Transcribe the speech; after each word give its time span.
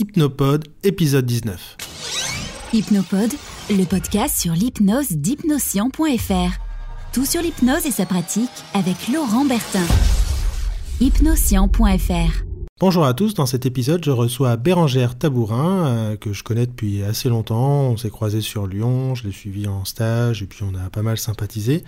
Hypnopod, 0.00 0.68
épisode 0.84 1.26
19. 1.26 1.76
Hypnopod, 2.72 3.32
le 3.68 3.84
podcast 3.84 4.40
sur 4.40 4.52
l'hypnose 4.52 5.10
d'hypnoscient.fr. 5.10 7.12
Tout 7.12 7.24
sur 7.24 7.42
l'hypnose 7.42 7.84
et 7.84 7.90
sa 7.90 8.06
pratique 8.06 8.48
avec 8.74 9.08
Laurent 9.08 9.44
Bertin. 9.44 9.84
Hypnoscient.fr 11.00 12.47
Bonjour 12.80 13.04
à 13.06 13.12
tous, 13.12 13.34
dans 13.34 13.44
cet 13.44 13.66
épisode 13.66 14.04
je 14.04 14.12
reçois 14.12 14.56
Bérangère 14.56 15.18
Tabourin, 15.18 15.86
euh, 15.88 16.16
que 16.16 16.32
je 16.32 16.44
connais 16.44 16.64
depuis 16.64 17.02
assez 17.02 17.28
longtemps, 17.28 17.88
on 17.88 17.96
s'est 17.96 18.08
croisés 18.08 18.40
sur 18.40 18.68
Lyon, 18.68 19.16
je 19.16 19.24
l'ai 19.24 19.32
suivi 19.32 19.66
en 19.66 19.84
stage 19.84 20.44
et 20.44 20.46
puis 20.46 20.62
on 20.62 20.72
a 20.78 20.88
pas 20.88 21.02
mal 21.02 21.18
sympathisé. 21.18 21.82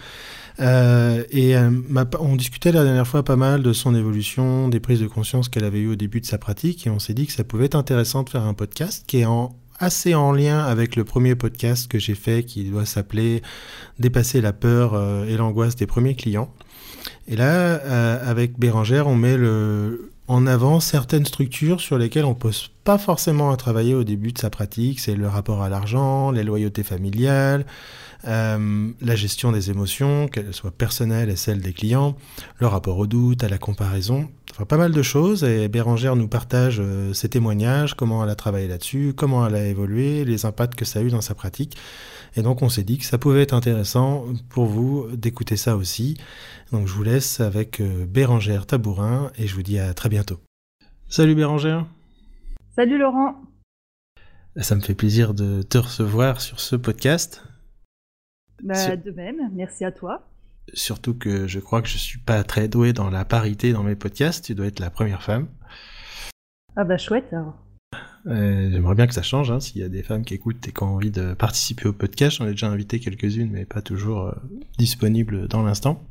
Euh, 0.58 1.22
et 1.30 1.56
euh, 1.56 1.70
on 2.18 2.34
discutait 2.34 2.72
la 2.72 2.82
dernière 2.82 3.06
fois 3.06 3.22
pas 3.22 3.36
mal 3.36 3.62
de 3.62 3.72
son 3.72 3.94
évolution, 3.94 4.66
des 4.66 4.80
prises 4.80 4.98
de 4.98 5.06
conscience 5.06 5.48
qu'elle 5.48 5.62
avait 5.62 5.78
eues 5.78 5.92
au 5.92 5.94
début 5.94 6.20
de 6.20 6.26
sa 6.26 6.38
pratique 6.38 6.88
et 6.88 6.90
on 6.90 6.98
s'est 6.98 7.14
dit 7.14 7.28
que 7.28 7.32
ça 7.32 7.44
pouvait 7.44 7.66
être 7.66 7.76
intéressant 7.76 8.24
de 8.24 8.28
faire 8.28 8.42
un 8.42 8.54
podcast 8.54 9.04
qui 9.06 9.18
est 9.18 9.26
assez 9.78 10.16
en 10.16 10.32
lien 10.32 10.58
avec 10.58 10.96
le 10.96 11.04
premier 11.04 11.36
podcast 11.36 11.88
que 11.88 12.00
j'ai 12.00 12.16
fait 12.16 12.42
qui 12.42 12.64
doit 12.64 12.84
s'appeler 12.84 13.42
Dépasser 14.00 14.40
la 14.40 14.52
peur 14.52 15.00
et 15.24 15.36
l'angoisse 15.36 15.76
des 15.76 15.86
premiers 15.86 16.16
clients. 16.16 16.52
Et 17.28 17.36
là, 17.36 17.74
avec 18.26 18.58
Bérangère, 18.58 19.06
on 19.06 19.14
met 19.14 19.36
le, 19.36 20.10
en 20.30 20.46
avant 20.46 20.78
certaines 20.78 21.26
structures 21.26 21.80
sur 21.80 21.98
lesquelles 21.98 22.24
on 22.24 22.36
pose 22.36 22.70
pas 22.84 22.98
forcément 22.98 23.50
à 23.50 23.56
travailler 23.56 23.94
au 23.94 24.04
début 24.04 24.30
de 24.30 24.38
sa 24.38 24.48
pratique. 24.48 25.00
C'est 25.00 25.16
le 25.16 25.26
rapport 25.26 25.60
à 25.60 25.68
l'argent, 25.68 26.30
les 26.30 26.44
loyautés 26.44 26.84
familiales, 26.84 27.66
euh, 28.28 28.90
la 29.00 29.16
gestion 29.16 29.50
des 29.50 29.70
émotions, 29.70 30.28
qu'elles 30.28 30.54
soient 30.54 30.70
personnelles 30.70 31.30
et 31.30 31.36
celles 31.36 31.60
des 31.60 31.72
clients, 31.72 32.16
le 32.58 32.68
rapport 32.68 32.96
au 32.98 33.08
doute, 33.08 33.42
à 33.42 33.48
la 33.48 33.58
comparaison. 33.58 34.28
Enfin, 34.52 34.66
pas 34.66 34.76
mal 34.76 34.92
de 34.92 35.02
choses. 35.02 35.42
Et 35.42 35.66
Bérangère 35.66 36.14
nous 36.14 36.28
partage 36.28 36.78
euh, 36.78 37.12
ses 37.12 37.28
témoignages, 37.28 37.94
comment 37.94 38.22
elle 38.22 38.30
a 38.30 38.36
travaillé 38.36 38.68
là-dessus, 38.68 39.14
comment 39.16 39.44
elle 39.44 39.56
a 39.56 39.66
évolué, 39.66 40.24
les 40.24 40.46
impacts 40.46 40.76
que 40.76 40.84
ça 40.84 41.00
a 41.00 41.02
eu 41.02 41.10
dans 41.10 41.22
sa 41.22 41.34
pratique. 41.34 41.76
Et 42.36 42.42
donc 42.42 42.62
on 42.62 42.68
s'est 42.68 42.84
dit 42.84 42.98
que 42.98 43.04
ça 43.04 43.18
pouvait 43.18 43.42
être 43.42 43.54
intéressant 43.54 44.24
pour 44.48 44.66
vous 44.66 45.08
d'écouter 45.16 45.56
ça 45.56 45.76
aussi. 45.76 46.16
Donc 46.72 46.86
je 46.86 46.92
vous 46.92 47.02
laisse 47.02 47.40
avec 47.40 47.80
euh, 47.80 48.06
Bérangère 48.06 48.66
Tabourin 48.66 49.30
et 49.36 49.46
je 49.46 49.54
vous 49.54 49.62
dis 49.62 49.78
à 49.78 49.92
très 49.94 50.08
bientôt. 50.08 50.40
Salut 51.08 51.34
Bérangère. 51.34 51.86
Salut 52.76 52.98
Laurent. 52.98 53.34
Ça 54.56 54.74
me 54.74 54.80
fait 54.80 54.94
plaisir 54.94 55.34
de 55.34 55.62
te 55.62 55.78
recevoir 55.78 56.40
sur 56.40 56.60
ce 56.60 56.76
podcast. 56.76 57.42
Bah, 58.62 58.96
De 58.96 59.10
même, 59.10 59.50
merci 59.52 59.84
à 59.84 59.92
toi. 59.92 60.26
Surtout 60.74 61.14
que 61.14 61.46
je 61.46 61.58
crois 61.58 61.82
que 61.82 61.88
je 61.88 61.98
suis 61.98 62.18
pas 62.18 62.44
très 62.44 62.68
doué 62.68 62.92
dans 62.92 63.10
la 63.10 63.24
parité 63.24 63.72
dans 63.72 63.82
mes 63.82 63.96
podcasts, 63.96 64.44
tu 64.44 64.54
dois 64.54 64.66
être 64.66 64.80
la 64.80 64.90
première 64.90 65.22
femme. 65.22 65.48
Ah 66.76 66.84
bah 66.84 66.98
chouette 66.98 67.32
alors. 67.32 67.56
Euh, 68.26 68.70
j'aimerais 68.70 68.94
bien 68.94 69.06
que 69.06 69.14
ça 69.14 69.22
change, 69.22 69.50
hein, 69.50 69.60
s'il 69.60 69.80
y 69.80 69.84
a 69.84 69.88
des 69.88 70.02
femmes 70.02 70.24
qui 70.24 70.34
écoutent 70.34 70.66
et 70.68 70.72
qui 70.72 70.82
ont 70.82 70.94
envie 70.94 71.10
de 71.10 71.34
participer 71.34 71.88
au 71.88 71.92
podcast. 71.92 72.36
J'en 72.38 72.46
ai 72.46 72.50
déjà 72.50 72.68
invité 72.68 73.00
quelques-unes, 73.00 73.50
mais 73.50 73.64
pas 73.64 73.82
toujours 73.82 74.26
euh, 74.26 74.32
disponibles 74.78 75.48
dans 75.48 75.62
l'instant. 75.62 76.04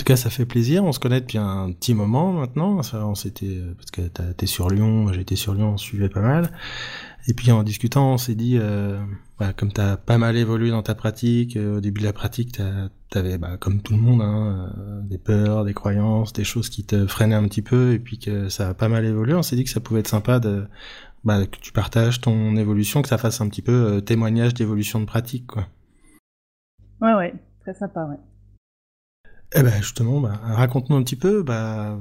En 0.00 0.02
tout 0.02 0.06
cas, 0.06 0.16
ça 0.16 0.30
fait 0.30 0.46
plaisir. 0.46 0.82
On 0.82 0.92
se 0.92 0.98
connaît 0.98 1.20
depuis 1.20 1.36
un 1.36 1.72
petit 1.72 1.92
moment 1.92 2.32
maintenant. 2.32 2.80
on 2.94 3.14
s'était 3.14 3.58
euh, 3.58 3.74
parce 3.74 3.90
que 3.90 4.00
t'es 4.32 4.46
sur 4.46 4.70
Lyon, 4.70 5.12
j'étais 5.12 5.36
sur 5.36 5.52
Lyon, 5.52 5.72
on 5.74 5.76
suivait 5.76 6.08
pas 6.08 6.22
mal. 6.22 6.48
Et 7.28 7.34
puis 7.34 7.52
en 7.52 7.62
discutant, 7.62 8.14
on 8.14 8.16
s'est 8.16 8.34
dit, 8.34 8.56
euh, 8.58 8.98
bah, 9.38 9.52
comme 9.52 9.70
t'as 9.70 9.98
pas 9.98 10.16
mal 10.16 10.38
évolué 10.38 10.70
dans 10.70 10.82
ta 10.82 10.94
pratique, 10.94 11.58
euh, 11.58 11.76
au 11.76 11.80
début 11.82 12.00
de 12.00 12.06
la 12.06 12.14
pratique, 12.14 12.58
t'avais, 13.10 13.36
bah, 13.36 13.58
comme 13.58 13.82
tout 13.82 13.92
le 13.92 13.98
monde, 13.98 14.22
hein, 14.22 14.72
des 15.04 15.18
peurs, 15.18 15.66
des 15.66 15.74
croyances, 15.74 16.32
des 16.32 16.44
choses 16.44 16.70
qui 16.70 16.82
te 16.82 17.06
freinaient 17.06 17.34
un 17.34 17.46
petit 17.46 17.60
peu, 17.60 17.92
et 17.92 17.98
puis 17.98 18.18
que 18.18 18.48
ça 18.48 18.70
a 18.70 18.74
pas 18.74 18.88
mal 18.88 19.04
évolué. 19.04 19.34
On 19.34 19.42
s'est 19.42 19.54
dit 19.54 19.64
que 19.64 19.70
ça 19.70 19.80
pouvait 19.80 20.00
être 20.00 20.08
sympa 20.08 20.40
de, 20.40 20.64
bah, 21.24 21.44
que 21.44 21.58
tu 21.58 21.72
partages 21.72 22.22
ton 22.22 22.56
évolution, 22.56 23.02
que 23.02 23.08
ça 23.08 23.18
fasse 23.18 23.42
un 23.42 23.50
petit 23.50 23.60
peu 23.60 24.00
témoignage 24.00 24.54
d'évolution 24.54 24.98
de 24.98 25.04
pratique, 25.04 25.46
quoi. 25.46 25.66
Ouais, 27.02 27.12
ouais, 27.12 27.34
très 27.60 27.74
sympa, 27.74 28.06
ouais. 28.06 28.16
Eh 29.56 29.62
ben 29.62 29.72
justement, 29.80 30.20
bah, 30.20 30.40
raconte-nous 30.42 30.96
un 30.96 31.02
petit 31.02 31.16
peu, 31.16 31.42
bah, 31.42 31.98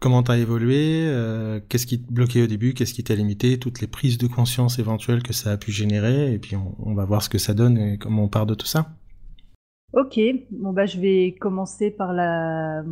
comment 0.00 0.22
t'as 0.24 0.36
évolué, 0.36 1.04
euh, 1.06 1.60
qu'est-ce 1.68 1.86
qui 1.86 2.02
te 2.02 2.12
bloquait 2.12 2.42
au 2.42 2.46
début, 2.48 2.74
qu'est-ce 2.74 2.92
qui 2.92 3.04
t'a 3.04 3.14
limité, 3.14 3.58
toutes 3.58 3.80
les 3.80 3.86
prises 3.86 4.18
de 4.18 4.26
conscience 4.26 4.80
éventuelles 4.80 5.22
que 5.22 5.32
ça 5.32 5.52
a 5.52 5.56
pu 5.56 5.70
générer, 5.70 6.32
et 6.32 6.38
puis 6.38 6.56
on, 6.56 6.94
va 6.94 7.04
voir 7.04 7.22
ce 7.22 7.28
que 7.28 7.38
ça 7.38 7.54
donne 7.54 7.78
et 7.78 7.98
comment 7.98 8.24
on 8.24 8.28
part 8.28 8.46
de 8.46 8.54
tout 8.54 8.66
ça. 8.66 8.88
Ok, 9.92 10.20
bon 10.50 10.72
bah 10.72 10.86
je 10.86 11.00
vais 11.00 11.36
commencer 11.40 11.90
par 11.90 12.12
la, 12.12 12.82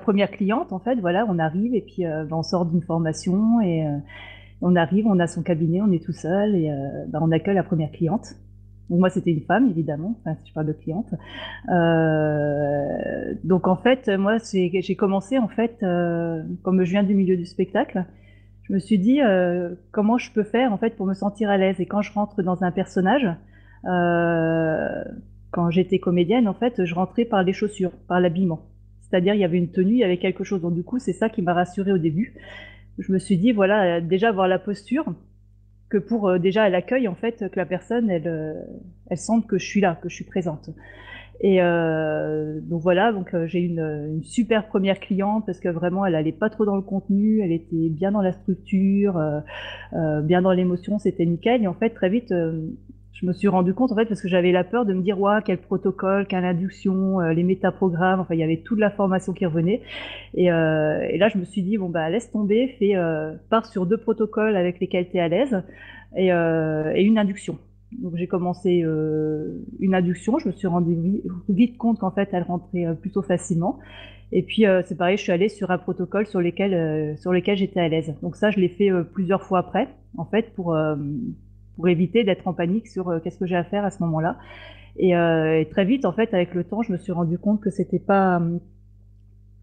première 0.00 0.30
cliente 0.30 0.72
en 0.72 0.78
fait. 0.78 0.96
Voilà, 0.96 1.26
on 1.28 1.38
arrive 1.38 1.74
et 1.74 1.82
puis 1.82 2.06
euh, 2.06 2.24
bah, 2.24 2.36
on 2.36 2.42
sort 2.42 2.64
d'une 2.64 2.82
formation 2.82 3.60
et 3.60 3.86
euh, 3.86 3.98
on 4.62 4.74
arrive, 4.74 5.06
on 5.06 5.18
a 5.18 5.26
son 5.26 5.42
cabinet, 5.42 5.82
on 5.82 5.92
est 5.92 6.02
tout 6.02 6.12
seul 6.12 6.56
et 6.56 6.70
bah, 7.08 7.18
on 7.22 7.30
accueille 7.30 7.54
la 7.54 7.62
première 7.62 7.92
cliente 7.92 8.34
moi, 8.96 9.10
c'était 9.10 9.30
une 9.30 9.42
femme, 9.42 9.68
évidemment, 9.68 10.16
enfin, 10.20 10.36
si 10.40 10.48
je 10.48 10.54
parle 10.54 10.66
de 10.66 10.72
cliente. 10.72 11.10
Donc, 13.44 13.66
en 13.66 13.76
fait, 13.76 14.08
moi, 14.08 14.38
j'ai 14.52 14.96
commencé, 14.96 15.38
en 15.38 15.48
fait, 15.48 15.78
euh, 15.82 16.42
comme 16.62 16.84
je 16.84 16.90
viens 16.90 17.02
du 17.02 17.14
milieu 17.14 17.36
du 17.36 17.46
spectacle, 17.46 18.04
je 18.64 18.72
me 18.72 18.78
suis 18.78 18.98
dit 18.98 19.20
euh, 19.22 19.74
comment 19.92 20.18
je 20.18 20.30
peux 20.32 20.42
faire, 20.42 20.72
en 20.72 20.78
fait, 20.78 20.96
pour 20.96 21.06
me 21.06 21.14
sentir 21.14 21.50
à 21.50 21.56
l'aise. 21.56 21.80
Et 21.80 21.86
quand 21.86 22.02
je 22.02 22.12
rentre 22.12 22.42
dans 22.42 22.62
un 22.62 22.70
personnage, 22.70 23.26
euh, 23.86 25.04
quand 25.50 25.70
j'étais 25.70 25.98
comédienne, 25.98 26.48
en 26.48 26.54
fait, 26.54 26.84
je 26.84 26.94
rentrais 26.94 27.24
par 27.24 27.42
les 27.42 27.52
chaussures, 27.52 27.92
par 28.08 28.20
l'habillement. 28.20 28.66
C'est-à-dire, 29.00 29.34
il 29.34 29.40
y 29.40 29.44
avait 29.44 29.58
une 29.58 29.70
tenue, 29.70 29.94
il 29.94 29.98
y 29.98 30.04
avait 30.04 30.18
quelque 30.18 30.44
chose. 30.44 30.60
Donc, 30.60 30.74
du 30.74 30.82
coup, 30.82 30.98
c'est 30.98 31.12
ça 31.12 31.28
qui 31.28 31.42
m'a 31.42 31.54
rassurée 31.54 31.92
au 31.92 31.98
début. 31.98 32.34
Je 32.98 33.12
me 33.12 33.18
suis 33.18 33.38
dit, 33.38 33.52
voilà, 33.52 34.00
déjà 34.00 34.32
voir 34.32 34.48
la 34.48 34.58
posture, 34.58 35.14
que 35.88 35.98
pour 35.98 36.38
déjà 36.38 36.68
l'accueil 36.68 37.08
en 37.08 37.14
fait 37.14 37.48
que 37.50 37.56
la 37.56 37.64
personne 37.64 38.10
elle 38.10 38.66
elle 39.08 39.16
sente 39.16 39.46
que 39.46 39.56
je 39.56 39.64
suis 39.64 39.80
là 39.80 39.98
que 40.02 40.10
je 40.10 40.16
suis 40.16 40.24
présente 40.24 40.68
et 41.40 41.62
euh, 41.62 42.60
donc 42.62 42.82
voilà 42.82 43.12
donc 43.12 43.32
euh, 43.34 43.46
j'ai 43.46 43.60
une, 43.60 43.80
une 43.80 44.24
super 44.24 44.66
première 44.66 44.98
cliente 44.98 45.46
parce 45.46 45.60
que 45.60 45.68
vraiment 45.68 46.04
elle 46.04 46.14
allait 46.14 46.32
pas 46.32 46.50
trop 46.50 46.64
dans 46.64 46.76
le 46.76 46.82
contenu 46.82 47.40
elle 47.42 47.52
était 47.52 47.88
bien 47.90 48.12
dans 48.12 48.22
la 48.22 48.32
structure 48.32 49.20
bien 49.92 50.42
dans 50.42 50.52
l'émotion 50.52 50.98
c'était 50.98 51.26
nickel 51.26 51.62
et 51.62 51.66
en 51.66 51.74
fait 51.74 51.90
très 51.90 52.08
vite 52.08 52.32
je 53.20 53.26
me 53.26 53.32
suis 53.32 53.48
rendu 53.48 53.74
compte 53.74 53.90
en 53.90 53.96
fait 53.96 54.06
parce 54.06 54.22
que 54.22 54.28
j'avais 54.28 54.52
la 54.52 54.62
peur 54.62 54.84
de 54.84 54.94
me 54.94 55.02
dire 55.02 55.18
ouais 55.20 55.40
quel 55.44 55.58
protocole, 55.58 56.26
quelle 56.26 56.44
induction, 56.44 57.20
euh, 57.20 57.32
les 57.32 57.42
métaprogrammes, 57.42 58.20
enfin 58.20 58.34
il 58.34 58.40
y 58.40 58.44
avait 58.44 58.58
toute 58.58 58.78
la 58.78 58.90
formation 58.90 59.32
qui 59.32 59.44
revenait 59.44 59.82
et, 60.34 60.52
euh, 60.52 61.00
et 61.10 61.18
là 61.18 61.28
je 61.28 61.38
me 61.38 61.44
suis 61.44 61.62
dit 61.62 61.78
bon 61.78 61.88
bah 61.88 62.08
laisse 62.10 62.30
tomber, 62.30 62.76
fais 62.78 62.94
euh, 62.94 63.34
pars 63.50 63.66
sur 63.66 63.86
deux 63.86 63.96
protocoles 63.96 64.56
avec 64.56 64.78
lesquels 64.78 65.08
tu 65.10 65.16
es 65.16 65.20
à 65.20 65.28
l'aise 65.28 65.62
et, 66.16 66.32
euh, 66.32 66.92
et 66.94 67.02
une 67.02 67.18
induction. 67.18 67.58
Donc 67.92 68.16
j'ai 68.16 68.26
commencé 68.26 68.82
euh, 68.84 69.64
une 69.80 69.94
induction, 69.94 70.38
je 70.38 70.48
me 70.48 70.52
suis 70.52 70.66
rendu 70.66 71.22
vite, 71.48 71.78
compte 71.78 71.98
qu'en 71.98 72.10
fait 72.10 72.28
elle 72.32 72.42
rentrait 72.42 72.86
euh, 72.86 72.94
plutôt 72.94 73.22
facilement. 73.22 73.78
Et 74.30 74.42
puis 74.42 74.64
c'est 74.84 74.98
pareil, 74.98 75.16
je 75.16 75.22
suis 75.22 75.32
allée 75.32 75.48
sur 75.48 75.70
un 75.70 75.78
protocole 75.78 76.26
sur 76.26 76.42
lequel 76.42 77.16
sur 77.16 77.32
lequel 77.32 77.56
j'étais 77.56 77.80
à 77.80 77.88
l'aise. 77.88 78.14
Donc 78.20 78.36
ça 78.36 78.50
je 78.50 78.60
l'ai 78.60 78.68
fait 78.68 78.90
plusieurs 79.14 79.42
fois 79.42 79.60
après 79.60 79.88
en 80.18 80.26
fait 80.26 80.52
pour 80.54 80.76
pour 81.78 81.86
éviter 81.86 82.24
d'être 82.24 82.48
en 82.48 82.52
panique 82.52 82.88
sur 82.88 83.08
euh, 83.08 83.20
qu'est-ce 83.20 83.38
que 83.38 83.46
j'ai 83.46 83.54
à 83.54 83.62
faire 83.62 83.84
à 83.84 83.90
ce 83.92 84.02
moment-là. 84.02 84.36
Et, 84.96 85.16
euh, 85.16 85.60
et, 85.60 85.68
très 85.68 85.84
vite, 85.84 86.04
en 86.04 86.12
fait, 86.12 86.34
avec 86.34 86.52
le 86.54 86.64
temps, 86.64 86.82
je 86.82 86.90
me 86.90 86.98
suis 86.98 87.12
rendu 87.12 87.38
compte 87.38 87.60
que 87.60 87.70
c'était 87.70 88.00
pas 88.00 88.40
euh, 88.40 88.58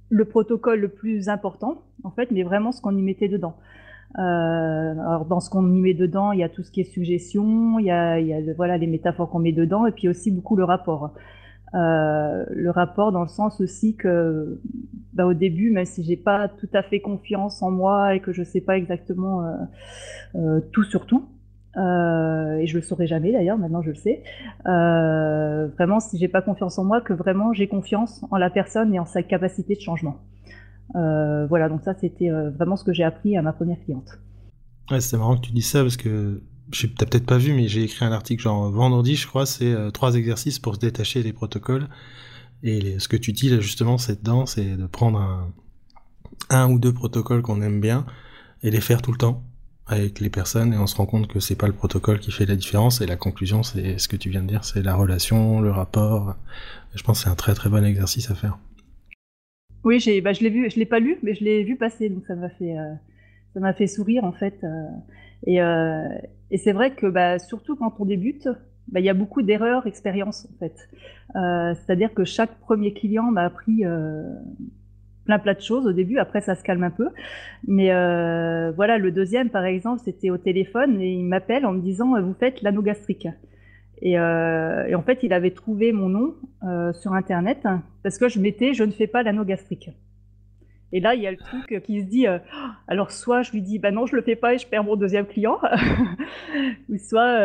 le 0.09 0.23
protocole 0.23 0.79
le 0.79 0.87
plus 0.87 1.27
important, 1.27 1.83
en 2.05 2.11
fait, 2.11 2.31
mais 2.31 2.43
vraiment 2.43 2.71
ce 2.71 2.81
qu'on 2.81 2.97
y 2.97 3.01
mettait 3.01 3.27
dedans. 3.27 3.57
Euh, 4.17 4.21
alors 4.21 5.25
dans 5.25 5.39
ce 5.39 5.49
qu'on 5.49 5.67
y 5.73 5.81
met 5.81 5.93
dedans, 5.93 6.31
il 6.31 6.39
y 6.39 6.43
a 6.43 6.49
tout 6.49 6.63
ce 6.63 6.71
qui 6.71 6.81
est 6.81 6.85
suggestion, 6.85 7.79
il 7.79 7.85
y 7.85 7.91
a, 7.91 8.17
voilà 8.55 8.77
les 8.77 8.87
métaphores 8.87 9.29
qu'on 9.29 9.39
met 9.39 9.51
dedans, 9.51 9.85
et 9.85 9.91
puis 9.91 10.07
aussi 10.07 10.31
beaucoup 10.31 10.55
le 10.55 10.63
rapport. 10.63 11.13
Euh, 11.73 12.45
le 12.51 12.69
rapport 12.69 13.11
dans 13.11 13.23
le 13.23 13.27
sens 13.27 13.59
aussi 13.59 13.95
que 13.97 14.61
bah, 15.13 15.25
au 15.25 15.33
début, 15.33 15.71
même 15.71 15.85
si 15.85 16.03
j'ai 16.03 16.15
pas 16.15 16.47
tout 16.47 16.69
à 16.73 16.83
fait 16.83 17.01
confiance 17.01 17.61
en 17.61 17.71
moi 17.71 18.15
et 18.15 18.21
que 18.21 18.31
je 18.31 18.43
sais 18.43 18.61
pas 18.61 18.77
exactement 18.77 19.43
euh, 20.35 20.61
tout 20.71 20.83
sur 20.83 21.05
tout, 21.05 21.25
et 21.77 22.67
je 22.67 22.75
le 22.75 22.81
saurai 22.81 23.05
jamais 23.05 23.33
d'ailleurs, 23.33 23.57
maintenant 23.57 23.81
je 23.81 23.89
le 23.89 23.95
sais. 23.95 24.23
Vraiment, 24.63 25.99
si 25.99 26.17
j'ai 26.17 26.29
pas 26.29 26.41
confiance 26.41 26.79
en 26.79 26.85
moi, 26.85 27.01
que 27.01 27.11
vraiment 27.11 27.51
j'ai 27.51 27.67
confiance 27.67 28.23
en 28.31 28.37
la 28.37 28.49
personne 28.49 28.93
et 28.93 28.99
en 28.99 29.05
sa 29.05 29.23
capacité 29.23 29.75
de 29.75 29.81
changement. 29.81 30.21
Euh, 30.95 31.47
voilà, 31.47 31.69
donc 31.69 31.81
ça 31.81 31.93
c'était 31.99 32.29
euh, 32.29 32.51
vraiment 32.51 32.75
ce 32.75 32.83
que 32.83 32.93
j'ai 32.93 33.03
appris 33.03 33.37
à 33.37 33.41
ma 33.41 33.53
première 33.53 33.77
cliente. 33.83 34.19
Ouais, 34.91 35.01
c'est 35.01 35.17
marrant 35.17 35.35
que 35.35 35.41
tu 35.41 35.51
dis 35.51 35.63
ça 35.63 35.81
parce 35.81 35.97
que 35.97 36.43
t'as 36.97 37.05
peut-être 37.05 37.25
pas 37.25 37.37
vu, 37.37 37.53
mais 37.53 37.67
j'ai 37.67 37.83
écrit 37.83 38.05
un 38.05 38.11
article 38.11 38.43
genre 38.43 38.69
vendredi, 38.71 39.15
je 39.15 39.27
crois, 39.27 39.45
c'est 39.45 39.71
euh, 39.71 39.89
trois 39.89 40.15
exercices 40.15 40.59
pour 40.59 40.75
se 40.75 40.79
détacher 40.79 41.23
des 41.23 41.33
protocoles. 41.33 41.87
Et 42.63 42.99
ce 42.99 43.07
que 43.07 43.17
tu 43.17 43.31
dis 43.33 43.49
là 43.49 43.59
justement, 43.59 43.97
c'est 43.97 44.19
dedans, 44.19 44.45
c'est 44.45 44.75
de 44.77 44.85
prendre 44.85 45.19
un, 45.19 45.51
un 46.49 46.69
ou 46.69 46.79
deux 46.79 46.93
protocoles 46.93 47.41
qu'on 47.41 47.61
aime 47.61 47.81
bien 47.81 48.05
et 48.63 48.71
les 48.71 48.81
faire 48.81 49.01
tout 49.01 49.11
le 49.11 49.17
temps 49.17 49.43
avec 49.87 50.19
les 50.19 50.29
personnes 50.29 50.73
et 50.73 50.77
on 50.77 50.87
se 50.87 50.95
rend 50.95 51.05
compte 51.05 51.27
que 51.27 51.39
c'est 51.39 51.55
pas 51.55 51.67
le 51.67 51.73
protocole 51.73 52.19
qui 52.19 52.31
fait 52.31 52.45
la 52.45 52.55
différence 52.55 53.01
et 53.01 53.05
la 53.05 53.15
conclusion 53.15 53.61
c'est 53.61 53.99
ce 53.99 54.07
que 54.07 54.15
tu 54.15 54.29
viens 54.29 54.41
de 54.41 54.47
dire 54.47 54.65
c'est 54.65 54.81
la 54.81 54.95
relation 54.95 55.61
le 55.61 55.69
rapport 55.69 56.35
je 56.95 57.03
pense 57.03 57.19
que 57.19 57.23
c'est 57.25 57.29
un 57.29 57.35
très 57.35 57.53
très 57.53 57.69
bon 57.69 57.85
exercice 57.85 58.31
à 58.31 58.35
faire 58.35 58.57
oui 59.85 59.99
j'ai 59.99 60.19
bah, 60.21 60.33
je 60.33 60.41
l'ai 60.41 60.49
vu 60.49 60.69
je 60.69 60.77
l'ai 60.77 60.85
pas 60.85 60.99
lu 60.99 61.17
mais 61.23 61.33
je 61.33 61.43
l'ai 61.43 61.63
vu 61.63 61.77
passer 61.77 62.09
donc 62.09 62.25
ça 62.25 62.35
m'a 62.35 62.49
fait 62.49 62.77
euh, 62.77 62.93
ça 63.53 63.61
m'a 63.61 63.73
fait 63.73 63.87
sourire 63.87 64.25
en 64.25 64.33
fait. 64.33 64.65
et, 65.47 65.59
et 66.51 66.57
c'est 66.57 66.73
vrai 66.73 66.93
que 66.93 67.07
bah, 67.07 67.39
surtout 67.39 67.77
quand 67.77 67.93
on 67.99 68.05
débute, 68.05 68.49
bah, 68.89 68.99
il 68.99 69.05
y 69.05 69.09
a 69.09 69.13
beaucoup 69.13 69.41
d'erreurs, 69.43 69.87
expériences 69.87 70.45
en 70.53 70.57
fait. 70.59 70.89
C'est-à-dire 71.33 72.13
que 72.13 72.25
chaque 72.25 72.59
premier 72.59 72.93
client 72.93 73.31
m'a 73.31 73.43
appris 73.43 73.85
plein 75.25 75.39
plein 75.39 75.53
de 75.53 75.59
choses 75.59 75.85
au 75.85 75.91
début. 75.91 76.19
Après, 76.19 76.41
ça 76.41 76.55
se 76.55 76.63
calme 76.63 76.83
un 76.83 76.91
peu. 76.91 77.09
Mais 77.67 77.91
euh, 77.91 78.71
voilà, 78.71 78.97
le 78.97 79.11
deuxième, 79.11 79.49
par 79.49 79.65
exemple, 79.65 80.01
c'était 80.05 80.29
au 80.29 80.37
téléphone 80.37 81.01
et 81.01 81.11
il 81.11 81.25
m'appelle 81.25 81.65
en 81.65 81.73
me 81.73 81.81
disant 81.81 82.19
vous 82.21 82.35
faites 82.39 82.61
l'anneau 82.61 82.81
gastrique. 82.81 83.27
Et, 84.01 84.19
euh, 84.19 84.85
et, 84.87 84.95
en 84.95 85.01
fait, 85.01 85.19
il 85.23 85.33
avait 85.33 85.51
trouvé 85.51 85.91
mon 85.91 86.09
nom 86.09 86.35
euh, 86.63 86.91
sur 86.93 87.13
Internet 87.13 87.67
parce 88.03 88.17
que 88.17 88.27
je 88.27 88.39
mettais 88.39 88.73
je 88.73 88.83
ne 88.83 88.91
fais 88.91 89.07
pas 89.07 89.23
l'anneau 89.23 89.45
gastrique. 89.45 89.89
Et 90.91 90.99
là, 91.01 91.13
il 91.13 91.21
y 91.21 91.27
a 91.27 91.31
le 91.31 91.37
truc 91.37 91.81
qui 91.83 92.01
se 92.01 92.05
dit, 92.05 92.27
euh, 92.27 92.37
alors 92.87 93.11
soit 93.11 93.41
je 93.41 93.51
lui 93.51 93.61
dis, 93.61 93.79
bah 93.79 93.91
non, 93.91 94.05
je 94.05 94.15
le 94.15 94.21
fais 94.21 94.35
pas 94.35 94.53
et 94.53 94.57
je 94.57 94.67
perds 94.67 94.83
mon 94.83 94.95
deuxième 94.95 95.25
client, 95.25 95.57
ou 96.89 96.97
soit, 96.97 97.37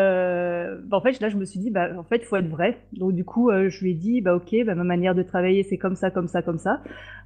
bah, 0.85 0.97
en 0.97 1.01
fait, 1.01 1.19
là, 1.21 1.31
je 1.31 1.37
me 1.37 1.45
suis 1.45 1.59
dit, 1.59 1.71
bah 1.71 1.89
en 1.99 2.05
fait, 2.05 2.19
il 2.19 2.25
faut 2.27 2.37
être 2.37 2.49
vrai. 2.49 2.79
Donc 2.93 3.13
du 3.13 3.25
coup, 3.25 3.51
je 3.51 3.81
lui 3.83 3.93
ai 3.93 3.95
dit, 3.95 4.21
bah 4.21 4.37
ok, 4.37 4.55
bah, 4.67 4.75
ma 4.77 4.85
manière 4.85 5.17
de 5.17 5.23
travailler, 5.23 5.65
c'est 5.65 5.79
comme 5.79 5.97
ça, 5.97 6.11
comme 6.11 6.29
ça, 6.29 6.43
comme 6.43 6.59
ça. 6.59 6.81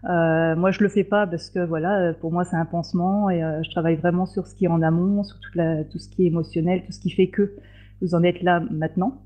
moi, 0.05 0.71
je 0.71 0.83
le 0.83 0.89
fais 0.89 1.05
pas 1.05 1.27
parce 1.27 1.51
que 1.51 1.59
voilà, 1.59 2.15
pour 2.15 2.33
moi, 2.33 2.45
c'est 2.45 2.57
un 2.57 2.65
pansement 2.65 3.29
et 3.29 3.41
je 3.63 3.71
travaille 3.71 3.97
vraiment 3.97 4.25
sur 4.25 4.47
ce 4.47 4.55
qui 4.55 4.65
est 4.65 4.69
en 4.69 4.81
amont, 4.81 5.25
sur 5.25 5.37
tout 5.91 5.99
ce 5.99 6.09
qui 6.09 6.25
est 6.25 6.29
émotionnel, 6.29 6.85
tout 6.87 6.93
ce 6.93 7.01
qui 7.01 7.11
fait 7.11 7.27
que 7.27 7.55
vous 8.01 8.15
en 8.15 8.23
êtes 8.23 8.43
là 8.43 8.61
maintenant. 8.71 9.23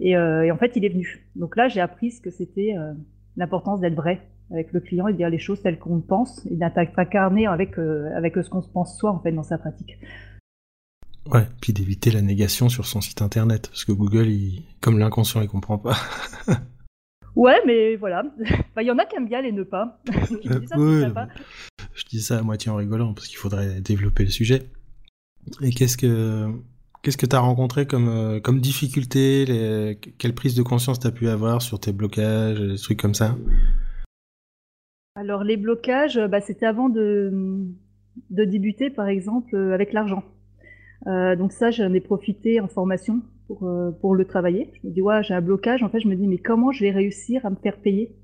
Et, 0.00 0.10
et 0.12 0.50
en 0.52 0.56
fait, 0.56 0.72
il 0.76 0.84
est 0.84 0.90
venu. 0.90 1.26
Donc 1.34 1.56
là, 1.56 1.68
j'ai 1.68 1.80
appris 1.80 2.12
ce 2.12 2.20
que 2.20 2.30
c'était 2.30 2.74
l'importance 3.36 3.80
d'être 3.80 3.94
vrai 3.94 4.22
avec 4.50 4.72
le 4.72 4.80
client 4.80 5.08
et 5.08 5.12
de 5.12 5.18
dire 5.18 5.30
les 5.30 5.38
choses 5.38 5.62
telles 5.62 5.78
qu'on 5.78 6.00
pense 6.00 6.44
et 6.46 6.56
d'incarner 6.56 7.46
avec, 7.46 7.78
euh, 7.78 8.10
avec 8.16 8.34
ce 8.34 8.48
qu'on 8.48 8.62
se 8.62 8.68
pense 8.68 8.98
soi 8.98 9.10
en 9.10 9.20
fait 9.20 9.32
dans 9.32 9.42
sa 9.42 9.58
pratique. 9.58 9.98
Ouais, 11.26 11.46
puis 11.60 11.72
d'éviter 11.74 12.10
la 12.10 12.22
négation 12.22 12.70
sur 12.70 12.86
son 12.86 13.02
site 13.02 13.20
internet, 13.20 13.68
parce 13.68 13.84
que 13.84 13.92
Google, 13.92 14.28
il, 14.28 14.62
comme 14.80 14.98
l'inconscient, 14.98 15.42
il 15.42 15.48
comprend 15.48 15.76
pas. 15.76 15.96
ouais, 17.36 17.58
mais 17.66 17.96
voilà. 17.96 18.24
Il 18.80 18.86
y 18.86 18.90
en 18.90 18.96
a 18.96 19.04
qui 19.04 19.16
aiment 19.16 19.28
bien 19.28 19.42
les 19.42 19.52
ne 19.52 19.62
pas. 19.62 20.00
je, 20.06 22.04
dis 22.08 22.22
ça, 22.22 22.38
à 22.38 22.42
moitié 22.42 22.70
en 22.70 22.76
rigolant, 22.76 23.12
parce 23.12 23.28
qu'il 23.28 23.36
faudrait 23.36 23.82
développer 23.82 24.24
le 24.24 24.30
sujet. 24.30 24.70
Et 25.60 25.70
qu'est-ce 25.70 25.98
que 25.98 26.50
qu'est-ce 27.02 27.16
que 27.16 27.26
tu 27.26 27.36
as 27.36 27.40
rencontré 27.40 27.86
comme, 27.86 28.08
euh, 28.08 28.40
comme 28.40 28.60
difficulté. 28.60 29.96
Quelle 30.18 30.34
prise 30.34 30.54
de 30.54 30.62
conscience 30.62 31.00
tu 31.00 31.06
as 31.06 31.10
pu 31.10 31.28
avoir 31.28 31.62
sur 31.62 31.80
tes 31.80 31.92
blocages, 31.92 32.60
des 32.60 32.76
trucs 32.76 33.00
comme 33.00 33.14
ça? 33.14 33.36
Alors 35.14 35.42
les 35.42 35.56
blocages, 35.56 36.20
bah, 36.30 36.40
c'était 36.40 36.66
avant 36.66 36.88
de, 36.88 37.66
de, 38.30 38.44
débuter 38.44 38.88
par 38.90 39.08
exemple 39.08 39.54
euh, 39.56 39.74
avec 39.74 39.92
l'argent. 39.92 40.22
Euh, 41.06 41.34
donc 41.36 41.52
ça, 41.52 41.70
j'en 41.70 41.92
ai 41.92 42.00
profité 42.00 42.60
en 42.60 42.68
formation 42.68 43.22
pour, 43.46 43.68
pour 44.00 44.14
le 44.14 44.24
travailler. 44.24 44.70
Je 44.74 44.88
me 44.88 44.92
dis, 44.92 45.00
ouais, 45.00 45.22
j'ai 45.22 45.34
un 45.34 45.40
blocage. 45.40 45.82
En 45.82 45.88
fait, 45.88 46.00
je 46.00 46.08
me 46.08 46.14
dis, 46.14 46.28
mais 46.28 46.38
comment 46.38 46.70
je 46.70 46.84
vais 46.84 46.90
réussir 46.90 47.44
à 47.46 47.50
me 47.50 47.56
faire 47.56 47.78
payer? 47.78 48.14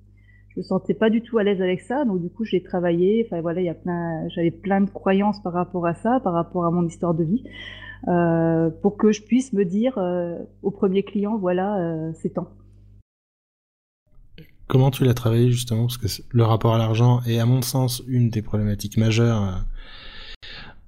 Je 0.54 0.60
me 0.60 0.62
sentais 0.62 0.94
pas 0.94 1.10
du 1.10 1.20
tout 1.20 1.38
à 1.38 1.42
l'aise 1.42 1.60
avec 1.60 1.80
ça. 1.80 2.04
Donc 2.04 2.20
du 2.20 2.30
coup, 2.30 2.44
j'ai 2.44 2.62
travaillé. 2.62 3.26
Enfin 3.26 3.40
voilà, 3.40 3.74
plein, 3.74 4.28
j'avais 4.28 4.52
plein 4.52 4.80
de 4.80 4.90
croyances 4.90 5.42
par 5.42 5.52
rapport 5.52 5.86
à 5.86 5.94
ça, 5.94 6.20
par 6.20 6.32
rapport 6.32 6.64
à 6.64 6.70
mon 6.70 6.86
histoire 6.86 7.14
de 7.14 7.24
vie, 7.24 7.44
euh, 8.08 8.70
pour 8.82 8.96
que 8.96 9.12
je 9.12 9.22
puisse 9.22 9.52
me 9.52 9.64
dire 9.64 9.98
au 10.62 10.70
premier 10.70 11.02
client, 11.02 11.36
voilà, 11.38 12.12
c'est 12.14 12.34
temps. 12.34 12.50
Comment 14.66 14.90
tu 14.90 15.04
l'as 15.04 15.14
travaillé 15.14 15.50
justement? 15.50 15.86
Parce 15.86 15.98
que 15.98 16.06
le 16.30 16.44
rapport 16.44 16.74
à 16.74 16.78
l'argent 16.78 17.20
est 17.26 17.38
à 17.38 17.46
mon 17.46 17.60
sens 17.60 18.02
une 18.06 18.30
des 18.30 18.40
problématiques 18.40 18.96
majeures 18.96 19.42
euh, 19.42 19.52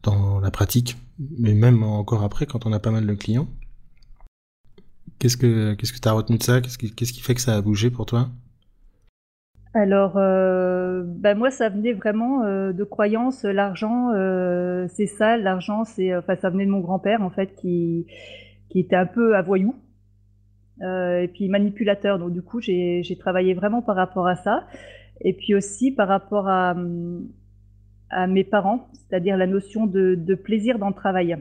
dans 0.02 0.40
la 0.40 0.50
pratique, 0.50 0.96
mais 1.18 1.52
même 1.52 1.82
encore 1.82 2.22
après 2.22 2.46
quand 2.46 2.64
on 2.64 2.72
a 2.72 2.78
pas 2.78 2.90
mal 2.90 3.06
de 3.06 3.14
clients. 3.14 3.48
Qu'est-ce 5.18 5.36
que 5.36 5.74
qu'est-ce 5.74 5.92
que 5.92 6.00
tu 6.00 6.08
as 6.08 6.12
retenu 6.12 6.38
de 6.38 6.42
ça? 6.42 6.60
Qu'est-ce 6.60 6.78
qui 7.12 7.20
fait 7.20 7.34
que 7.34 7.40
ça 7.40 7.54
a 7.54 7.60
bougé 7.60 7.90
pour 7.90 8.06
toi? 8.06 8.30
Alors, 9.76 10.16
euh, 10.16 11.02
bah, 11.06 11.34
moi, 11.34 11.50
ça 11.50 11.68
venait 11.68 11.92
vraiment 11.92 12.44
euh, 12.44 12.72
de 12.72 12.84
croyances. 12.84 13.44
L'argent, 13.44 14.10
c'est 14.88 15.06
ça. 15.06 15.36
L'argent, 15.36 15.84
c'est, 15.84 16.16
enfin, 16.16 16.36
ça 16.36 16.50
venait 16.50 16.66
de 16.66 16.70
mon 16.70 16.80
grand-père 16.80 17.22
en 17.22 17.30
fait, 17.30 17.54
qui 17.54 18.06
qui 18.68 18.80
était 18.80 18.96
un 18.96 19.06
peu 19.06 19.36
à 19.36 19.42
voyou. 19.42 19.74
Euh, 20.82 21.20
et 21.22 21.28
puis 21.28 21.48
manipulateur. 21.48 22.18
Donc 22.18 22.32
du 22.32 22.42
coup, 22.42 22.60
j'ai 22.60 23.16
travaillé 23.18 23.54
vraiment 23.54 23.82
par 23.82 23.96
rapport 23.96 24.26
à 24.26 24.36
ça. 24.36 24.66
Et 25.22 25.32
puis 25.32 25.54
aussi 25.54 25.92
par 25.92 26.08
rapport 26.08 26.48
à, 26.48 26.74
à 28.10 28.26
mes 28.26 28.44
parents, 28.44 28.88
c'est-à-dire 28.92 29.36
la 29.36 29.46
notion 29.46 29.86
de, 29.86 30.14
de, 30.14 30.34
plaisir 30.34 30.78
dans 30.78 30.88
le 30.88 30.94
travail. 30.94 31.38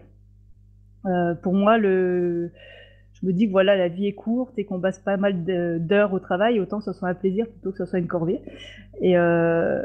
Euh, 1.06 1.36
pour 1.36 1.54
moi, 1.54 1.78
le, 1.78 2.52
je 3.22 3.26
me 3.26 3.32
dis 3.32 3.48
que 3.48 3.52
voilà, 3.52 3.78
la 3.78 3.88
vie 3.88 4.08
est 4.08 4.14
courte 4.14 4.58
et 4.58 4.66
qu'on 4.66 4.80
passe 4.80 5.00
pas 5.00 5.16
mal 5.16 5.46
d'heures 5.46 6.14
au 6.14 6.20
travail, 6.20 6.60
autant 6.60 6.80
que 6.80 6.84
ce 6.84 6.92
soit 6.92 7.08
un 7.08 7.14
plaisir 7.14 7.48
plutôt 7.48 7.72
que 7.72 7.78
ce 7.78 7.86
soit 7.86 8.00
une 8.00 8.08
corvée. 8.08 8.42
Et, 9.02 9.18
euh, 9.18 9.84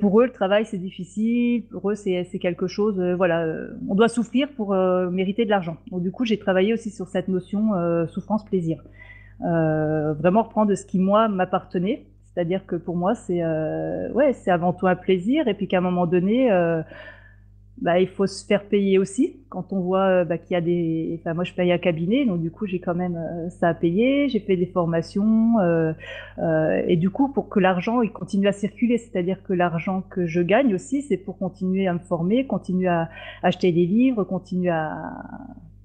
pour 0.00 0.20
eux, 0.20 0.24
le 0.24 0.32
travail, 0.32 0.64
c'est 0.64 0.78
difficile. 0.78 1.64
Pour 1.66 1.90
eux, 1.90 1.94
c'est 1.94 2.38
quelque 2.40 2.66
chose, 2.66 2.98
euh, 2.98 3.14
voilà, 3.14 3.44
euh, 3.44 3.68
on 3.88 3.94
doit 3.94 4.08
souffrir 4.08 4.48
pour 4.56 4.74
mériter 5.10 5.44
de 5.44 5.50
l'argent. 5.50 5.76
Du 5.92 6.10
coup, 6.10 6.24
j'ai 6.24 6.38
travaillé 6.38 6.72
aussi 6.72 6.90
sur 6.90 7.06
cette 7.08 7.28
notion 7.28 7.72
souffrance-plaisir. 8.08 8.82
vraiment 9.40 10.42
reprendre 10.42 10.74
ce 10.74 10.86
qui 10.86 10.98
moi 10.98 11.28
m'appartenait. 11.28 12.06
C'est-à-dire 12.32 12.64
que 12.64 12.76
pour 12.76 12.96
moi, 12.96 13.14
c'est 13.14 13.44
ouais, 14.14 14.32
avant 14.46 14.72
tout 14.72 14.86
un 14.86 14.96
plaisir, 14.96 15.48
et 15.48 15.54
puis 15.54 15.68
qu'à 15.68 15.78
un 15.78 15.82
moment 15.82 16.06
donné, 16.06 16.50
bah, 17.80 17.98
il 17.98 18.08
faut 18.08 18.26
se 18.26 18.44
faire 18.44 18.64
payer 18.64 18.98
aussi. 18.98 19.40
Quand 19.48 19.72
on 19.72 19.80
voit 19.80 20.04
euh, 20.04 20.24
bah, 20.24 20.36
qu'il 20.36 20.52
y 20.52 20.56
a 20.56 20.60
des, 20.60 21.20
moi 21.34 21.44
je 21.44 21.54
paye 21.54 21.72
à 21.72 21.78
cabinet, 21.78 22.26
donc 22.26 22.42
du 22.42 22.50
coup 22.50 22.66
j'ai 22.66 22.78
quand 22.78 22.94
même 22.94 23.16
euh, 23.16 23.48
ça 23.48 23.68
à 23.68 23.74
payer. 23.74 24.28
J'ai 24.28 24.40
fait 24.40 24.56
des 24.56 24.66
formations 24.66 25.58
euh, 25.60 25.92
et 26.86 26.96
du 26.96 27.08
coup 27.08 27.32
pour 27.32 27.48
que 27.48 27.58
l'argent 27.58 28.02
il 28.02 28.12
continue 28.12 28.48
à 28.48 28.52
circuler, 28.52 28.98
c'est-à-dire 28.98 29.42
que 29.42 29.54
l'argent 29.54 30.02
que 30.02 30.26
je 30.26 30.42
gagne 30.42 30.74
aussi, 30.74 31.02
c'est 31.02 31.16
pour 31.16 31.38
continuer 31.38 31.86
à 31.86 31.94
me 31.94 32.00
former, 32.00 32.46
continuer 32.46 32.88
à 32.88 33.08
acheter 33.42 33.72
des 33.72 33.86
livres, 33.86 34.24
continuer 34.24 34.70
à, 34.70 35.12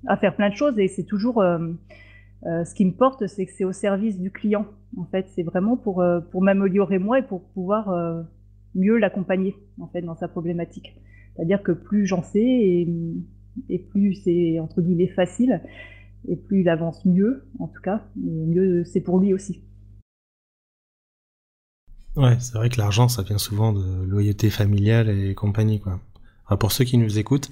à 0.08 0.18
faire 0.18 0.36
plein 0.36 0.50
de 0.50 0.56
choses 0.56 0.78
et 0.78 0.90
c'est 0.90 1.06
toujours 1.06 1.44
ce 2.44 2.76
qui 2.76 2.86
me 2.86 2.92
porte, 2.92 3.26
c'est 3.26 3.46
que 3.46 3.52
c'est 3.52 3.66
au 3.66 3.72
service 3.72 4.20
du 4.20 4.32
client. 4.32 4.66
En 4.98 5.06
fait, 5.06 5.28
c'est 5.30 5.44
vraiment 5.44 5.78
pour 5.78 6.04
pour 6.32 6.42
m'améliorer 6.42 7.00
moi 7.00 7.20
et 7.20 7.24
pour 7.24 7.42
pouvoir 7.42 7.90
mieux 8.76 8.98
l'accompagner 8.98 9.56
en 9.80 9.88
fait 9.88 10.02
dans 10.02 10.16
sa 10.16 10.28
problématique. 10.28 10.96
C'est-à-dire 11.36 11.64
que 11.64 11.72
plus 11.72 12.06
j'en 12.06 12.24
sais 12.24 12.88
et, 13.70 13.80
plus 13.90 14.16
c'est 14.16 14.60
entre 14.60 14.82
guillemets 14.82 15.08
facile 15.08 15.62
et 16.28 16.36
plus 16.36 16.62
il 16.62 16.70
avance 16.70 17.06
mieux, 17.06 17.46
en 17.60 17.68
tout 17.68 17.82
cas, 17.82 18.04
mieux 18.16 18.84
c'est 18.84 19.02
pour 19.02 19.20
lui 19.20 19.34
aussi. 19.34 19.62
Ouais, 22.16 22.38
c'est 22.40 22.54
vrai 22.54 22.70
que 22.70 22.78
l'argent, 22.78 23.10
ça 23.10 23.24
vient 23.24 23.38
souvent 23.38 23.74
de 23.74 24.04
loyauté 24.06 24.50
familiale 24.50 25.10
et 25.10 25.36
compagnie, 25.36 25.82
quoi. 25.82 26.00
pour 26.58 26.72
ceux 26.72 26.86
qui 26.86 26.98
nous 26.98 27.20
écoutent, 27.20 27.52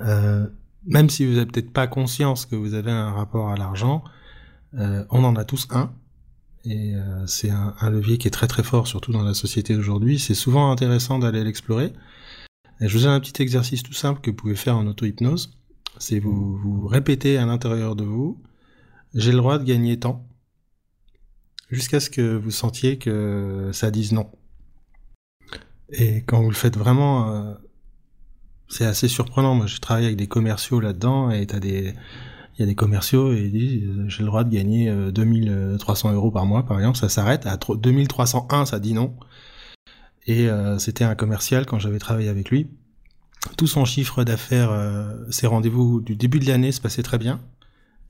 euh, 0.00 0.46
même 0.86 1.08
si 1.08 1.24
vous 1.24 1.34
n'avez 1.34 1.46
peut-être 1.46 1.72
pas 1.72 1.86
conscience 1.86 2.44
que 2.44 2.54
vous 2.54 2.74
avez 2.74 2.90
un 2.90 3.12
rapport 3.12 3.48
à 3.48 3.56
l'argent, 3.56 4.04
euh, 4.74 5.04
on 5.10 5.24
en 5.24 5.36
a 5.36 5.44
tous 5.44 5.66
un. 5.70 5.92
Et 6.64 6.94
euh, 6.94 7.26
c'est 7.26 7.50
un, 7.50 7.74
un, 7.80 7.90
levier 7.90 8.18
qui 8.18 8.28
est 8.28 8.30
très 8.30 8.46
très 8.46 8.62
fort, 8.62 8.86
surtout 8.86 9.12
dans 9.12 9.22
la 9.22 9.34
société 9.34 9.74
d'aujourd'hui. 9.74 10.18
C'est 10.18 10.34
souvent 10.34 10.70
intéressant 10.70 11.18
d'aller 11.18 11.44
l'explorer 11.44 11.92
je 12.80 12.98
vous 12.98 13.06
ai 13.06 13.08
un 13.08 13.20
petit 13.20 13.42
exercice 13.42 13.82
tout 13.82 13.92
simple 13.92 14.20
que 14.20 14.30
vous 14.30 14.36
pouvez 14.36 14.56
faire 14.56 14.76
en 14.76 14.86
auto-hypnose. 14.86 15.56
C'est 15.98 16.18
vous, 16.18 16.56
vous 16.56 16.86
répétez 16.86 17.38
à 17.38 17.46
l'intérieur 17.46 17.94
de 17.94 18.04
vous, 18.04 18.42
j'ai 19.14 19.30
le 19.30 19.38
droit 19.38 19.58
de 19.58 19.64
gagner 19.64 19.98
tant, 19.98 20.26
jusqu'à 21.70 22.00
ce 22.00 22.10
que 22.10 22.36
vous 22.36 22.50
sentiez 22.50 22.98
que 22.98 23.70
ça 23.72 23.90
dise 23.90 24.12
non. 24.12 24.30
Et 25.90 26.22
quand 26.26 26.42
vous 26.42 26.50
le 26.50 26.56
faites 26.56 26.76
vraiment, 26.76 27.30
euh, 27.30 27.54
c'est 28.68 28.86
assez 28.86 29.08
surprenant. 29.08 29.54
Moi, 29.54 29.66
je 29.66 29.78
travaille 29.78 30.06
avec 30.06 30.16
des 30.16 30.26
commerciaux 30.26 30.80
là-dedans, 30.80 31.30
et 31.30 31.42
il 31.42 32.60
y 32.60 32.62
a 32.62 32.66
des 32.66 32.74
commerciaux 32.74 33.32
et 33.32 33.42
ils 33.42 33.52
disent 33.52 33.84
euh, 33.84 34.08
j'ai 34.08 34.20
le 34.22 34.26
droit 34.26 34.44
de 34.44 34.50
gagner 34.50 34.92
2300 35.12 36.08
euh, 36.08 36.12
euros 36.14 36.30
par 36.30 36.46
mois, 36.46 36.64
par 36.64 36.78
exemple, 36.78 36.98
ça 36.98 37.08
s'arrête 37.08 37.46
à 37.46 37.56
2301, 37.56 38.66
ça 38.66 38.80
dit 38.80 38.94
non. 38.94 39.14
Et 40.26 40.48
euh, 40.48 40.78
c'était 40.78 41.04
un 41.04 41.14
commercial 41.14 41.66
quand 41.66 41.78
j'avais 41.78 41.98
travaillé 41.98 42.28
avec 42.28 42.50
lui. 42.50 42.68
Tout 43.58 43.66
son 43.66 43.84
chiffre 43.84 44.24
d'affaires, 44.24 44.70
euh, 44.70 45.12
ses 45.30 45.46
rendez-vous 45.46 46.00
du 46.00 46.16
début 46.16 46.38
de 46.38 46.46
l'année 46.46 46.72
se 46.72 46.80
passaient 46.80 47.02
très 47.02 47.18
bien. 47.18 47.40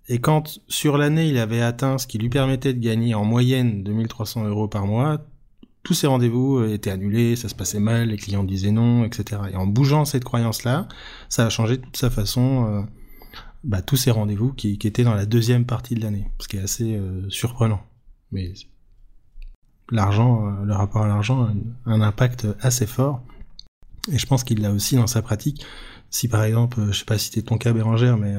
Et 0.09 0.21
quand 0.21 0.61
sur 0.69 0.97
l'année 0.99 1.29
il 1.29 1.39
avait 1.39 1.63
atteint 1.63 1.99
ce 1.99 2.07
qui 2.07 2.19
lui 2.19 2.29
permettait 2.29 2.75
de 2.75 2.79
gagner 2.79 3.15
en 3.15 3.25
moyenne 3.25 3.83
2300 3.83 4.45
euros 4.45 4.69
par 4.69 4.87
mois, 4.87 5.27
tous 5.83 5.95
ses 5.95 6.07
rendez-vous 6.07 6.63
étaient 6.65 6.91
annulés, 6.91 7.37
ça 7.37 7.49
se 7.49 7.55
passait 7.55 7.81
mal, 7.81 8.09
les 8.09 8.17
clients 8.17 8.45
disaient 8.45 8.71
non, 8.71 9.05
etc. 9.05 9.43
Et 9.53 9.57
en 9.57 9.67
bougeant 9.67 10.05
cette 10.05 10.25
croyance-là, 10.25 10.89
ça 11.29 11.47
a 11.47 11.51
changé 11.51 11.79
toute 11.79 11.97
sa 11.97 12.11
façon, 12.11 12.67
euh, 12.69 12.83
bah, 13.65 13.83
tous 13.83 13.97
ses 13.97 14.11
rendez-vous 14.11 14.53
qui, 14.53 14.79
qui, 14.79 14.87
étaient 14.87 15.05
dans 15.05 15.15
la 15.15 15.27
deuxième 15.27 15.67
partie 15.67 15.95
de 15.95 16.01
l'année, 16.01 16.31
ce 16.39 16.49
qui 16.49 16.57
est 16.59 16.63
assez 16.63 17.01
surprenant. 17.29 17.83
Mais 18.31 18.53
l'argent, 19.91 20.47
euh, 20.47 20.65
le 20.65 20.73
rapport 20.73 21.03
à 21.03 21.09
l'argent 21.09 21.45
a 21.45 21.91
un, 21.91 22.01
impact 22.01 22.47
assez 22.61 22.87
fort. 22.87 23.23
Et 24.13 24.19
je 24.19 24.27
pense 24.27 24.45
qu'il 24.45 24.61
l'a 24.61 24.71
aussi 24.71 24.97
dans 24.97 25.07
sa 25.07 25.23
pratique. 25.23 25.65
Si 26.11 26.29
par 26.29 26.45
exemple, 26.45 26.79
je 26.89 26.99
sais 26.99 27.05
pas 27.05 27.19
si 27.19 27.31
c'était 27.31 27.43
ton 27.43 27.59
cas 27.59 27.73
Bérangère, 27.73 28.19
mais 28.19 28.35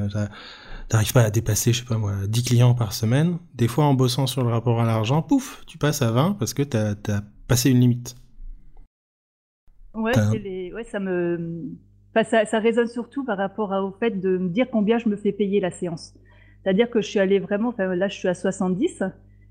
t'arrives 0.88 1.14
pas 1.14 1.24
à 1.24 1.32
dépasser, 1.32 1.74
je 1.74 1.80
sais 1.80 1.86
pas 1.86 1.98
moi, 1.98 2.14
10 2.28 2.44
clients 2.44 2.74
par 2.76 2.94
semaine, 2.94 3.38
des 3.56 3.68
fois 3.68 3.86
en 3.86 3.94
bossant 3.94 4.28
sur 4.28 4.44
le 4.44 4.50
rapport 4.50 4.80
à 4.80 4.86
l'argent, 4.86 5.22
pouf, 5.22 5.64
tu 5.66 5.78
passes 5.78 6.02
à 6.02 6.12
20 6.12 6.34
parce 6.40 6.54
que 6.54 6.64
t'as 6.64 6.92
as 6.92 7.22
passé 7.48 7.72
une 7.72 7.80
limite. 7.80 8.16
Ouais, 9.94 10.14
ouais 10.18 10.84
ça 10.84 11.00
me... 11.00 11.72
ça, 12.14 12.46
ça, 12.46 12.60
résonne 12.60 12.88
surtout 12.88 13.24
par 13.24 13.38
rapport 13.38 13.72
au 13.72 13.92
fait 13.92 14.12
de 14.12 14.38
me 14.38 14.50
dire 14.50 14.68
combien 14.70 14.98
je 14.98 15.10
me 15.10 15.16
fais 15.16 15.32
payer 15.32 15.60
la 15.60 15.72
séance. 15.72 16.14
C'est-à-dire 16.64 16.90
que 16.90 17.02
je 17.02 17.08
suis 17.08 17.20
allée 17.20 17.40
vraiment, 17.40 17.70
enfin, 17.70 17.94
là 17.96 18.08
je 18.08 18.16
suis 18.16 18.28
à 18.28 18.34
70, 18.34 19.04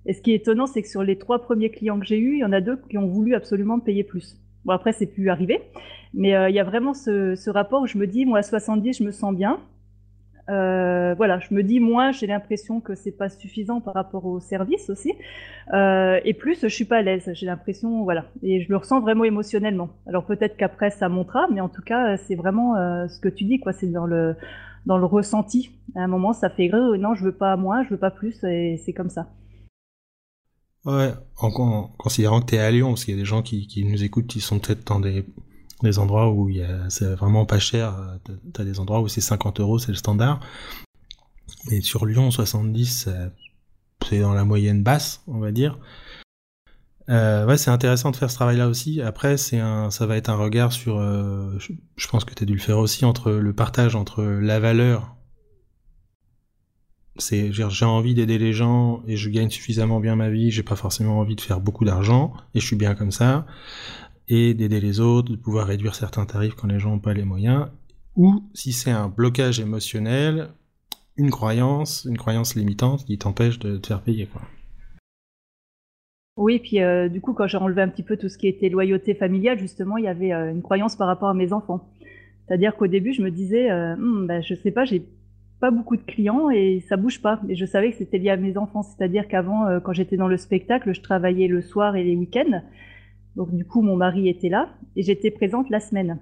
et 0.07 0.13
ce 0.13 0.21
qui 0.21 0.33
est 0.33 0.37
étonnant, 0.37 0.67
c'est 0.67 0.83
que 0.83 0.89
sur 0.89 1.03
les 1.03 1.17
trois 1.19 1.41
premiers 1.41 1.71
clients 1.71 1.99
que 1.99 2.07
j'ai 2.07 2.19
eus, 2.19 2.35
il 2.35 2.41
y 2.41 2.45
en 2.45 2.53
a 2.53 2.61
deux 2.61 2.79
qui 2.89 2.99
ont 2.99 3.07
voulu 3.07 3.35
absolument 3.35 3.77
me 3.77 3.83
payer 3.83 4.05
plus. 4.05 4.37
Bon, 4.65 4.73
après, 4.73 4.93
c'est 4.93 5.07
plus 5.07 5.29
arrivé, 5.31 5.61
mais 6.15 6.35
euh, 6.35 6.49
il 6.49 6.55
y 6.55 6.61
a 6.61 6.65
vraiment 6.65 6.95
ce, 6.95 7.51
rapport 7.51 7.83
où 7.83 7.87
je 7.87 7.99
me 7.99 8.07
dis, 8.07 8.25
moi, 8.25 8.39
à 8.39 8.43
70, 8.43 8.99
je 8.99 9.05
me 9.05 9.11
sens 9.11 9.35
bien, 9.35 9.61
euh, 10.51 11.15
voilà, 11.15 11.39
je 11.39 11.55
me 11.55 11.63
dis 11.63 11.81
moi, 11.81 12.11
j'ai 12.13 12.27
l'impression 12.27 12.81
que 12.81 12.95
c'est 12.95 13.17
pas 13.17 13.31
suffisant 13.31 13.81
par 13.81 13.95
rapport 13.95 14.27
au 14.27 14.41
service 14.41 14.91
aussi, 14.91 15.15
euh, 15.73 16.21
et 16.23 16.35
plus 16.35 16.61
je 16.61 16.69
suis 16.69 16.85
pas 16.85 16.99
à 16.99 17.03
l'aise. 17.03 17.31
J'ai 17.33 17.47
l'impression, 17.47 18.05
voilà, 18.05 18.27
et 18.43 18.61
je 18.61 18.69
le 18.69 18.77
ressens 18.77 19.01
vraiment 19.01 19.25
émotionnellement. 19.25 19.89
Alors 20.07 20.27
peut-être 20.27 20.59
qu'après 20.59 20.91
ça 20.91 21.09
montera, 21.09 21.47
mais 21.51 21.63
en 21.63 21.71
tout 21.71 21.81
cas 21.81 22.19
c'est 22.19 22.35
vraiment 22.35 22.75
ce 23.09 23.19
que 23.21 23.31
tu 23.31 23.45
dis, 23.45 23.59
quoi. 23.59 23.73
C'est 23.73 23.87
dans 23.87 24.05
le 24.05 24.37
dans 24.85 24.99
le 24.99 25.07
ressenti. 25.07 25.71
À 25.97 26.01
un 26.01 26.09
moment, 26.09 26.35
ça 26.35 26.51
fait 26.51 26.69
non, 26.69 27.15
je 27.15 27.25
veux 27.25 27.33
pas 27.33 27.57
moins, 27.57 27.83
je 27.83 27.89
veux 27.89 27.97
pas 27.97 28.11
plus, 28.11 28.45
et 28.45 28.77
c'est 28.77 28.93
comme 28.93 29.09
ça. 29.09 29.29
Ouais, 30.85 31.15
en, 31.39 31.89
considérant 31.97 32.41
que 32.41 32.47
tu 32.47 32.59
à 32.59 32.71
Lyon, 32.71 32.91
parce 32.91 33.05
qu'il 33.05 33.15
y 33.15 33.17
a 33.17 33.21
des 33.21 33.27
gens 33.27 33.43
qui, 33.43 33.85
nous 33.87 34.05
écoutent 34.05 34.27
qui 34.27 34.41
sont 34.41 34.59
peut-être 34.59 34.87
dans 34.87 35.01
des 35.01 35.99
endroits 35.99 36.31
où 36.31 36.51
c'est 36.89 37.15
vraiment 37.15 37.47
pas 37.47 37.59
cher. 37.59 37.97
T'as 38.53 38.65
des 38.65 38.81
endroits 38.81 39.01
où 39.01 39.09
c'est 39.09 39.23
50 39.23 39.61
euros, 39.61 39.79
c'est 39.79 39.93
le 39.93 39.97
standard. 39.97 40.41
Et 41.71 41.81
sur 41.81 42.05
Lyon, 42.05 42.31
70, 42.31 43.09
c'est 44.09 44.21
dans 44.21 44.35
la 44.35 44.45
moyenne 44.45 44.83
basse, 44.83 45.23
on 45.27 45.39
va 45.39 45.53
dire. 45.53 45.79
Euh, 47.11 47.45
ouais, 47.47 47.59
c'est 47.59 47.71
intéressant 47.71 48.11
de 48.11 48.17
faire 48.17 48.31
ce 48.31 48.37
travail-là 48.37 48.69
aussi. 48.69 49.03
Après, 49.03 49.37
c'est 49.37 49.59
un, 49.59 49.91
ça 49.91 50.07
va 50.07 50.17
être 50.17 50.31
un 50.31 50.37
regard 50.37 50.73
sur, 50.73 50.99
euh, 50.99 51.59
je, 51.59 52.09
pense 52.09 52.25
que 52.25 52.35
tu 52.35 52.45
as 52.45 52.47
dû 52.47 52.55
le 52.55 52.61
faire 52.61 52.79
aussi 52.79 53.05
entre 53.05 53.31
le 53.33 53.53
partage 53.53 53.95
entre 53.95 54.23
la 54.23 54.59
valeur. 54.61 55.14
C'est, 57.17 57.53
j'ai 57.53 57.85
envie 57.85 58.15
d'aider 58.15 58.39
les 58.39 58.53
gens 58.53 59.03
et 59.07 59.17
je 59.17 59.31
gagne 59.31 59.51
suffisamment 59.51 60.01
bien 60.01 60.17
ma 60.17 60.31
vie. 60.31 60.51
J'ai 60.51 60.65
pas 60.65 60.75
forcément 60.75 61.21
envie 61.21 61.37
de 61.37 61.41
faire 61.41 61.61
beaucoup 61.61 61.85
d'argent 61.85 62.33
et 62.55 62.61
je 62.61 62.67
suis 62.67 62.77
bien 62.77 62.95
comme 62.95 63.13
ça 63.13 63.47
et 64.29 64.55
d'aider 64.55 64.81
les 64.81 65.01
autres, 65.01 65.33
de 65.33 65.37
pouvoir 65.37 65.67
réduire 65.67 65.95
certains 65.95 66.25
tarifs 66.25 66.55
quand 66.55 66.69
les 66.69 66.79
gens 66.79 66.91
n'ont 66.91 66.99
pas 66.99 67.15
les 67.15 67.25
moyens, 67.25 67.67
ou 68.17 68.45
si 68.55 68.73
c'est 68.73 68.91
un 68.91 69.09
blocage 69.09 69.61
émotionnel, 69.61 70.49
une 71.17 71.31
croyance, 71.31 72.07
une 72.09 72.17
croyance 72.17 72.55
limitante 72.55 73.05
qui 73.05 73.19
t'empêche 73.19 73.59
de 73.59 73.77
te 73.77 73.87
faire 73.89 74.01
payer. 74.01 74.27
Quoi. 74.27 74.43
Oui, 76.37 76.59
puis 76.59 76.83
euh, 76.83 77.09
du 77.09 77.21
coup, 77.21 77.33
quand 77.33 77.47
j'ai 77.47 77.59
enlevé 77.59 77.83
un 77.83 77.89
petit 77.89 78.03
peu 78.03 78.17
tout 78.17 78.29
ce 78.29 78.39
qui 78.39 78.49
était 78.49 78.69
loyauté 78.69 79.15
familiale, 79.15 79.59
justement, 79.59 79.97
il 79.97 80.05
y 80.05 80.09
avait 80.09 80.33
euh, 80.33 80.51
une 80.51 80.63
croyance 80.63 80.97
par 80.97 81.07
rapport 81.07 81.29
à 81.29 81.35
mes 81.35 81.53
enfants. 81.53 81.89
C'est-à-dire 82.47 82.77
qu'au 82.77 82.89
début, 82.89 83.13
je 83.13 83.23
me 83.23 83.31
disais, 83.31 83.71
euh, 83.71 83.95
hm, 83.95 84.27
ben, 84.27 84.43
je 84.43 84.55
sais 84.55 84.73
pas, 84.73 84.85
j'ai 84.85 85.07
pas 85.61 85.71
beaucoup 85.71 85.97
de 85.97 86.03
clients 86.03 86.51
et 86.51 86.81
ça 86.89 86.97
bouge 86.97 87.23
pas. 87.23 87.41
Et 87.49 87.57
je 87.57 87.65
savais 87.65 87.91
que 87.91 87.97
c'était 87.97 88.19
lié 88.19 88.31
à 88.31 88.37
mes 88.37 88.57
enfants. 88.57 88.83
C'est-à-dire 88.83 89.29
qu'avant, 89.29 89.81
quand 89.81 89.93
j'étais 89.93 90.17
dans 90.17 90.29
le 90.29 90.37
spectacle, 90.37 90.95
je 90.95 91.01
travaillais 91.01 91.49
le 91.49 91.63
soir 91.63 91.97
et 91.97 92.05
les 92.05 92.17
week-ends. 92.17 92.61
Donc 93.37 93.55
du 93.55 93.65
coup, 93.65 93.83
mon 93.83 93.97
mari 93.97 94.29
était 94.29 94.49
là 94.49 94.69
et 94.97 95.03
j'étais 95.03 95.31
présente 95.31 95.71
la 95.71 95.81
semaine. 95.81 96.19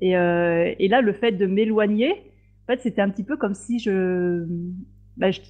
Et, 0.00 0.16
euh, 0.16 0.74
et 0.78 0.88
là, 0.88 1.00
le 1.00 1.12
fait 1.12 1.32
de 1.32 1.46
m'éloigner, 1.46 2.10
en 2.10 2.66
fait, 2.66 2.80
c'était 2.80 3.00
un 3.00 3.08
petit 3.08 3.24
peu 3.24 3.36
comme 3.36 3.54
si 3.54 3.78
je, 3.78 4.46
bah, 5.16 5.30
je, 5.30 5.40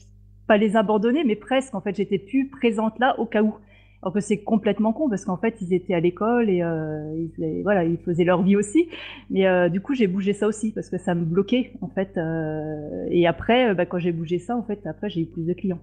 pas 0.47 0.57
les 0.57 0.77
abandonner, 0.77 1.25
mais 1.25 1.37
presque. 1.37 1.75
En 1.75 1.81
fait, 1.81 1.97
j'étais 1.97 2.19
plus 2.19 2.49
présente 2.49 2.99
là 2.99 3.19
au 3.19 3.27
cas 3.27 3.43
où. 3.43 3.55
Alors 4.03 4.13
que 4.13 4.21
c'est 4.21 4.39
complètement 4.39 4.93
con 4.93 5.09
parce 5.09 5.25
qu'en 5.25 5.37
fait, 5.37 5.57
ils 5.61 5.73
étaient 5.73 5.95
à 5.95 6.01
l'école 6.01 6.51
et 6.51 6.63
euh, 6.63 7.25
ils, 7.39 7.63
voilà, 7.63 7.85
ils 7.85 7.99
faisaient 7.99 8.25
leur 8.25 8.43
vie 8.43 8.57
aussi. 8.57 8.89
Mais 9.31 9.47
euh, 9.47 9.69
du 9.69 9.81
coup, 9.81 9.95
j'ai 9.95 10.09
bougé 10.09 10.33
ça 10.33 10.49
aussi 10.49 10.73
parce 10.73 10.89
que 10.89 10.99
ça 10.99 11.15
me 11.15 11.25
bloquait 11.25 11.73
en 11.83 11.89
fait. 11.89 12.17
Euh, 12.17 13.07
et 13.11 13.29
après, 13.29 13.75
bah, 13.77 13.87
quand 13.87 14.01
j'ai 14.01 14.11
bougé 14.11 14.41
ça, 14.41 14.57
en 14.57 14.65
fait, 14.65 14.85
après, 14.87 15.09
j'ai 15.09 15.21
eu 15.21 15.27
plus 15.27 15.45
de 15.45 15.53
clients. 15.53 15.81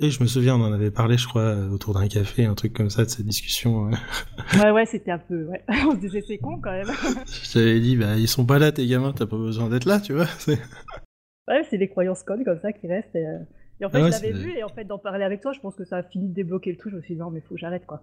Et 0.00 0.10
je 0.10 0.20
me 0.22 0.26
souviens, 0.26 0.56
on 0.56 0.62
en 0.62 0.72
avait 0.72 0.90
parlé, 0.90 1.18
je 1.18 1.28
crois, 1.28 1.54
autour 1.70 1.94
d'un 1.94 2.08
café, 2.08 2.46
un 2.46 2.54
truc 2.54 2.72
comme 2.72 2.90
ça, 2.90 3.04
de 3.04 3.10
cette 3.10 3.26
discussion. 3.26 3.90
Ouais, 4.60 4.70
ouais, 4.72 4.86
c'était 4.86 5.12
un 5.12 5.18
peu, 5.18 5.44
ouais. 5.44 5.62
On 5.86 5.92
se 5.92 5.98
disait, 5.98 6.24
c'est 6.26 6.38
con 6.38 6.58
quand 6.60 6.72
même. 6.72 6.86
je 7.26 7.52
t'avais 7.52 7.78
dit, 7.78 7.96
bah, 7.96 8.16
ils 8.16 8.26
sont 8.26 8.44
pas 8.44 8.58
là, 8.58 8.72
tes 8.72 8.86
gamins, 8.86 9.12
t'as 9.12 9.26
pas 9.26 9.36
besoin 9.36 9.68
d'être 9.68 9.84
là, 9.84 10.00
tu 10.00 10.14
vois. 10.14 10.26
ouais, 10.48 11.62
c'est 11.68 11.78
des 11.78 11.88
croyances 11.88 12.24
connes 12.24 12.44
comme 12.44 12.58
ça 12.60 12.72
qui 12.72 12.88
restent. 12.88 13.14
Et, 13.14 13.26
euh, 13.82 13.86
en 13.86 13.90
fait, 13.90 13.98
ah 13.98 14.06
je 14.06 14.10
l'avais 14.10 14.32
vu, 14.32 14.52
et 14.52 14.62
en 14.62 14.68
fait, 14.68 14.84
d'en 14.84 14.98
parler 14.98 15.24
avec 15.24 15.40
toi, 15.40 15.52
je 15.52 15.60
pense 15.60 15.74
que 15.74 15.84
ça 15.84 15.98
a 15.98 16.02
fini 16.02 16.28
de 16.28 16.34
débloquer 16.34 16.70
le 16.70 16.76
truc. 16.76 16.92
Je 16.92 16.96
me 16.96 17.02
suis 17.02 17.14
dit, 17.14 17.20
non, 17.20 17.30
mais 17.30 17.40
faut 17.40 17.54
que 17.54 17.60
j'arrête, 17.60 17.86
quoi. 17.86 18.02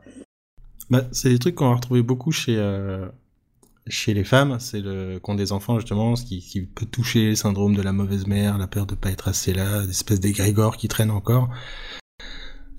Bah, 0.90 1.04
c'est 1.12 1.30
des 1.30 1.40
trucs 1.40 1.56
qu'on 1.56 1.70
a 1.70 1.76
retrouvé 1.76 2.02
beaucoup 2.02 2.32
chez, 2.32 2.56
euh, 2.58 3.08
chez 3.88 4.14
les 4.14 4.24
femmes, 4.24 4.60
c'est 4.60 4.82
le 4.82 5.20
qu'ont 5.20 5.36
des 5.36 5.52
enfants 5.52 5.80
justement, 5.80 6.16
ce 6.16 6.26
qui, 6.26 6.40
qui, 6.40 6.62
peut 6.62 6.86
toucher 6.86 7.30
le 7.30 7.36
syndrome 7.36 7.76
de 7.76 7.82
la 7.82 7.94
mauvaise 7.94 8.28
mère, 8.28 8.58
la 8.58 8.68
peur 8.68 8.86
de 8.86 8.96
pas 8.96 9.12
être 9.12 9.28
assez 9.28 9.54
là, 9.54 9.84
des 9.84 9.90
espèces 9.90 10.20
d'égrégores 10.20 10.78
qui 10.78 10.88
traînent 10.88 11.12
encore. 11.12 11.50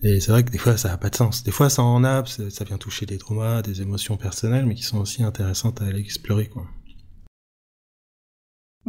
Et 0.02 0.20
c'est 0.20 0.30
vrai 0.30 0.44
que 0.44 0.50
des 0.50 0.58
fois 0.58 0.76
ça 0.76 0.92
a 0.92 0.96
pas 0.96 1.10
de 1.10 1.16
sens. 1.16 1.42
Des 1.44 1.50
fois 1.50 1.70
ça 1.70 1.82
en 1.82 2.04
a, 2.04 2.24
ça 2.24 2.64
vient 2.64 2.78
toucher 2.78 3.04
des 3.04 3.18
traumas, 3.18 3.62
des 3.62 3.82
émotions 3.82 4.16
personnelles, 4.16 4.66
mais 4.66 4.74
qui 4.74 4.84
sont 4.84 4.98
aussi 4.98 5.22
intéressantes 5.22 5.82
à 5.82 5.86
aller 5.86 6.00
explorer 6.00 6.46
quoi. 6.46 6.66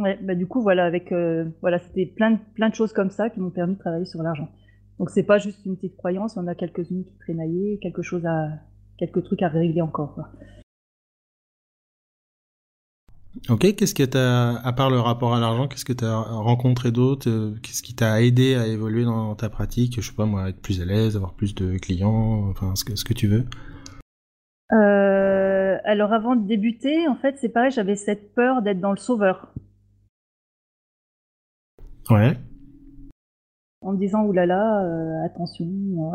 Ouais, 0.00 0.18
bah 0.22 0.34
du 0.34 0.46
coup 0.46 0.62
voilà, 0.62 0.86
avec 0.86 1.12
euh, 1.12 1.44
voilà, 1.60 1.78
c'était 1.78 2.06
plein 2.06 2.30
de, 2.30 2.38
plein 2.54 2.70
de 2.70 2.74
choses 2.74 2.94
comme 2.94 3.10
ça 3.10 3.28
qui 3.28 3.38
m'ont 3.38 3.50
permis 3.50 3.74
de 3.74 3.78
travailler 3.78 4.06
sur 4.06 4.22
l'argent. 4.22 4.48
Donc 4.98 5.10
c'est 5.10 5.22
pas 5.22 5.36
juste 5.36 5.66
une 5.66 5.76
petite 5.76 5.98
croyance, 5.98 6.38
on 6.38 6.46
a 6.46 6.54
quelques-unes 6.54 7.04
qui 7.04 7.18
traînaillaient, 7.18 7.78
quelque 7.82 8.00
chose 8.00 8.24
à 8.24 8.48
quelques 8.96 9.22
trucs 9.24 9.42
à 9.42 9.48
régler 9.48 9.82
encore. 9.82 10.14
Quoi. 10.14 10.30
Ok, 13.50 13.74
qu'est-ce 13.76 13.94
que 13.94 14.02
t'as, 14.04 14.54
à 14.56 14.72
part 14.72 14.88
le 14.88 14.98
rapport 15.00 15.34
à 15.34 15.40
l'argent, 15.40 15.68
qu'est-ce 15.68 15.84
que 15.84 15.92
tu 15.92 16.06
as 16.06 16.18
rencontré 16.18 16.92
d'autre 16.92 17.28
euh, 17.28 17.54
Qu'est-ce 17.62 17.82
qui 17.82 17.94
t'a 17.94 18.22
aidé 18.22 18.54
à 18.54 18.66
évoluer 18.66 19.04
dans 19.04 19.34
ta 19.34 19.50
pratique 19.50 20.00
Je 20.00 20.08
sais 20.08 20.16
pas 20.16 20.24
moi, 20.24 20.48
être 20.48 20.62
plus 20.62 20.80
à 20.80 20.86
l'aise, 20.86 21.14
avoir 21.14 21.34
plus 21.34 21.54
de 21.54 21.76
clients, 21.76 22.48
enfin 22.48 22.74
ce 22.74 22.86
que, 22.86 22.96
ce 22.96 23.04
que 23.04 23.12
tu 23.12 23.26
veux? 23.26 23.44
Euh, 24.72 25.76
alors 25.84 26.14
avant 26.14 26.36
de 26.36 26.46
débuter, 26.46 27.06
en 27.06 27.16
fait, 27.16 27.36
c'est 27.38 27.50
pareil, 27.50 27.70
j'avais 27.70 27.96
cette 27.96 28.34
peur 28.34 28.62
d'être 28.62 28.80
dans 28.80 28.92
le 28.92 28.96
sauveur. 28.96 29.52
En 33.82 33.92
me 33.92 33.98
disant 33.98 34.24
oulala, 34.24 34.84
euh, 34.84 35.24
attention. 35.24 36.12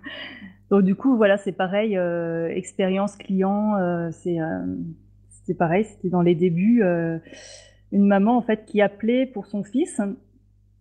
Donc 0.70 0.82
du 0.82 0.94
coup, 0.94 1.16
voilà, 1.16 1.36
c'est 1.36 1.52
pareil, 1.52 1.98
expérience 2.54 3.16
client, 3.16 3.76
c'est 4.10 4.38
c'était 5.42 5.58
pareil, 5.58 5.84
c'était 5.84 6.08
dans 6.08 6.22
les 6.22 6.34
débuts. 6.36 6.82
Euh, 6.84 7.18
une 7.90 8.06
maman 8.06 8.36
en 8.36 8.42
fait 8.42 8.64
qui 8.64 8.80
appelait 8.80 9.26
pour 9.26 9.46
son 9.46 9.64
fils, 9.64 10.00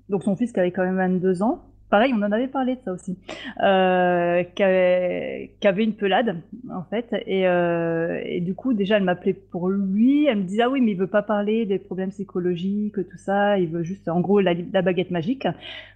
donc 0.08 0.24
son 0.24 0.36
fils 0.36 0.52
qui 0.52 0.60
avait 0.60 0.72
quand 0.72 0.84
même 0.84 0.98
22 0.98 1.42
ans. 1.42 1.64
Pareil, 1.92 2.14
on 2.16 2.22
en 2.24 2.32
avait 2.32 2.48
parlé 2.48 2.76
de 2.76 2.80
ça 2.86 2.94
aussi, 2.94 3.18
euh, 3.62 4.44
qui, 4.44 4.64
avait, 4.64 5.84
une 5.84 5.94
pelade 5.94 6.38
en 6.74 6.84
fait, 6.84 7.14
et, 7.28 7.46
euh, 7.46 8.22
et 8.24 8.40
du 8.40 8.56
coup 8.56 8.74
déjà 8.74 8.96
elle 8.96 9.04
m'appelait 9.04 9.34
pour 9.34 9.68
lui, 9.68 10.26
elle 10.26 10.38
me 10.38 10.44
disait 10.44 10.62
ah 10.62 10.70
oui 10.70 10.80
mais 10.80 10.92
il 10.92 10.98
veut 10.98 11.08
pas 11.08 11.22
parler 11.22 11.66
des 11.66 11.80
problèmes 11.80 12.12
psychologiques, 12.12 12.94
tout 12.94 13.18
ça, 13.18 13.60
il 13.60 13.68
veut 13.68 13.84
juste 13.84 14.08
en 14.08 14.22
gros 14.22 14.40
la, 14.40 14.54
baguette 14.82 15.12
magique. 15.12 15.46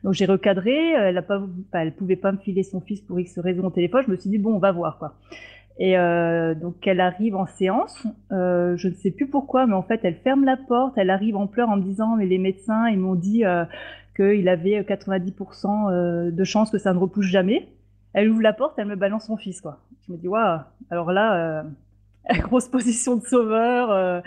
Donc 0.04 0.16
j'ai 0.16 0.25
recadré, 0.25 0.75
elle 0.92 1.18
a 1.18 1.22
pouvait 1.22 2.18
pas 2.18 2.32
me 2.34 2.40
filer 2.40 2.64
son 2.64 2.82
fils 2.82 3.00
pour 3.00 3.18
X 3.18 3.40
raison 3.40 3.68
au 3.68 3.72
téléphone, 3.72 4.04
je 4.06 4.12
me 4.12 4.18
suis 4.18 4.30
dit 4.30 4.38
bon 4.38 4.56
on 4.56 4.60
va 4.60 4.74
voir 4.74 4.98
quoi. 4.98 5.14
Et 5.80 5.98
euh, 5.98 6.56
donc 6.56 6.86
elle 6.86 7.00
arrive 7.00 7.38
en 7.38 7.46
séance, 7.46 8.06
euh, 8.34 8.75
je 8.75 8.90
ne 8.90 8.96
sais 8.96 9.12
plus 9.12 9.28
pourquoi, 9.30 9.66
mais 9.66 9.75
en 9.75 9.84
fait 9.84 10.02
elle 10.04 10.16
ferme 10.16 10.44
la 10.44 10.58
porte, 10.58 10.98
elle 10.98 11.10
arrive 11.10 11.38
en 11.38 11.48
pleurs 11.48 11.70
en 11.70 11.78
me 11.78 11.84
disant 11.84 12.18
mais 12.18 12.25
les 12.25 12.38
médecins 12.38 12.90
ils 12.90 13.00
m'ont 13.00 13.16
dit 13.16 13.46
qu'il 14.15 14.48
avait 14.50 14.81
90% 14.81 15.91
euh, 15.91 16.31
de 16.31 16.43
chances 16.43 16.72
que 16.72 16.77
ça 16.77 16.93
ne 16.93 17.00
repousse 17.00 17.25
jamais. 17.25 17.69
Elle 18.13 18.29
ouvre 18.29 18.41
la 18.41 18.53
porte, 18.53 18.75
elle 18.77 18.88
me 18.88 18.95
balance 18.95 19.25
son 19.25 19.38
fils 19.38 19.62
quoi. 19.62 19.79
Je 20.07 20.13
me 20.13 20.17
dis 20.17 20.27
waouh, 20.27 20.60
alors 20.89 21.12
là 21.12 21.36
euh, 21.36 21.63
grosse 22.39 22.67
position 22.67 23.17
de 23.17 23.25
sauveur 23.25 23.91
euh, 23.91 24.22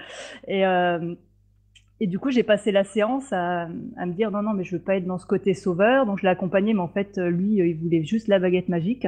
et 2.01 2.07
du 2.07 2.21
coup, 2.21 2.31
j'ai 2.31 2.45
passé 2.45 2.71
la 2.71 2.85
séance 2.85 3.33
à, 3.33 3.67
me 3.67 4.13
dire 4.13 4.31
non, 4.31 4.43
non, 4.43 4.53
mais 4.55 4.63
je 4.63 4.77
veux 4.77 4.83
pas 4.83 4.97
être 4.97 5.07
dans 5.07 5.19
ce 5.19 5.27
côté 5.27 5.53
sauveur. 5.53 6.07
Donc, 6.07 6.19
je 6.19 6.23
l'ai 6.23 6.29
accompagné, 6.29 6.73
mais 6.73 6.81
en 6.81 6.89
fait, 6.89 7.19
lui, 7.19 7.57
il 7.57 7.77
voulait 7.77 8.05
juste 8.05 8.29
la 8.29 8.39
baguette 8.39 8.69
magique. 8.69 9.07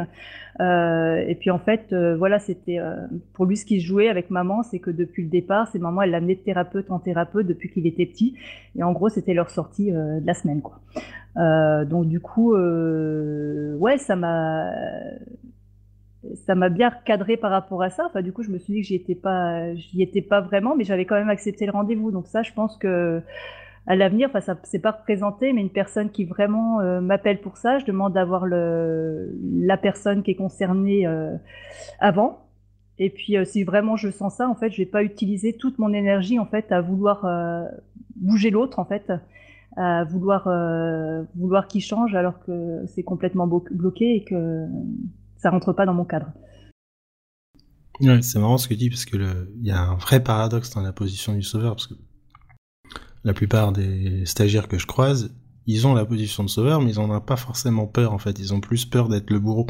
Euh, 0.60 1.24
et 1.28 1.36
puis, 1.36 1.52
en 1.52 1.60
fait, 1.60 1.92
euh, 1.92 2.16
voilà, 2.16 2.40
c'était 2.40 2.80
euh, 2.80 2.96
pour 3.32 3.46
lui 3.46 3.56
ce 3.56 3.64
qui 3.64 3.80
se 3.80 3.86
jouait 3.86 4.08
avec 4.08 4.30
maman, 4.30 4.64
c'est 4.64 4.80
que 4.80 4.90
depuis 4.90 5.22
le 5.22 5.28
départ, 5.28 5.68
c'est 5.68 5.78
maman, 5.78 6.02
elle 6.02 6.10
l'amenait 6.10 6.34
de 6.34 6.40
thérapeute 6.40 6.90
en 6.90 6.98
thérapeute 6.98 7.46
depuis 7.46 7.70
qu'il 7.70 7.86
était 7.86 8.06
petit. 8.06 8.34
Et 8.76 8.82
en 8.82 8.90
gros, 8.90 9.08
c'était 9.08 9.34
leur 9.34 9.50
sortie 9.50 9.92
euh, 9.92 10.18
de 10.18 10.26
la 10.26 10.34
semaine, 10.34 10.60
donc, 11.36 12.08
du 12.08 12.18
coup, 12.18 12.54
ouais, 12.54 13.98
ça 13.98 14.16
m'a 14.16 14.68
ça 16.46 16.54
m'a 16.54 16.68
bien 16.68 16.90
cadré 17.04 17.36
par 17.36 17.50
rapport 17.50 17.82
à 17.82 17.90
ça. 17.90 18.04
Enfin, 18.06 18.22
du 18.22 18.32
coup, 18.32 18.42
je 18.42 18.50
me 18.50 18.58
suis 18.58 18.74
dit 18.74 18.80
que 18.82 18.86
j'y 18.86 20.02
étais 20.02 20.22
pas, 20.22 20.40
vraiment, 20.40 20.76
mais 20.76 20.84
j'avais 20.84 21.06
quand 21.06 21.14
même 21.14 21.30
accepté 21.30 21.66
le 21.66 21.72
rendez-vous. 21.72 22.10
Donc 22.10 22.26
ça, 22.26 22.42
je 22.42 22.52
pense 22.52 22.76
que 22.76 23.22
à 23.86 23.96
l'avenir, 23.96 24.28
enfin, 24.28 24.40
ça 24.40 24.56
c'est 24.64 24.78
pas 24.78 24.90
représenté, 24.92 25.52
mais 25.52 25.62
une 25.62 25.70
personne 25.70 26.10
qui 26.10 26.24
vraiment 26.24 26.80
euh, 26.80 27.00
m'appelle 27.00 27.40
pour 27.40 27.56
ça, 27.56 27.78
je 27.78 27.86
demande 27.86 28.12
d'avoir 28.12 28.44
le 28.46 29.34
la 29.42 29.78
personne 29.78 30.22
qui 30.22 30.32
est 30.32 30.36
concernée 30.36 31.06
euh, 31.06 31.34
avant. 31.98 32.46
Et 32.98 33.08
puis, 33.08 33.38
euh, 33.38 33.44
si 33.46 33.64
vraiment 33.64 33.96
je 33.96 34.10
sens 34.10 34.36
ça, 34.36 34.48
en 34.48 34.54
fait, 34.54 34.70
je 34.70 34.76
vais 34.76 34.86
pas 34.86 35.02
utiliser 35.02 35.54
toute 35.54 35.78
mon 35.78 35.92
énergie 35.94 36.38
en 36.38 36.46
fait 36.46 36.70
à 36.70 36.82
vouloir 36.82 37.26
bouger 38.16 38.50
l'autre, 38.50 38.78
en 38.78 38.84
fait, 38.84 39.10
à 39.76 40.04
vouloir 40.04 40.44
vouloir 41.34 41.66
qu'il 41.66 41.80
change 41.80 42.14
alors 42.14 42.40
que 42.40 42.84
c'est 42.86 43.02
complètement 43.02 43.46
bloqué 43.46 44.16
et 44.16 44.24
que 44.24 44.66
ça 45.40 45.50
rentre 45.50 45.72
pas 45.72 45.86
dans 45.86 45.94
mon 45.94 46.04
cadre. 46.04 46.32
Ouais, 48.00 48.22
c'est 48.22 48.38
marrant 48.38 48.58
ce 48.58 48.68
que 48.68 48.74
tu 48.74 48.78
dis 48.78 48.90
parce 48.90 49.04
que 49.04 49.16
il 49.60 49.66
y 49.66 49.70
a 49.70 49.82
un 49.82 49.96
vrai 49.96 50.22
paradoxe 50.22 50.70
dans 50.70 50.80
la 50.80 50.92
position 50.92 51.34
du 51.34 51.42
sauveur 51.42 51.76
parce 51.76 51.86
que 51.86 51.94
la 53.24 53.34
plupart 53.34 53.72
des 53.72 54.24
stagiaires 54.24 54.68
que 54.68 54.78
je 54.78 54.86
croise, 54.86 55.34
ils 55.66 55.86
ont 55.86 55.94
la 55.94 56.06
position 56.06 56.42
de 56.42 56.48
sauveur, 56.48 56.80
mais 56.80 56.90
ils 56.90 56.98
en 56.98 57.10
ont 57.10 57.20
pas 57.20 57.36
forcément 57.36 57.86
peur 57.86 58.12
en 58.12 58.18
fait. 58.18 58.38
Ils 58.38 58.54
ont 58.54 58.60
plus 58.60 58.86
peur 58.86 59.08
d'être 59.08 59.30
le 59.30 59.38
bourreau. 59.38 59.66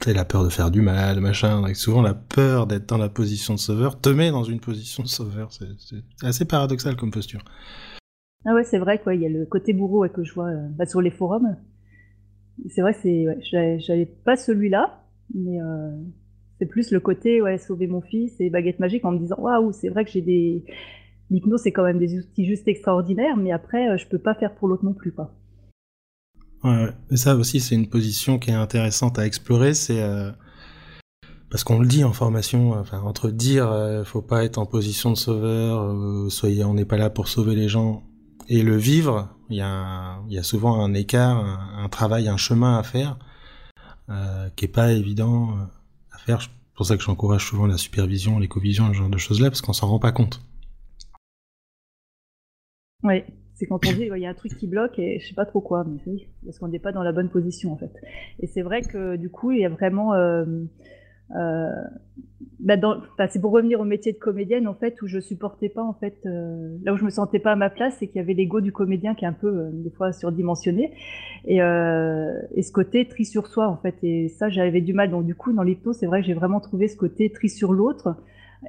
C'est 0.00 0.14
la 0.14 0.24
peur 0.24 0.44
de 0.44 0.50
faire 0.50 0.70
du 0.70 0.82
mal, 0.82 1.20
machin. 1.20 1.62
souvent, 1.74 2.02
la 2.02 2.14
peur 2.14 2.66
d'être 2.66 2.88
dans 2.88 2.98
la 2.98 3.08
position 3.08 3.54
de 3.54 3.58
sauveur 3.58 4.00
te 4.00 4.08
met 4.08 4.30
dans 4.30 4.44
une 4.44 4.60
position 4.60 5.02
de 5.02 5.08
sauveur. 5.08 5.50
C'est 5.52 6.02
assez 6.22 6.44
paradoxal 6.44 6.96
comme 6.96 7.10
posture. 7.10 7.42
Ah 8.44 8.54
ouais, 8.54 8.62
c'est 8.62 8.78
vrai 8.78 9.00
quoi. 9.00 9.14
Il 9.14 9.22
y 9.22 9.26
a 9.26 9.28
le 9.28 9.46
côté 9.46 9.72
bourreau 9.72 10.06
que 10.08 10.22
je 10.22 10.34
vois 10.34 10.48
euh, 10.48 10.68
bah, 10.70 10.86
sur 10.86 11.00
les 11.00 11.10
forums 11.10 11.56
c'est 12.68 12.80
vrai, 12.80 12.94
c'est, 12.94 13.26
ouais, 13.26 13.78
j'avais 13.78 14.06
pas 14.06 14.36
celui-là, 14.36 15.04
mais 15.34 15.60
euh, 15.60 15.90
c'est 16.58 16.66
plus 16.66 16.90
le 16.90 17.00
côté, 17.00 17.42
ouais, 17.42 17.58
sauver 17.58 17.86
mon 17.86 18.00
fils 18.00 18.34
et 18.40 18.50
baguette 18.50 18.80
magique 18.80 19.04
en 19.04 19.12
me 19.12 19.18
disant, 19.18 19.36
waouh, 19.38 19.72
c'est 19.72 19.88
vrai 19.88 20.04
que 20.04 20.10
j'ai 20.10 20.22
des, 20.22 20.64
l'hypnose, 21.30 21.60
c'est 21.62 21.72
quand 21.72 21.84
même 21.84 21.98
des 21.98 22.18
outils 22.18 22.46
juste 22.46 22.66
extraordinaires, 22.68 23.36
mais 23.36 23.52
après, 23.52 23.88
euh, 23.88 23.96
je 23.96 24.06
peux 24.06 24.18
pas 24.18 24.34
faire 24.34 24.54
pour 24.54 24.68
l'autre 24.68 24.84
non 24.84 24.94
plus. 24.94 25.14
Ouais, 26.64 26.88
ça 27.14 27.36
aussi, 27.36 27.60
c'est 27.60 27.74
une 27.74 27.88
position 27.88 28.38
qui 28.38 28.50
est 28.50 28.54
intéressante 28.54 29.18
à 29.18 29.26
explorer, 29.26 29.74
c'est, 29.74 30.02
euh, 30.02 30.30
parce 31.50 31.62
qu'on 31.62 31.78
le 31.78 31.86
dit 31.86 32.04
en 32.04 32.12
formation, 32.12 32.72
enfin, 32.72 33.00
entre 33.02 33.30
dire, 33.30 34.02
faut 34.04 34.22
pas 34.22 34.44
être 34.44 34.58
en 34.58 34.66
position 34.66 35.10
de 35.10 35.16
sauveur, 35.16 36.30
soyez, 36.30 36.64
on 36.64 36.74
n'est 36.74 36.84
pas 36.84 36.96
là 36.96 37.08
pour 37.08 37.28
sauver 37.28 37.54
les 37.54 37.68
gens, 37.68 38.02
et 38.48 38.62
le 38.62 38.76
vivre, 38.76 39.35
il 39.50 39.56
y 39.56 39.62
a, 40.38 40.42
souvent 40.42 40.82
un 40.82 40.94
écart, 40.94 41.38
un, 41.78 41.88
travail, 41.88 42.28
un 42.28 42.36
chemin 42.36 42.78
à 42.78 42.82
faire 42.82 43.18
euh, 44.08 44.48
qui 44.56 44.64
est 44.64 44.68
pas 44.68 44.92
évident 44.92 45.50
euh, 45.50 45.62
à 46.12 46.18
faire. 46.18 46.42
C'est 46.42 46.50
pour 46.74 46.86
ça 46.86 46.96
que 46.96 47.02
j'encourage 47.02 47.46
souvent 47.46 47.66
la 47.66 47.78
supervision, 47.78 48.38
l'éco-vision, 48.38 48.88
ce 48.88 48.92
genre 48.94 49.08
de 49.08 49.18
choses-là, 49.18 49.48
parce 49.48 49.62
qu'on 49.62 49.72
s'en 49.72 49.88
rend 49.88 49.98
pas 49.98 50.12
compte. 50.12 50.42
Oui, 53.02 53.22
c'est 53.54 53.66
quand 53.66 53.84
on 53.86 53.92
dit 53.92 54.08
il 54.14 54.22
y 54.22 54.26
a 54.26 54.30
un 54.30 54.34
truc 54.34 54.56
qui 54.56 54.66
bloque 54.66 54.98
et 54.98 55.18
je 55.20 55.28
sais 55.28 55.34
pas 55.34 55.46
trop 55.46 55.60
quoi, 55.60 55.84
mais 55.84 55.98
parce 56.44 56.58
qu'on 56.58 56.68
n'est 56.68 56.78
pas 56.78 56.92
dans 56.92 57.02
la 57.02 57.12
bonne 57.12 57.30
position 57.30 57.72
en 57.72 57.76
fait. 57.76 57.92
Et 58.40 58.46
c'est 58.46 58.62
vrai 58.62 58.82
que 58.82 59.16
du 59.16 59.30
coup, 59.30 59.52
il 59.52 59.60
y 59.60 59.64
a 59.64 59.68
vraiment 59.68 60.14
euh, 60.14 60.44
bah 61.30 62.76
c'est 63.28 63.40
pour 63.40 63.52
revenir 63.52 63.80
au 63.80 63.84
métier 63.84 64.12
de 64.12 64.18
comédienne 64.18 64.66
en 64.66 64.74
fait 64.74 65.00
où 65.02 65.06
je 65.06 65.18
supportais 65.20 65.68
pas 65.68 65.82
en 65.82 65.92
fait 65.92 66.18
euh, 66.26 66.76
là 66.84 66.94
où 66.94 66.96
je 66.96 67.04
me 67.04 67.10
sentais 67.10 67.38
pas 67.38 67.52
à 67.52 67.56
ma 67.56 67.70
place 67.70 67.96
c'est 67.98 68.06
qu'il 68.06 68.16
y 68.16 68.20
avait 68.20 68.32
l'ego 68.32 68.60
du 68.60 68.72
comédien 68.72 69.14
qui 69.14 69.24
est 69.24 69.28
un 69.28 69.32
peu 69.32 69.48
euh, 69.48 69.70
des 69.72 69.90
fois 69.90 70.12
surdimensionné. 70.12 70.92
Et, 71.44 71.62
euh, 71.62 72.32
ce 72.60 72.72
côté 72.72 73.06
tri 73.06 73.24
sur 73.24 73.46
soi 73.46 73.68
en 73.68 73.76
fait. 73.76 73.96
Et 74.02 74.28
ça 74.28 74.48
j'avais 74.48 74.80
du 74.80 74.94
mal. 74.94 75.10
Donc 75.10 75.26
du 75.26 75.34
coup 75.34 75.52
dans 75.52 75.62
l'hypnose 75.62 75.96
c'est 75.96 76.06
vrai 76.06 76.20
que 76.20 76.26
j'ai 76.26 76.34
vraiment 76.34 76.60
trouvé 76.60 76.88
ce 76.88 76.96
côté 76.96 77.30
tri 77.30 77.48
sur 77.48 77.72
l'autre. 77.72 78.16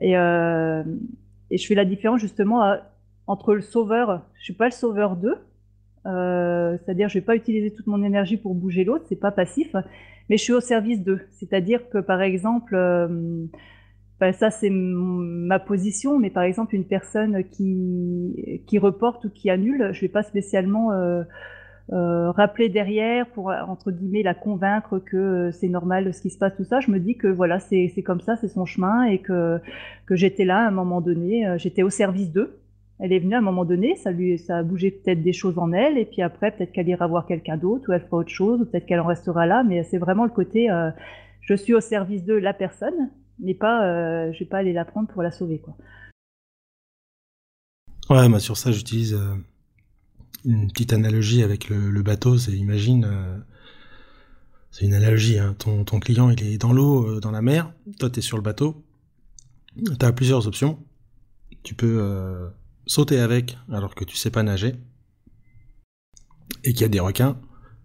Et, 0.02 0.12
et 0.12 1.58
je 1.58 1.66
fais 1.66 1.76
la 1.76 1.86
différence 1.86 2.20
justement 2.20 2.76
entre 3.26 3.56
le 3.56 3.62
sauveur 3.62 4.22
je 4.38 4.44
suis 4.44 4.54
pas 4.54 4.66
le 4.66 4.72
sauveur 4.72 5.16
d'eux 5.16 5.38
c'est-à-dire 6.08 7.10
je 7.10 7.16
vais 7.16 7.26
pas 7.26 7.36
utiliser 7.36 7.72
toute 7.72 7.88
mon 7.88 8.02
énergie 8.02 8.38
pour 8.38 8.56
bouger 8.56 8.86
l'autre 8.86 9.06
c'est 9.10 9.20
pas 9.20 9.32
passif 9.32 9.76
mais 10.30 10.38
je 10.38 10.44
suis 10.44 10.54
au 10.54 10.62
service 10.62 11.04
d'eux. 11.04 11.22
C'est-à-dire 11.32 11.90
que, 11.90 12.00
par 12.00 12.22
exemple, 12.22 12.76
euh, 12.76 13.08
ben, 14.20 14.34
ça 14.34 14.50
c'est 14.50 14.70
ma 14.72 15.60
position, 15.60 16.20
mais 16.20 16.30
par 16.30 16.44
exemple, 16.44 16.76
une 16.76 16.86
personne 16.86 17.44
qui, 17.46 18.78
reporte 18.80 19.26
ou 19.26 19.30
qui 19.30 19.50
annule, 19.50 19.92
je 19.94 20.02
vais 20.02 20.10
pas 20.10 20.24
spécialement 20.24 20.92
euh, 20.92 21.24
euh, 21.94 22.32
rappeler 22.32 22.70
derrière 22.70 23.28
pour, 23.28 23.50
entre 23.50 23.92
guillemets, 23.92 24.24
la 24.24 24.34
convaincre 24.34 25.00
que 25.00 25.52
c'est 25.52 25.70
normal 25.70 26.14
ce 26.14 26.22
qui 26.22 26.30
se 26.30 26.38
passe, 26.38 26.56
tout 26.56 26.66
ça. 26.66 26.80
Je 26.80 26.92
me 26.92 27.00
dis 27.00 27.16
que 27.16 27.28
voilà, 27.28 27.60
c'est 27.60 28.04
comme 28.06 28.22
ça, 28.22 28.36
c'est 28.36 28.50
son 28.50 28.66
chemin 28.66 29.04
et 29.06 29.20
que, 29.20 29.60
que 30.06 30.16
j'étais 30.16 30.46
là 30.46 30.66
à 30.66 30.68
un 30.68 30.72
moment 30.72 31.02
donné, 31.02 31.46
j'étais 31.58 31.84
au 31.84 31.90
service 31.90 32.32
d'eux. 32.32 32.60
Elle 33.00 33.14
est 33.14 33.20
venue 33.20 33.36
à 33.36 33.38
un 33.38 33.42
moment 33.42 33.66
donné, 33.66 33.96
ça 33.96 34.12
lui, 34.12 34.42
a 34.50 34.64
bougé 34.64 34.90
peut-être 34.90 35.22
des 35.22 35.34
choses 35.34 35.60
en 35.60 35.72
elle, 35.72 35.98
et 35.98 36.06
puis 36.06 36.24
après 36.24 36.52
peut-être 36.52 36.72
qu'elle 36.72 36.88
ira 36.88 37.06
voir 37.06 37.28
quelqu'un 37.28 37.58
d'autre, 37.58 37.90
ou 37.90 37.94
elle 37.94 38.02
fera 38.02 38.18
autre 38.18 38.30
chose, 38.30 38.62
ou 38.62 38.66
peut-être 38.66 38.88
qu'elle 38.88 39.00
en 39.00 39.06
restera 39.06 39.46
là. 39.46 39.64
Mais 39.64 39.84
c'est 39.84 40.00
vraiment 40.00 40.24
le 40.24 40.32
côté, 40.32 40.72
euh, 40.72 40.90
je 41.42 41.54
suis 41.54 41.76
au 41.76 41.80
service 41.80 42.26
de 42.26 42.34
la 42.34 42.54
personne, 42.54 43.12
mais 43.40 43.54
pas, 43.54 43.86
euh, 43.86 44.34
je 44.34 44.40
vais 44.40 44.46
pas 44.46 44.58
aller 44.58 44.74
la 44.74 44.86
prendre 44.86 45.08
pour 45.08 45.22
la 45.22 45.32
sauver, 45.32 45.60
quoi. 45.60 45.78
Ouais, 48.10 48.30
moi 48.30 48.40
sur 48.40 48.56
ça 48.56 48.72
j'utilise 48.72 49.16
euh, 49.16 49.36
une 50.46 50.72
petite 50.72 50.94
analogie 50.94 51.44
avec 51.44 51.68
le, 51.70 52.02
bateau. 52.02 52.38
C'est 52.38 52.54
imagine, 52.54 53.04
euh, 53.04 53.38
c'est 54.72 54.86
une 54.86 54.94
analogie. 54.94 55.40
Hein, 55.40 55.56
ton, 55.60 55.84
ton 55.84 56.00
client 56.00 56.30
il 56.30 56.42
est 56.48 56.58
dans 56.58 56.72
l'eau, 56.72 57.20
dans 57.20 57.32
la 57.32 57.42
mer, 57.42 57.74
toi 58.00 58.10
tu 58.10 58.20
es 58.20 58.22
sur 58.22 58.38
le 58.38 58.44
bateau. 58.44 58.82
Tu 59.76 60.06
as 60.06 60.14
plusieurs 60.14 60.48
options. 60.48 60.80
Tu 61.64 61.76
peux 61.76 62.50
sauter 62.88 63.20
avec 63.20 63.58
alors 63.72 63.96
que 63.96 64.04
tu 64.04 64.16
sais 64.16 64.32
pas 64.32 64.44
nager 64.44 64.76
et 66.64 66.74
qu'il 66.74 66.82
y 66.82 66.86
a 66.86 66.90
des 66.90 67.00
requins, 67.00 67.40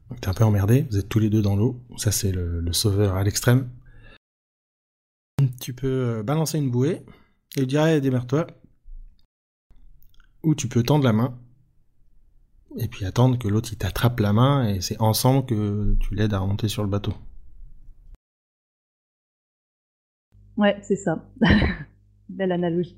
donc 0.09 0.21
t'es 0.21 0.29
un 0.29 0.35
peu 0.35 0.45
emmerdé, 0.45 0.87
vous 0.91 0.99
êtes 0.99 1.09
tous 1.09 1.19
les 1.19 1.31
deux 1.31 1.43
dans 1.43 1.57
l'eau, 1.57 1.83
ça 1.97 2.11
c'est 2.13 2.33
le, 2.33 2.73
sauveur 2.73 3.17
à 3.17 3.25
l'extrême. 3.25 3.69
Tu 5.61 5.75
peux 5.75 6.19
euh, 6.19 6.23
balancer 6.23 6.59
une 6.59 6.71
bouée 6.71 7.05
et 7.57 7.67
dire 7.67 7.83
allez 7.83 8.01
démerde-toi, 8.01 8.47
ou 10.43 10.55
tu 10.55 10.69
peux 10.69 10.83
tendre 10.83 11.05
la 11.05 11.13
main 11.13 11.39
et 12.79 12.89
puis 12.89 13.05
attendre 13.05 13.39
que 13.39 13.49
l'autre 13.49 13.71
il 13.73 13.77
t'attrape 13.77 14.21
la 14.21 14.33
main 14.33 14.69
et 14.69 14.81
c'est 14.81 15.01
ensemble 15.01 15.47
que 15.47 15.97
tu 16.01 16.15
l'aides 16.15 16.33
à 16.33 16.39
remonter 16.39 16.69
sur 16.69 16.83
le 16.83 16.89
bateau. 16.89 17.15
Ouais, 20.57 20.79
c'est 20.83 20.97
ça. 20.97 21.25
Belle 22.29 22.53
analogie. 22.53 22.97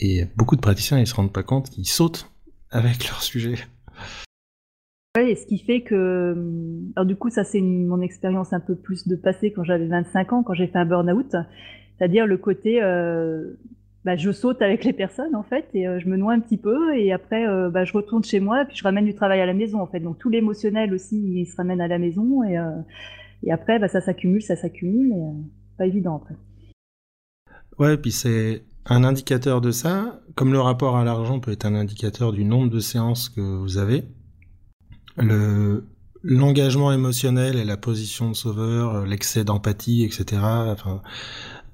Et 0.00 0.24
beaucoup 0.36 0.54
de 0.54 0.60
praticiens, 0.60 0.98
ils 1.00 1.08
se 1.08 1.14
rendent 1.14 1.32
pas 1.32 1.42
compte 1.42 1.70
qu'ils 1.70 1.88
sautent 1.88 2.30
avec 2.70 3.08
leur 3.08 3.20
sujet. 3.20 3.56
Oui, 5.16 5.30
et 5.30 5.34
ce 5.34 5.44
qui 5.44 5.58
fait 5.58 5.80
que, 5.80 6.36
alors 6.94 7.04
du 7.04 7.16
coup, 7.16 7.30
ça 7.30 7.42
c'est 7.42 7.60
mon 7.60 8.00
expérience 8.00 8.52
un 8.52 8.60
peu 8.60 8.76
plus 8.76 9.08
de 9.08 9.16
passé 9.16 9.52
quand 9.52 9.64
j'avais 9.64 9.86
25 9.86 10.32
ans, 10.32 10.42
quand 10.44 10.54
j'ai 10.54 10.68
fait 10.68 10.78
un 10.78 10.84
burn-out, 10.84 11.34
c'est-à-dire 11.98 12.26
le 12.26 12.36
côté, 12.36 12.80
euh, 12.80 13.54
bah, 14.04 14.14
je 14.14 14.30
saute 14.30 14.62
avec 14.62 14.84
les 14.84 14.92
personnes 14.92 15.34
en 15.34 15.42
fait, 15.42 15.66
et 15.74 15.88
euh, 15.88 15.98
je 15.98 16.08
me 16.08 16.16
noie 16.16 16.32
un 16.32 16.40
petit 16.40 16.58
peu, 16.58 16.96
et 16.96 17.12
après, 17.12 17.48
euh, 17.48 17.68
bah, 17.68 17.84
je 17.84 17.92
retourne 17.92 18.22
chez 18.22 18.38
moi, 18.38 18.64
puis 18.66 18.76
je 18.76 18.84
ramène 18.84 19.04
du 19.04 19.14
travail 19.14 19.40
à 19.40 19.46
la 19.46 19.54
maison 19.54 19.80
en 19.80 19.86
fait. 19.88 19.98
Donc 19.98 20.18
tout 20.18 20.28
l'émotionnel 20.28 20.94
aussi, 20.94 21.16
il 21.40 21.46
se 21.46 21.56
ramène 21.56 21.80
à 21.80 21.88
la 21.88 21.98
maison, 21.98 22.44
et, 22.44 22.56
et 23.42 23.50
après, 23.50 23.80
bah, 23.80 23.88
ça 23.88 24.00
s'accumule, 24.00 24.42
ça 24.42 24.54
s'accumule, 24.54 25.12
et 25.12 25.76
pas 25.76 25.86
évident 25.86 26.22
après. 26.22 26.36
Ouais, 27.80 27.96
puis 27.96 28.12
c'est 28.12 28.62
un 28.88 29.04
indicateur 29.04 29.60
de 29.60 29.70
ça, 29.70 30.20
comme 30.34 30.52
le 30.52 30.60
rapport 30.60 30.96
à 30.96 31.04
l'argent 31.04 31.40
peut 31.40 31.52
être 31.52 31.66
un 31.66 31.74
indicateur 31.74 32.32
du 32.32 32.44
nombre 32.44 32.70
de 32.70 32.80
séances 32.80 33.28
que 33.28 33.40
vous 33.40 33.78
avez, 33.78 34.04
le 35.16 35.84
l'engagement 36.24 36.92
émotionnel 36.92 37.56
et 37.56 37.64
la 37.64 37.76
position 37.76 38.28
de 38.30 38.34
sauveur, 38.34 39.06
l'excès 39.06 39.44
d'empathie, 39.44 40.02
etc. 40.02 40.42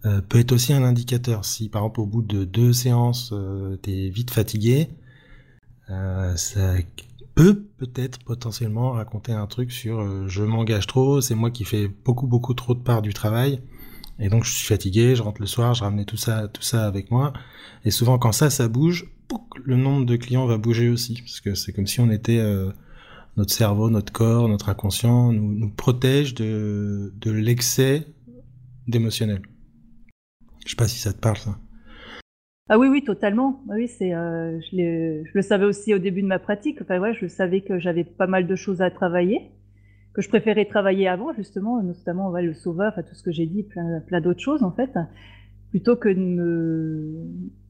Euh, 0.04 0.20
peut 0.20 0.38
être 0.38 0.52
aussi 0.52 0.74
un 0.74 0.84
indicateur. 0.84 1.44
Si 1.44 1.68
par 1.68 1.82
exemple 1.82 2.00
au 2.00 2.06
bout 2.06 2.22
de 2.22 2.44
deux 2.44 2.72
séances, 2.72 3.30
euh, 3.32 3.76
t'es 3.76 4.10
vite 4.10 4.30
fatigué, 4.30 4.90
euh, 5.90 6.36
ça 6.36 6.74
peut 7.34 7.64
peut-être 7.78 8.22
potentiellement 8.24 8.92
raconter 8.92 9.32
un 9.32 9.46
truc 9.46 9.72
sur 9.72 10.00
euh, 10.00 10.28
je 10.28 10.42
m'engage 10.42 10.86
trop, 10.86 11.20
c'est 11.20 11.34
moi 11.34 11.50
qui 11.50 11.64
fais 11.64 11.88
beaucoup 11.88 12.26
beaucoup 12.26 12.54
trop 12.54 12.74
de 12.74 12.80
part 12.80 13.02
du 13.02 13.12
travail 13.12 13.60
et 14.18 14.28
donc 14.28 14.44
je 14.44 14.52
suis 14.52 14.66
fatigué, 14.66 15.16
je 15.16 15.22
rentre 15.22 15.40
le 15.40 15.46
soir, 15.46 15.74
je 15.74 15.82
ramenais 15.82 16.04
tout 16.04 16.16
ça, 16.16 16.48
tout 16.48 16.62
ça 16.62 16.86
avec 16.86 17.10
moi. 17.10 17.32
Et 17.84 17.90
souvent 17.90 18.18
quand 18.18 18.32
ça, 18.32 18.50
ça 18.50 18.68
bouge, 18.68 19.06
le 19.64 19.76
nombre 19.76 20.06
de 20.06 20.16
clients 20.16 20.46
va 20.46 20.58
bouger 20.58 20.88
aussi, 20.88 21.20
parce 21.22 21.40
que 21.40 21.54
c'est 21.54 21.72
comme 21.72 21.86
si 21.86 22.00
on 22.00 22.10
était 22.10 22.38
euh, 22.38 22.70
notre 23.36 23.52
cerveau, 23.52 23.90
notre 23.90 24.12
corps, 24.12 24.48
notre 24.48 24.68
inconscient 24.68 25.32
nous, 25.32 25.54
nous 25.54 25.70
protège 25.70 26.34
de, 26.34 27.12
l'excès 27.24 28.06
d'émotionnel. 28.86 29.42
Je 30.64 30.70
sais 30.70 30.76
pas 30.76 30.88
si 30.88 30.98
ça 30.98 31.12
te 31.12 31.18
parle 31.18 31.36
ça. 31.36 31.58
Ah 32.70 32.78
oui, 32.78 32.88
oui, 32.88 33.04
totalement. 33.04 33.62
Ah 33.68 33.74
oui, 33.74 33.88
c'est, 33.88 34.14
euh, 34.14 34.58
je, 34.60 35.22
je, 35.26 35.30
le 35.34 35.42
savais 35.42 35.66
aussi 35.66 35.92
au 35.92 35.98
début 35.98 36.22
de 36.22 36.26
ma 36.26 36.38
pratique. 36.38 36.78
Enfin 36.80 36.98
ouais, 36.98 37.14
je 37.14 37.26
savais 37.26 37.60
que 37.60 37.78
j'avais 37.78 38.04
pas 38.04 38.26
mal 38.26 38.46
de 38.46 38.56
choses 38.56 38.80
à 38.80 38.90
travailler 38.90 39.50
que 40.14 40.22
je 40.22 40.28
préférais 40.28 40.64
travailler 40.64 41.08
avant, 41.08 41.32
justement, 41.34 41.82
notamment 41.82 42.30
le 42.30 42.54
sauveur, 42.54 42.92
enfin, 42.92 43.02
tout 43.02 43.14
ce 43.14 43.22
que 43.22 43.32
j'ai 43.32 43.46
dit, 43.46 43.64
plein, 43.64 44.00
plein 44.00 44.20
d'autres 44.20 44.40
choses, 44.40 44.62
en 44.62 44.70
fait, 44.70 44.90
plutôt 45.70 45.96
que 45.96 46.08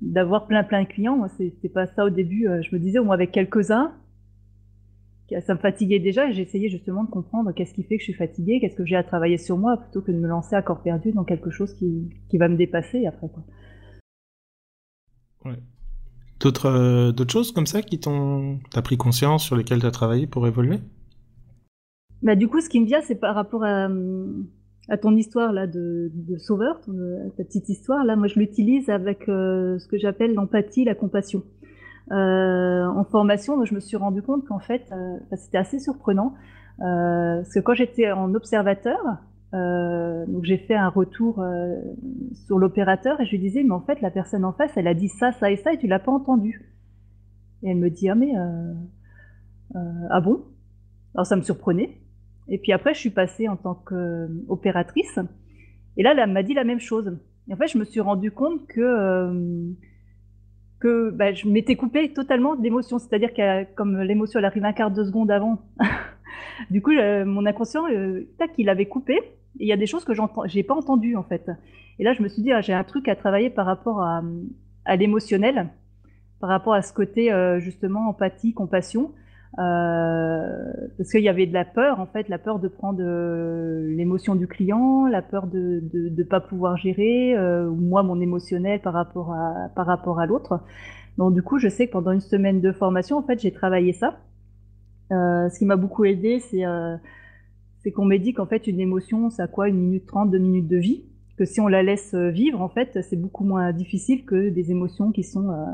d'avoir 0.02 0.46
plein 0.46 0.62
plein 0.62 0.82
de 0.82 0.88
clients. 0.88 1.16
Moi, 1.16 1.28
c'était 1.38 1.70
pas 1.70 1.86
ça 1.86 2.04
au 2.04 2.10
début. 2.10 2.46
Euh, 2.46 2.60
je 2.62 2.74
me 2.74 2.78
disais, 2.78 2.98
au 2.98 3.04
moins 3.04 3.14
avec 3.14 3.32
quelques-uns, 3.32 3.94
ça 5.40 5.54
me 5.54 5.58
fatiguait 5.58 6.00
déjà 6.00 6.28
et 6.28 6.34
j'essayais 6.34 6.68
justement 6.68 7.04
de 7.04 7.10
comprendre 7.10 7.50
qu'est-ce 7.52 7.72
qui 7.72 7.82
fait 7.82 7.96
que 7.96 8.02
je 8.02 8.10
suis 8.10 8.12
fatiguée, 8.12 8.60
qu'est-ce 8.60 8.76
que 8.76 8.84
j'ai 8.84 8.96
à 8.96 9.02
travailler 9.02 9.38
sur 9.38 9.56
moi, 9.56 9.78
plutôt 9.78 10.02
que 10.02 10.12
de 10.12 10.18
me 10.18 10.28
lancer 10.28 10.54
à 10.54 10.60
corps 10.60 10.82
perdu 10.82 11.12
dans 11.12 11.24
quelque 11.24 11.48
chose 11.50 11.72
qui, 11.72 12.10
qui 12.28 12.36
va 12.36 12.48
me 12.48 12.56
dépasser 12.56 13.06
après. 13.06 13.28
Quoi. 13.28 13.42
Ouais. 15.46 15.58
D'autres, 16.40 16.66
euh, 16.66 17.28
choses 17.28 17.52
comme 17.52 17.66
ça 17.66 17.80
qui 17.80 18.00
t'ont, 18.00 18.58
t'as 18.70 18.82
pris 18.82 18.98
conscience, 18.98 19.44
sur 19.44 19.56
lesquelles 19.56 19.80
tu 19.80 19.86
as 19.86 19.90
travaillé 19.90 20.26
pour 20.26 20.46
évoluer? 20.46 20.78
Bah, 22.24 22.34
du 22.34 22.48
coup, 22.48 22.60
ce 22.60 22.68
qui 22.68 22.80
me 22.80 22.86
vient, 22.86 23.02
c'est 23.02 23.14
par 23.14 23.34
rapport 23.34 23.64
à, 23.64 23.88
à 24.88 24.96
ton 24.96 25.16
histoire 25.16 25.52
là 25.52 25.66
de, 25.66 26.10
sauveur, 26.38 26.80
ta 27.36 27.44
petite 27.44 27.68
histoire. 27.68 28.04
Là, 28.04 28.16
moi, 28.16 28.26
je 28.26 28.38
l'utilise 28.38 28.90
avec 28.90 29.28
euh, 29.28 29.78
ce 29.78 29.86
que 29.86 29.98
j'appelle 29.98 30.34
l'empathie, 30.34 30.84
la 30.84 30.94
compassion. 30.94 31.42
Euh, 32.12 32.86
en 32.86 33.04
formation, 33.04 33.56
moi, 33.56 33.64
je 33.64 33.74
me 33.74 33.80
suis 33.80 33.96
rendu 33.96 34.22
compte 34.22 34.44
qu'en 34.46 34.58
fait, 34.58 34.84
euh, 34.92 35.16
c'était 35.36 35.58
assez 35.58 35.78
surprenant. 35.78 36.34
Euh, 36.80 37.36
parce 37.36 37.54
que 37.54 37.60
quand 37.60 37.74
j'étais 37.74 38.10
en 38.10 38.34
observateur, 38.34 38.98
euh, 39.54 40.26
donc 40.26 40.44
j'ai 40.44 40.58
fait 40.58 40.74
un 40.74 40.88
retour 40.88 41.44
sur 42.46 42.58
l'opérateur 42.58 43.20
et 43.20 43.26
je 43.26 43.30
lui 43.30 43.38
disais, 43.38 43.62
mais 43.62 43.72
en 43.72 43.80
fait, 43.80 44.00
la 44.02 44.10
personne 44.10 44.44
en 44.44 44.52
face, 44.52 44.72
elle 44.76 44.88
a 44.88 44.94
dit 44.94 45.08
ça, 45.08 45.32
ça 45.32 45.50
et 45.50 45.56
ça, 45.56 45.72
et 45.72 45.78
tu 45.78 45.86
l'as 45.86 45.98
pas 45.98 46.12
entendu. 46.12 46.74
Et 47.62 47.70
elle 47.70 47.78
me 47.78 47.88
dit, 47.88 48.08
ah 48.08 48.14
mais, 48.14 48.32
ah 50.10 50.20
bon? 50.20 50.44
Alors 51.14 51.26
ça 51.26 51.36
me 51.36 51.42
surprenait. 51.42 52.00
Et 52.48 52.58
puis 52.58 52.72
après, 52.72 52.94
je 52.94 53.00
suis 53.00 53.10
passée 53.10 53.48
en 53.48 53.56
tant 53.56 53.74
qu'opératrice. 53.74 55.18
Et 55.96 56.02
là, 56.02 56.14
elle 56.16 56.32
m'a 56.32 56.42
dit 56.42 56.54
la 56.54 56.64
même 56.64 56.80
chose. 56.80 57.16
Et 57.48 57.54
en 57.54 57.56
fait, 57.56 57.68
je 57.68 57.78
me 57.78 57.84
suis 57.84 58.00
rendu 58.00 58.30
compte 58.30 58.66
que, 58.66 58.80
euh, 58.80 59.70
que 60.80 61.10
bah, 61.10 61.32
je 61.32 61.48
m'étais 61.48 61.76
coupée 61.76 62.12
totalement 62.12 62.56
de 62.56 62.62
l'émotion. 62.62 62.98
C'est-à-dire 62.98 63.32
que 63.32 63.64
comme 63.74 64.00
l'émotion, 64.00 64.42
arrive 64.42 64.64
un 64.64 64.72
quart 64.72 64.90
de 64.90 65.04
seconde 65.04 65.30
avant, 65.30 65.62
du 66.70 66.82
coup, 66.82 66.92
mon 66.92 67.46
inconscient, 67.46 67.86
euh, 67.90 68.28
tac, 68.38 68.50
il 68.58 68.68
avait 68.68 68.86
coupé. 68.86 69.14
Et 69.60 69.64
il 69.64 69.68
y 69.68 69.72
a 69.72 69.76
des 69.76 69.86
choses 69.86 70.04
que 70.04 70.12
j'ai 70.46 70.62
pas 70.64 70.74
entendues, 70.74 71.16
en 71.16 71.22
fait. 71.22 71.50
Et 71.98 72.04
là, 72.04 72.12
je 72.12 72.22
me 72.22 72.28
suis 72.28 72.42
dit, 72.42 72.52
ah, 72.52 72.60
j'ai 72.60 72.72
un 72.72 72.84
truc 72.84 73.08
à 73.08 73.14
travailler 73.14 73.50
par 73.50 73.66
rapport 73.66 74.02
à, 74.02 74.22
à 74.84 74.96
l'émotionnel, 74.96 75.68
par 76.40 76.50
rapport 76.50 76.74
à 76.74 76.82
ce 76.82 76.92
côté, 76.92 77.32
euh, 77.32 77.60
justement, 77.60 78.08
empathie, 78.08 78.52
compassion. 78.52 79.12
Euh, 79.58 80.72
parce 80.96 81.10
qu'il 81.10 81.22
y 81.22 81.28
avait 81.28 81.46
de 81.46 81.52
la 81.52 81.64
peur, 81.64 82.00
en 82.00 82.06
fait, 82.06 82.28
la 82.28 82.38
peur 82.38 82.58
de 82.58 82.66
prendre 82.66 82.98
euh, 83.00 83.88
l'émotion 83.94 84.34
du 84.34 84.48
client, 84.48 85.06
la 85.06 85.22
peur 85.22 85.46
de 85.46 85.82
ne 85.92 86.22
pas 86.24 86.40
pouvoir 86.40 86.76
gérer, 86.76 87.36
euh, 87.36 87.68
ou 87.68 87.76
moi, 87.76 88.02
mon 88.02 88.20
émotionnel 88.20 88.80
par 88.80 88.94
rapport 88.94 89.32
à, 89.32 89.70
à 89.76 90.26
l'autre. 90.26 90.60
Donc, 91.18 91.34
du 91.34 91.42
coup, 91.42 91.58
je 91.58 91.68
sais 91.68 91.86
que 91.86 91.92
pendant 91.92 92.10
une 92.10 92.20
semaine 92.20 92.60
de 92.60 92.72
formation, 92.72 93.18
en 93.18 93.22
fait, 93.22 93.40
j'ai 93.40 93.52
travaillé 93.52 93.92
ça. 93.92 94.18
Ce 95.10 95.58
qui 95.58 95.64
m'a 95.64 95.76
beaucoup 95.76 96.04
aidé, 96.04 96.40
c'est 96.40 97.92
qu'on 97.92 98.04
m'ait 98.04 98.18
dit 98.18 98.34
qu'en 98.34 98.46
fait, 98.46 98.66
une 98.66 98.80
émotion, 98.80 99.30
ça 99.30 99.46
quoi? 99.46 99.68
Une 99.68 99.78
minute 99.78 100.06
trente, 100.06 100.32
deux 100.32 100.38
minutes 100.38 100.66
de 100.66 100.78
vie 100.78 101.04
que 101.36 101.44
si 101.44 101.60
on 101.60 101.66
la 101.66 101.82
laisse 101.82 102.14
euh, 102.14 102.30
vivre, 102.30 102.60
en 102.60 102.68
fait, 102.68 102.98
c'est 103.02 103.16
beaucoup 103.16 103.44
moins 103.44 103.72
difficile 103.72 104.24
que 104.24 104.50
des 104.50 104.70
émotions 104.70 105.10
qui 105.10 105.24
sont 105.24 105.50
euh, 105.50 105.64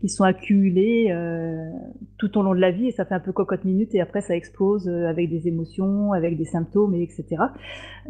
qui 0.00 0.08
sont 0.08 0.24
accumulées 0.24 1.08
euh, 1.10 1.70
tout 2.18 2.36
au 2.36 2.42
long 2.42 2.54
de 2.54 2.60
la 2.60 2.72
vie 2.72 2.88
et 2.88 2.90
ça 2.90 3.04
fait 3.04 3.14
un 3.14 3.20
peu 3.20 3.32
cocotte 3.32 3.64
minute 3.64 3.94
et 3.94 4.00
après 4.00 4.22
ça 4.22 4.34
explose 4.34 4.88
avec 4.88 5.30
des 5.30 5.46
émotions, 5.46 6.12
avec 6.12 6.36
des 6.36 6.44
symptômes 6.44 6.94
et 6.94 7.02
etc. 7.02 7.42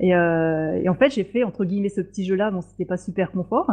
Et, 0.01 0.15
en 0.17 0.95
fait, 0.95 1.13
j'ai 1.13 1.25
fait 1.25 1.45
entre 1.45 1.65
guillemets 1.65 1.89
ce 1.89 2.01
petit 2.01 2.25
jeu-là, 2.25 2.51
bon, 2.51 2.63
c'était 2.63 2.85
pas 2.85 2.97
super 2.97 3.33
confort, 3.33 3.71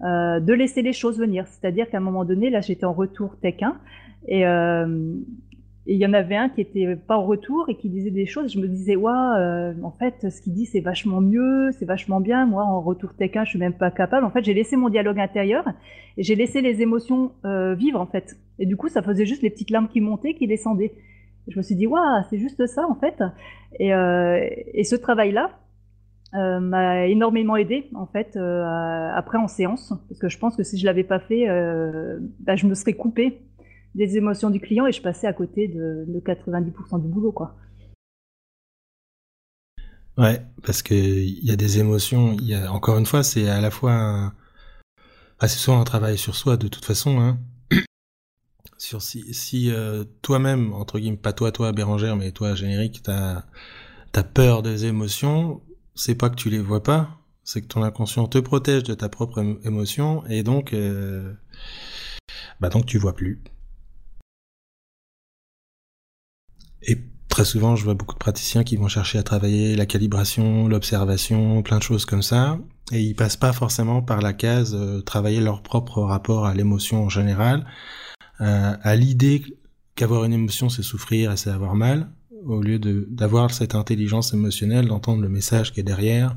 de 0.00 0.52
laisser 0.52 0.82
les 0.82 0.92
choses 0.92 1.18
venir. 1.18 1.46
C'est-à-dire 1.46 1.90
qu'à 1.90 1.98
un 1.98 2.00
moment 2.00 2.24
donné, 2.24 2.48
là, 2.50 2.60
j'étais 2.60 2.86
en 2.86 2.92
retour 2.92 3.36
Tech 3.40 3.62
1 3.62 3.76
et, 4.26 4.44
et 5.86 5.94
il 5.94 6.00
y 6.00 6.06
en 6.06 6.14
avait 6.14 6.36
un 6.36 6.48
qui 6.48 6.62
était 6.62 6.96
pas 6.96 7.18
en 7.18 7.24
retour 7.26 7.68
et 7.68 7.76
qui 7.76 7.90
disait 7.90 8.10
des 8.10 8.24
choses. 8.24 8.50
Je 8.52 8.58
me 8.58 8.66
disais, 8.66 8.96
ouais, 8.96 9.12
euh, 9.12 9.74
en 9.82 9.90
fait, 9.90 10.30
ce 10.30 10.40
qu'il 10.40 10.54
dit, 10.54 10.64
c'est 10.64 10.80
vachement 10.80 11.20
mieux, 11.20 11.72
c'est 11.72 11.84
vachement 11.84 12.20
bien. 12.20 12.46
Moi, 12.46 12.64
en 12.64 12.80
retour 12.80 13.12
tech 13.12 13.36
1, 13.36 13.44
je 13.44 13.50
suis 13.50 13.58
même 13.58 13.74
pas 13.74 13.90
capable. 13.90 14.24
En 14.24 14.30
fait, 14.30 14.42
j'ai 14.42 14.54
laissé 14.54 14.76
mon 14.76 14.88
dialogue 14.88 15.20
intérieur 15.20 15.64
et 16.16 16.22
j'ai 16.22 16.36
laissé 16.36 16.62
les 16.62 16.80
émotions 16.80 17.32
euh, 17.44 17.74
vivre, 17.74 18.00
en 18.00 18.06
fait. 18.06 18.38
Et 18.58 18.64
du 18.64 18.76
coup, 18.76 18.88
ça 18.88 19.02
faisait 19.02 19.26
juste 19.26 19.42
les 19.42 19.50
petites 19.50 19.68
larmes 19.68 19.88
qui 19.88 20.00
montaient, 20.00 20.32
qui 20.32 20.46
descendaient. 20.46 20.92
je 21.48 21.58
me 21.58 21.62
suis 21.62 21.74
dit, 21.74 21.86
waouh, 21.86 22.22
c'est 22.30 22.38
juste 22.38 22.66
ça, 22.66 22.86
en 22.88 22.94
fait. 22.94 23.22
Et, 23.78 23.92
euh, 23.92 24.40
ce 24.82 24.96
travail-là, 24.96 25.50
euh, 26.34 26.60
m'a 26.60 27.06
énormément 27.06 27.54
aidé 27.56 27.88
en 27.94 28.06
fait 28.06 28.36
après 28.36 29.38
en 29.38 29.46
séance 29.46 29.94
parce 30.08 30.18
que 30.18 30.28
je 30.28 30.36
pense 30.36 30.56
que 30.56 30.64
si 30.64 30.76
je 30.76 30.84
l'avais 30.84 31.04
pas 31.04 31.20
fait 31.20 31.46
bah, 32.40 32.56
je 32.56 32.66
me 32.66 32.74
serais 32.74 32.94
coupée 32.94 33.38
des 33.94 34.16
émotions 34.16 34.50
du 34.50 34.60
client 34.60 34.86
et 34.86 34.92
je 34.92 35.02
passais 35.02 35.26
à 35.26 35.32
côté 35.32 35.68
de, 35.68 36.04
de 36.06 36.20
90% 36.20 37.00
du 37.02 37.08
boulot, 37.08 37.32
quoi. 37.32 37.56
Ouais, 40.16 40.42
parce 40.62 40.82
que 40.82 40.94
il 40.94 41.44
y 41.44 41.50
a 41.50 41.56
des 41.56 41.78
émotions. 41.78 42.36
Y 42.40 42.54
a 42.54 42.72
encore 42.72 42.98
une 42.98 43.06
fois, 43.06 43.22
c'est 43.22 43.48
à 43.48 43.60
la 43.60 43.70
fois 43.70 43.92
un... 43.92 44.34
Ah, 45.40 45.48
c'est 45.48 45.58
souvent 45.58 45.80
un 45.80 45.84
travail 45.84 46.16
sur 46.18 46.36
soi 46.36 46.56
de 46.56 46.68
toute 46.68 46.84
façon. 46.84 47.20
Hein. 47.20 47.38
sur 48.78 49.02
si, 49.02 49.34
si 49.34 49.70
euh, 49.70 50.04
toi-même 50.22 50.72
entre 50.72 50.98
guillemets, 51.00 51.16
pas 51.16 51.32
toi, 51.32 51.50
toi 51.52 51.72
Bérangère, 51.72 52.16
mais 52.16 52.30
toi 52.30 52.54
générique, 52.54 53.02
t'as 53.02 53.44
as 54.14 54.24
peur 54.24 54.62
des 54.62 54.86
émotions. 54.86 55.62
C'est 55.96 56.14
pas 56.14 56.30
que 56.30 56.36
tu 56.36 56.50
les 56.50 56.58
vois 56.60 56.82
pas, 56.82 57.20
c'est 57.44 57.62
que 57.62 57.66
ton 57.68 57.82
inconscient 57.82 58.26
te 58.28 58.38
protège 58.38 58.84
de 58.84 58.94
ta 58.94 59.08
propre 59.08 59.40
émotion 59.64 60.24
et 60.26 60.42
donc, 60.42 60.72
euh, 60.72 61.32
bah 62.60 62.68
donc 62.68 62.86
tu 62.86 62.98
vois 62.98 63.14
plus. 63.14 63.42
Et 66.86 66.98
très 67.28 67.44
souvent, 67.44 67.76
je 67.76 67.84
vois 67.84 67.94
beaucoup 67.94 68.14
de 68.14 68.18
praticiens 68.18 68.64
qui 68.64 68.76
vont 68.76 68.88
chercher 68.88 69.18
à 69.18 69.22
travailler 69.22 69.74
la 69.76 69.86
calibration, 69.86 70.68
l'observation, 70.68 71.62
plein 71.62 71.78
de 71.78 71.82
choses 71.82 72.04
comme 72.04 72.22
ça, 72.22 72.58
et 72.92 73.00
ils 73.00 73.14
passent 73.14 73.36
pas 73.36 73.52
forcément 73.52 74.02
par 74.02 74.20
la 74.20 74.32
case 74.32 74.74
euh, 74.74 75.00
travailler 75.00 75.40
leur 75.40 75.62
propre 75.62 76.02
rapport 76.02 76.46
à 76.46 76.54
l'émotion 76.54 77.04
en 77.04 77.08
général, 77.08 77.66
euh, 78.40 78.76
à 78.80 78.96
l'idée 78.96 79.42
qu'avoir 79.94 80.24
une 80.24 80.32
émotion 80.32 80.68
c'est 80.68 80.82
souffrir 80.82 81.32
et 81.32 81.36
c'est 81.36 81.50
avoir 81.50 81.74
mal, 81.74 82.10
au 82.44 82.60
lieu 82.60 82.78
d'avoir 82.78 83.52
cette 83.52 83.74
intelligence 83.74 84.34
émotionnelle, 84.34 84.88
d'entendre 84.88 85.22
le 85.22 85.28
message 85.28 85.72
qui 85.72 85.80
est 85.80 85.84
derrière, 85.84 86.36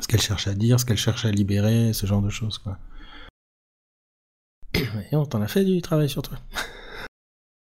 ce 0.00 0.08
qu'elle 0.08 0.20
cherche 0.20 0.46
à 0.46 0.54
dire, 0.54 0.78
ce 0.78 0.84
qu'elle 0.84 0.98
cherche 0.98 1.24
à 1.24 1.30
libérer, 1.30 1.92
ce 1.92 2.06
genre 2.06 2.20
de 2.20 2.30
choses. 2.30 2.62
Et 4.74 5.16
on 5.16 5.24
t'en 5.24 5.40
a 5.40 5.48
fait 5.48 5.64
du 5.64 5.80
travail 5.80 6.08
sur 6.08 6.22
toi. 6.22 6.38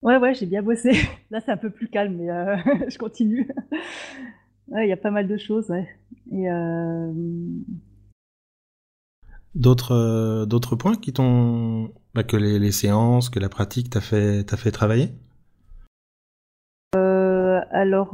Ouais, 0.02 0.16
ouais, 0.16 0.34
j'ai 0.34 0.46
bien 0.46 0.62
bossé. 0.62 0.92
Là, 1.30 1.40
c'est 1.40 1.52
un 1.52 1.56
peu 1.56 1.70
plus 1.70 1.88
calme, 1.88 2.16
mais 2.16 2.30
euh, 2.30 2.56
je 2.88 2.98
continue. 2.98 3.48
Ouais, 4.68 4.86
il 4.86 4.88
y 4.88 4.92
a 4.92 4.96
pas 4.96 5.10
mal 5.10 5.26
de 5.26 5.36
choses, 5.36 5.68
ouais. 5.68 5.88
Et 6.30 6.48
euh... 6.48 7.12
D'autres 9.56 9.96
euh, 9.96 10.46
d'autres 10.46 10.76
points 10.76 10.94
qui 10.94 11.12
t'ont 11.12 11.92
bah, 12.14 12.22
que 12.22 12.36
les, 12.36 12.60
les, 12.60 12.70
séances, 12.70 13.30
que 13.30 13.40
la 13.40 13.48
pratique 13.48 13.90
t'a 13.90 14.00
fait 14.00 14.44
t'a 14.44 14.56
fait 14.56 14.70
travailler? 14.70 15.08
Euh, 16.94 17.60
Alors, 17.72 18.12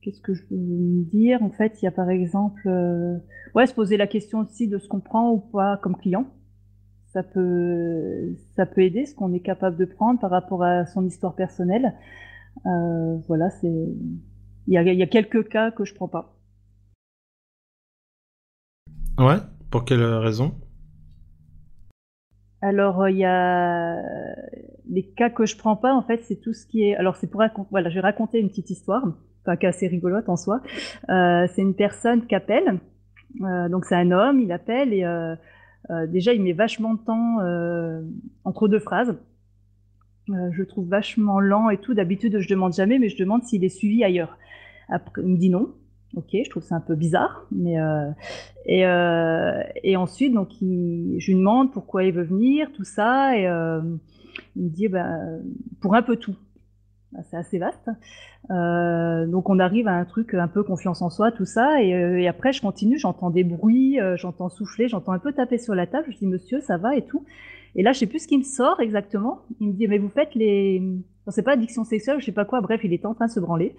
qu'est-ce 0.00 0.22
que 0.22 0.32
je 0.32 0.42
peux 0.44 0.56
dire? 0.56 1.42
En 1.42 1.50
fait, 1.50 1.76
il 1.82 1.84
y 1.84 1.88
a 1.88 1.92
par 1.92 2.08
exemple, 2.08 2.66
ouais, 3.54 3.66
se 3.66 3.74
poser 3.74 3.98
la 3.98 4.06
question 4.06 4.38
aussi 4.38 4.68
de 4.68 4.78
ce 4.78 4.88
qu'on 4.88 5.00
prend 5.00 5.32
ou 5.32 5.38
pas 5.38 5.76
comme 5.76 5.98
client 5.98 6.32
ça 7.16 7.22
peut, 7.22 8.34
ça 8.56 8.66
peut 8.66 8.82
aider 8.82 9.06
ce 9.06 9.14
qu'on 9.14 9.32
est 9.32 9.40
capable 9.40 9.78
de 9.78 9.86
prendre 9.86 10.20
par 10.20 10.30
rapport 10.30 10.62
à 10.62 10.84
son 10.84 11.06
histoire 11.06 11.34
personnelle. 11.34 11.94
Euh, 12.66 13.16
voilà, 13.26 13.48
c'est, 13.48 13.72
il 14.66 14.74
y 14.74 14.76
a, 14.76 14.82
y 14.82 15.02
a, 15.02 15.06
quelques 15.06 15.48
cas 15.48 15.70
que 15.70 15.86
je 15.86 15.94
prends 15.94 16.08
pas. 16.08 16.36
Ouais, 19.18 19.38
pour 19.70 19.86
quelle 19.86 20.04
raison? 20.04 20.52
Alors, 22.60 23.08
il 23.08 23.16
y 23.16 23.24
a 23.24 23.96
les 24.86 25.08
cas 25.16 25.30
que 25.30 25.46
je 25.46 25.56
prends 25.56 25.76
pas, 25.76 25.94
en 25.94 26.02
fait, 26.02 26.22
c'est 26.24 26.36
tout 26.36 26.52
ce 26.52 26.66
qui 26.66 26.82
est. 26.82 26.96
Alors, 26.96 27.16
c'est 27.16 27.30
pour 27.30 27.40
raconter. 27.40 27.68
Voilà, 27.70 27.88
je 27.88 27.94
vais 27.94 28.00
raconter 28.02 28.40
une 28.40 28.50
petite 28.50 28.68
histoire, 28.68 29.02
pas 29.46 29.56
cas 29.56 29.68
assez 29.68 29.86
rigolote 29.88 30.28
en 30.28 30.36
soi. 30.36 30.60
Euh, 31.08 31.46
c'est 31.54 31.62
une 31.62 31.74
personne 31.74 32.26
qui 32.26 32.34
appelle. 32.34 32.78
Euh, 33.40 33.70
donc, 33.70 33.86
c'est 33.86 33.94
un 33.94 34.10
homme, 34.10 34.38
il 34.38 34.52
appelle 34.52 34.92
et 34.92 35.04
euh, 35.04 35.34
euh, 35.34 35.36
déjà, 36.08 36.32
il 36.32 36.42
met 36.42 36.52
vachement 36.52 36.94
de 36.94 37.00
temps 37.00 37.40
euh, 37.40 38.02
entre 38.44 38.68
deux 38.68 38.80
phrases. 38.80 39.16
Euh, 40.30 40.50
je 40.52 40.62
trouve 40.64 40.88
vachement 40.88 41.40
lent 41.40 41.70
et 41.70 41.78
tout. 41.78 41.94
D'habitude, 41.94 42.40
je 42.40 42.48
demande 42.48 42.74
jamais, 42.74 42.98
mais 42.98 43.08
je 43.08 43.16
demande 43.16 43.44
s'il 43.44 43.64
est 43.64 43.68
suivi 43.68 44.02
ailleurs. 44.02 44.36
Il 45.18 45.28
me 45.28 45.36
dit 45.36 45.50
non. 45.50 45.72
Ok, 46.14 46.28
je 46.32 46.48
trouve 46.48 46.62
ça 46.62 46.76
un 46.76 46.80
peu 46.80 46.94
bizarre, 46.94 47.44
mais 47.50 47.78
euh, 47.78 48.10
et, 48.64 48.86
euh, 48.86 49.62
ensuite 49.96 50.32
donc 50.32 50.48
je 50.60 50.66
lui 51.26 51.34
demande 51.34 51.72
pourquoi 51.72 52.04
il 52.04 52.12
veut 52.12 52.22
venir, 52.22 52.70
tout 52.72 52.84
ça, 52.84 53.36
et 53.36 53.46
euh, 53.46 53.82
il 54.54 54.64
me 54.64 54.68
dit 54.70 54.88
bah, 54.88 55.18
pour 55.80 55.94
un 55.94 56.02
peu 56.02 56.16
tout. 56.16 56.36
C'est 57.30 57.36
assez 57.36 57.58
vaste. 57.58 57.90
Euh, 58.50 59.26
donc 59.26 59.48
on 59.48 59.58
arrive 59.58 59.88
à 59.88 59.94
un 59.94 60.04
truc 60.04 60.34
un 60.34 60.48
peu 60.48 60.62
confiance 60.62 61.02
en 61.02 61.10
soi, 61.10 61.32
tout 61.32 61.44
ça, 61.44 61.82
et, 61.82 61.94
euh, 61.94 62.28
après 62.28 62.52
je 62.52 62.60
continue, 62.60 62.98
j'entends 62.98 63.30
des 63.30 63.44
bruits, 63.44 64.00
euh, 64.00 64.16
j'entends 64.16 64.48
souffler, 64.48 64.88
j'entends 64.88 65.12
un 65.12 65.18
peu 65.18 65.32
taper 65.32 65.58
sur 65.58 65.74
la 65.74 65.86
table, 65.86 66.06
je 66.10 66.18
dis 66.18 66.26
monsieur 66.26 66.60
ça 66.60 66.76
va 66.76 66.96
et 66.96 67.02
tout. 67.02 67.24
Et 67.74 67.82
là 67.82 67.92
je 67.92 67.98
sais 67.98 68.06
plus 68.06 68.20
ce 68.20 68.28
qui 68.28 68.38
me 68.38 68.44
sort 68.44 68.80
exactement. 68.80 69.40
Il 69.60 69.68
me 69.68 69.72
dit 69.72 69.88
mais 69.88 69.98
vous 69.98 70.08
faites 70.08 70.34
les, 70.34 70.80
non 70.80 71.02
c'est 71.28 71.42
pas 71.42 71.52
addiction 71.52 71.84
sexuelle, 71.84 72.20
je 72.20 72.24
sais 72.24 72.32
pas 72.32 72.44
quoi. 72.44 72.60
Bref 72.60 72.80
il 72.84 72.92
était 72.92 73.06
en 73.06 73.14
train 73.14 73.26
de 73.26 73.32
se 73.32 73.40
branler. 73.40 73.74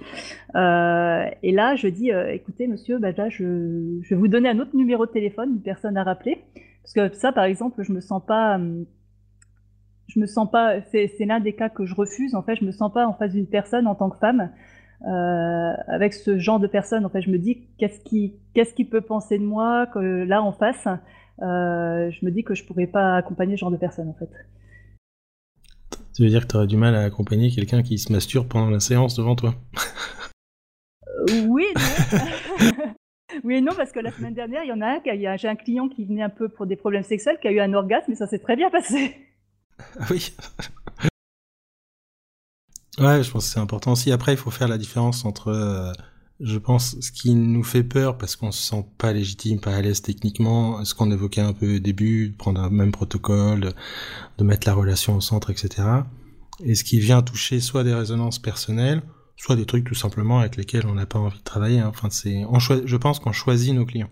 Et 0.53 1.51
là 1.51 1.75
je 1.75 1.87
dis 1.87 2.09
écoutez 2.09 2.67
monsieur, 2.67 2.99
bah 2.99 3.11
là 3.11 3.29
je, 3.29 3.99
je 4.01 4.09
vais 4.09 4.19
vous 4.19 4.27
donner 4.27 4.49
un 4.49 4.59
autre 4.59 4.75
numéro 4.75 5.05
de 5.05 5.11
téléphone, 5.11 5.51
une 5.55 5.61
personne 5.61 5.97
à 5.97 6.03
rappeler, 6.03 6.43
parce 6.83 6.93
que 6.93 7.15
ça 7.17 7.31
par 7.31 7.45
exemple 7.45 7.81
je 7.83 7.91
me 7.91 8.01
sens 8.01 8.21
pas 8.23 8.55
hum, 8.55 8.85
je 10.07 10.19
me 10.19 10.25
sens 10.25 10.49
pas, 10.49 10.81
c'est 10.91 11.25
l'un 11.25 11.39
des 11.39 11.53
cas 11.53 11.69
que 11.69 11.85
je 11.85 11.93
refuse. 11.93 12.33
En 12.35 12.43
fait, 12.43 12.55
je 12.55 12.65
me 12.65 12.71
sens 12.71 12.91
pas 12.91 13.05
en 13.05 13.13
face 13.13 13.33
d'une 13.33 13.47
personne 13.47 13.87
en 13.87 13.95
tant 13.95 14.09
que 14.09 14.17
femme. 14.17 14.51
Euh, 15.03 15.73
avec 15.87 16.13
ce 16.13 16.39
genre 16.39 16.59
de 16.59 16.67
personne, 16.67 17.05
en 17.05 17.09
fait, 17.09 17.21
je 17.21 17.29
me 17.29 17.37
dis 17.37 17.67
qu'est-ce 17.77 17.99
qui, 17.99 18.33
qu'est-ce 18.53 18.73
qui 18.73 18.85
peut 18.85 19.01
penser 19.01 19.37
de 19.37 19.43
moi 19.43 19.85
que 19.87 19.99
là 19.99 20.41
en 20.41 20.51
face, 20.51 20.87
euh, 20.87 22.09
je 22.09 22.25
me 22.25 22.31
dis 22.31 22.43
que 22.43 22.55
je 22.55 22.63
pourrais 22.63 22.87
pas 22.87 23.15
accompagner 23.15 23.55
ce 23.55 23.61
genre 23.61 23.71
de 23.71 23.77
personne 23.77 24.09
en 24.09 24.15
fait. 24.15 24.29
Tu 26.15 26.23
veux 26.23 26.29
dire 26.29 26.47
que 26.47 26.51
tu 26.51 26.55
aurais 26.55 26.65
du 26.65 26.77
mal 26.77 26.95
à 26.95 27.03
accompagner 27.03 27.51
quelqu'un 27.51 27.83
qui 27.83 27.99
se 27.99 28.11
masturbe 28.11 28.47
pendant 28.47 28.71
la 28.71 28.79
séance 28.79 29.15
devant 29.15 29.35
toi? 29.35 29.53
Euh, 31.07 31.45
Oui, 31.47 31.65
non. 31.75 32.65
oui 33.43 33.55
et 33.55 33.61
non, 33.61 33.73
parce 33.77 33.91
que 33.91 33.99
la 33.99 34.11
semaine 34.11 34.33
dernière, 34.33 34.63
il 34.63 34.69
y 34.69 34.71
en 34.71 34.81
a 34.81 34.87
un, 34.87 35.37
j'ai 35.37 35.47
un 35.47 35.55
client 35.55 35.89
qui 35.89 36.05
venait 36.05 36.23
un 36.23 36.29
peu 36.29 36.49
pour 36.49 36.65
des 36.65 36.75
problèmes 36.75 37.03
sexuels, 37.03 37.37
qui 37.39 37.47
a 37.47 37.51
eu 37.51 37.59
un 37.59 37.73
orgasme, 37.73 38.11
et 38.11 38.15
ça 38.15 38.25
s'est 38.25 38.39
très 38.39 38.55
bien 38.55 38.71
passé. 38.71 39.26
Ah 39.99 40.07
oui. 40.09 40.33
ouais, 42.99 43.23
je 43.23 43.31
pense 43.31 43.45
que 43.45 43.53
c'est 43.53 43.59
important 43.59 43.93
aussi. 43.93 44.11
Après, 44.11 44.33
il 44.33 44.37
faut 44.37 44.51
faire 44.51 44.67
la 44.67 44.77
différence 44.77 45.25
entre, 45.25 45.49
euh, 45.49 45.91
je 46.39 46.57
pense, 46.57 46.99
ce 46.99 47.11
qui 47.11 47.35
nous 47.35 47.63
fait 47.63 47.83
peur 47.83 48.17
parce 48.17 48.35
qu'on 48.35 48.51
se 48.51 48.61
sent 48.61 48.85
pas 48.97 49.13
légitime, 49.13 49.59
pas 49.59 49.75
à 49.75 49.81
l'aise 49.81 50.01
techniquement, 50.01 50.83
ce 50.85 50.93
qu'on 50.93 51.11
évoquait 51.11 51.41
un 51.41 51.53
peu 51.53 51.75
au 51.75 51.79
début, 51.79 52.29
de 52.29 52.35
prendre 52.35 52.61
un 52.61 52.69
même 52.69 52.91
protocole, 52.91 53.73
de 54.37 54.43
mettre 54.43 54.67
la 54.67 54.73
relation 54.73 55.15
au 55.15 55.21
centre, 55.21 55.49
etc. 55.49 55.87
Et 56.63 56.75
ce 56.75 56.83
qui 56.83 56.99
vient 56.99 57.21
toucher 57.21 57.59
soit 57.59 57.83
des 57.83 57.93
résonances 57.93 58.39
personnelles, 58.39 59.03
soit 59.35 59.55
des 59.55 59.65
trucs 59.65 59.85
tout 59.85 59.95
simplement 59.95 60.39
avec 60.39 60.55
lesquels 60.55 60.85
on 60.87 60.95
n'a 60.95 61.05
pas 61.05 61.19
envie 61.19 61.37
de 61.37 61.43
travailler. 61.43 61.79
Hein. 61.79 61.89
Enfin, 61.89 62.09
c'est, 62.09 62.45
je 62.85 62.95
pense 62.97 63.19
qu'on 63.19 63.31
choisit 63.31 63.73
nos 63.73 63.85
clients. 63.85 64.09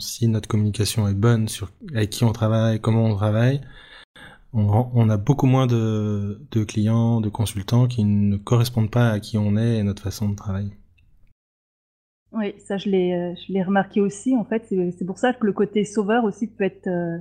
Si, 0.00 0.26
notre 0.28 0.48
communication 0.48 1.06
est 1.08 1.14
bonne 1.14 1.46
sur 1.46 1.70
avec 1.94 2.10
qui 2.10 2.24
on 2.24 2.32
travaille, 2.32 2.80
comment 2.80 3.04
on 3.04 3.14
travaille, 3.14 3.60
on, 4.54 5.08
a 5.08 5.16
beaucoup 5.16 5.46
moins 5.46 5.66
de, 5.66 6.38
clients, 6.64 7.20
de 7.20 7.28
consultants 7.28 7.86
qui 7.86 8.04
ne 8.04 8.36
correspondent 8.36 8.90
pas 8.90 9.10
à 9.10 9.20
qui 9.20 9.38
on 9.38 9.56
est 9.56 9.78
et 9.78 9.82
notre 9.82 10.02
façon 10.02 10.28
de 10.28 10.34
travailler. 10.34 10.72
Oui, 12.32 12.54
ça 12.58 12.78
je 12.78 12.88
l'ai, 12.88 13.14
euh, 13.14 13.34
je 13.34 13.52
l'ai 13.52 13.62
remarqué 13.62 14.00
aussi. 14.00 14.36
En 14.36 14.44
fait, 14.44 14.64
c'est 14.68 15.04
pour 15.04 15.18
ça 15.18 15.32
que 15.32 15.46
le 15.46 15.52
côté 15.52 15.84
sauveur 15.84 16.24
aussi 16.24 16.46
peut 16.46 16.64
être 16.64 16.86
euh, 16.86 17.18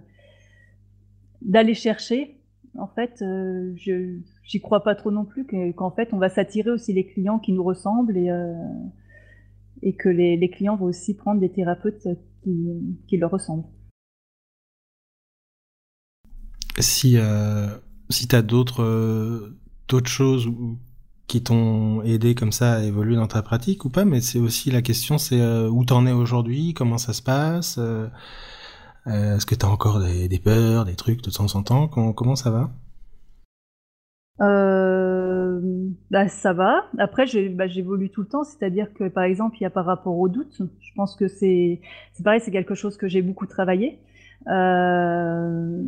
d'aller 1.42 1.74
chercher. 1.74 2.38
En 2.78 2.88
fait, 2.88 3.22
euh, 3.22 3.74
je 3.76 4.20
j'y 4.44 4.62
crois 4.62 4.84
pas 4.84 4.96
trop 4.96 5.12
non 5.12 5.26
plus 5.26 5.46
qu'en 5.76 5.92
fait 5.92 6.14
on 6.14 6.18
va 6.18 6.30
s'attirer 6.30 6.72
aussi 6.72 6.94
les 6.94 7.06
clients 7.06 7.40
qui 7.40 7.52
nous 7.52 7.64
ressemblent 7.64 8.18
et 8.18 8.30
et 9.82 9.94
que 9.94 10.10
les, 10.10 10.50
clients 10.50 10.76
vont 10.76 10.86
aussi 10.86 11.16
prendre 11.16 11.42
des 11.42 11.50
thérapeutes 11.50 12.08
qui 12.44 13.18
leur 13.18 13.32
ressemblent 13.32 13.66
si 16.80 17.18
euh, 17.18 17.68
si 18.10 18.28
t'as 18.28 18.42
d'autres 18.42 18.84
euh, 18.84 19.58
choses 20.06 20.50
qui 21.28 21.42
t'ont 21.42 22.02
aidé 22.04 22.36
comme 22.36 22.52
ça 22.52 22.74
à 22.74 22.80
évoluer 22.82 23.16
dans 23.16 23.28
ta 23.28 23.42
pratique 23.42 23.86
ou 23.86 23.90
pas, 23.90 24.06
mais 24.06 24.20
c'est 24.22 24.40
aussi 24.40 24.70
la 24.70 24.82
question, 24.82 25.18
c'est 25.18 25.40
euh, 25.40 25.70
où 25.70 25.86
t'en 25.86 26.06
es 26.06 26.12
aujourd'hui, 26.12 26.74
comment 26.74 26.98
ça 26.98 27.14
se 27.14 27.22
passe, 27.22 27.78
euh, 27.78 28.08
est-ce 29.06 29.46
que 29.46 29.56
t'as 29.56 29.68
encore 29.68 30.00
des, 30.00 30.40
peurs, 30.40 30.86
des 30.86 30.96
trucs 30.96 31.22
de 31.22 31.32
temps 31.32 31.56
en 31.56 31.64
temps, 31.64 31.88
comment, 31.88 32.14
comment 32.14 32.36
ça 32.36 32.52
va? 32.52 32.70
Euh, 34.42 35.62
bah, 36.10 36.28
ça 36.28 36.52
va. 36.52 36.86
Après, 36.98 37.26
bah, 37.50 37.68
j'évolue 37.68 38.10
tout 38.10 38.22
le 38.22 38.28
temps, 38.28 38.44
c'est-à-dire 38.44 38.94
que 38.94 39.08
par 39.08 39.24
exemple, 39.24 39.58
il 39.60 39.64
y 39.64 39.66
a 39.66 39.70
par 39.70 39.86
rapport 39.86 40.18
au 40.18 40.28
doute, 40.28 40.62
je 40.82 40.94
pense 40.96 41.16
que 41.16 41.28
c'est 41.28 41.80
pareil, 42.24 42.42
c'est 42.44 42.52
quelque 42.52 42.76
chose 42.76 42.98
que 42.98 43.08
j'ai 43.08 43.22
beaucoup 43.22 43.46
travaillé. 43.46 44.00
Euh, 44.48 45.84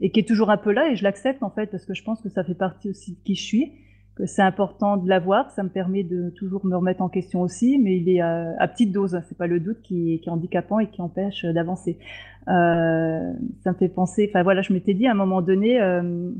et 0.00 0.10
qui 0.10 0.20
est 0.20 0.28
toujours 0.28 0.50
un 0.50 0.56
peu 0.56 0.72
là 0.72 0.90
et 0.90 0.96
je 0.96 1.04
l'accepte 1.04 1.42
en 1.42 1.50
fait 1.50 1.66
parce 1.66 1.84
que 1.84 1.94
je 1.94 2.02
pense 2.02 2.20
que 2.20 2.28
ça 2.28 2.44
fait 2.44 2.54
partie 2.54 2.90
aussi 2.90 3.12
de 3.12 3.18
qui 3.24 3.34
je 3.34 3.42
suis 3.42 3.72
que 4.16 4.26
c'est 4.26 4.42
important 4.42 4.96
de 4.96 5.08
l'avoir 5.08 5.50
ça 5.50 5.62
me 5.62 5.68
permet 5.68 6.02
de 6.02 6.30
toujours 6.30 6.64
me 6.66 6.76
remettre 6.76 7.02
en 7.02 7.08
question 7.08 7.40
aussi 7.42 7.78
mais 7.78 7.96
il 7.96 8.08
est 8.08 8.20
à, 8.20 8.68
petite 8.68 8.92
dose 8.92 9.20
c'est 9.28 9.38
pas 9.38 9.46
le 9.46 9.60
doute 9.60 9.80
qui, 9.82 10.14
est 10.14 10.28
handicapant 10.28 10.78
et 10.78 10.88
qui 10.88 11.02
empêche 11.02 11.44
d'avancer. 11.44 11.98
Euh, 12.48 13.32
ça 13.62 13.72
me 13.72 13.76
fait 13.76 13.88
penser 13.88 14.26
enfin 14.30 14.42
voilà 14.42 14.62
je 14.62 14.72
m'étais 14.72 14.94
dit 14.94 15.06
à 15.06 15.10
un 15.10 15.14
moment 15.14 15.42
donné 15.42 15.80
euh, 15.80 16.30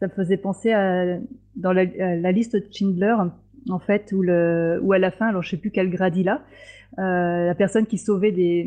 ça 0.00 0.06
me 0.06 0.12
faisait 0.12 0.36
penser 0.36 0.72
à 0.72 1.18
dans 1.56 1.72
la, 1.72 1.84
la, 1.84 2.32
liste 2.32 2.54
de 2.54 2.64
Schindler 2.70 3.16
en 3.70 3.78
fait 3.78 4.12
où 4.12 4.22
le 4.22 4.78
où 4.82 4.92
à 4.92 4.98
la 4.98 5.10
fin 5.10 5.28
alors 5.28 5.42
je 5.42 5.50
sais 5.50 5.56
plus 5.56 5.70
quel 5.70 5.88
grade 5.90 6.16
il 6.16 6.28
a 6.28 6.42
euh, 6.98 7.46
la 7.46 7.54
personne 7.54 7.86
qui 7.86 7.98
sauvait 7.98 8.32
des 8.32 8.66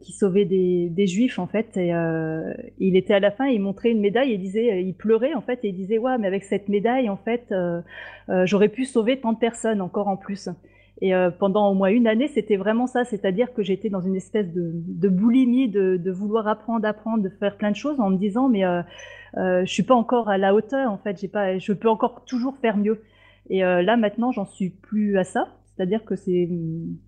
qui 0.00 0.12
sauvait 0.12 0.44
des, 0.44 1.06
juifs 1.06 1.38
en 1.38 1.46
fait. 1.46 1.76
Et 1.76 1.94
euh, 1.94 2.52
il 2.78 2.96
était 2.96 3.14
à 3.14 3.20
la 3.20 3.30
fin 3.30 3.46
il 3.46 3.60
montrait 3.60 3.90
une 3.90 4.00
médaille 4.00 4.32
et 4.32 4.38
disait 4.38 4.72
euh, 4.72 4.80
il 4.80 4.94
pleurait 4.94 5.34
en 5.34 5.40
fait 5.40 5.60
et 5.64 5.68
il 5.68 5.74
disait 5.74 5.98
ouais 5.98 6.16
mais 6.18 6.26
avec 6.26 6.44
cette 6.44 6.68
médaille 6.68 7.08
en 7.08 7.16
fait 7.16 7.46
euh, 7.50 7.80
euh 8.28 8.46
j'aurais 8.46 8.68
pu 8.68 8.84
sauver 8.84 9.20
tant 9.20 9.32
de 9.32 9.38
personnes 9.38 9.80
encore 9.80 10.08
en 10.08 10.16
plus. 10.16 10.48
Et 11.00 11.12
euh, 11.14 11.30
pendant 11.30 11.70
au 11.70 11.74
moins 11.74 11.88
une 11.88 12.06
année 12.06 12.28
c'était 12.28 12.56
vraiment 12.56 12.86
ça. 12.86 13.04
C'est-à-dire 13.04 13.52
que 13.52 13.62
j'étais 13.62 13.90
dans 13.90 14.00
une 14.00 14.14
espèce 14.14 14.46
de, 14.52 15.08
boulimie 15.08 15.68
de, 15.68 15.96
de, 15.96 16.10
vouloir 16.10 16.46
apprendre 16.46 16.86
apprendre 16.86 17.22
de 17.22 17.28
faire 17.28 17.56
plein 17.56 17.72
de 17.72 17.76
choses 17.76 17.98
en 18.00 18.10
me 18.10 18.16
disant 18.16 18.48
mais 18.48 18.62
je 19.36 19.66
suis 19.66 19.82
pas 19.82 19.94
encore 19.94 20.28
à 20.28 20.38
la 20.38 20.54
hauteur 20.54 20.90
en 20.90 20.98
fait. 20.98 21.20
J'ai 21.20 21.28
pas 21.28 21.58
je 21.58 21.72
peux 21.72 21.88
encore 21.88 22.24
toujours 22.24 22.56
faire 22.58 22.76
mieux. 22.76 23.02
Et 23.50 23.60
là 23.60 23.96
maintenant 23.96 24.30
j'en 24.30 24.46
suis 24.46 24.70
plus 24.70 25.18
à 25.18 25.24
ça 25.24 25.48
c'est-à-dire 25.76 26.04
que 26.04 26.14
c'est, 26.14 26.48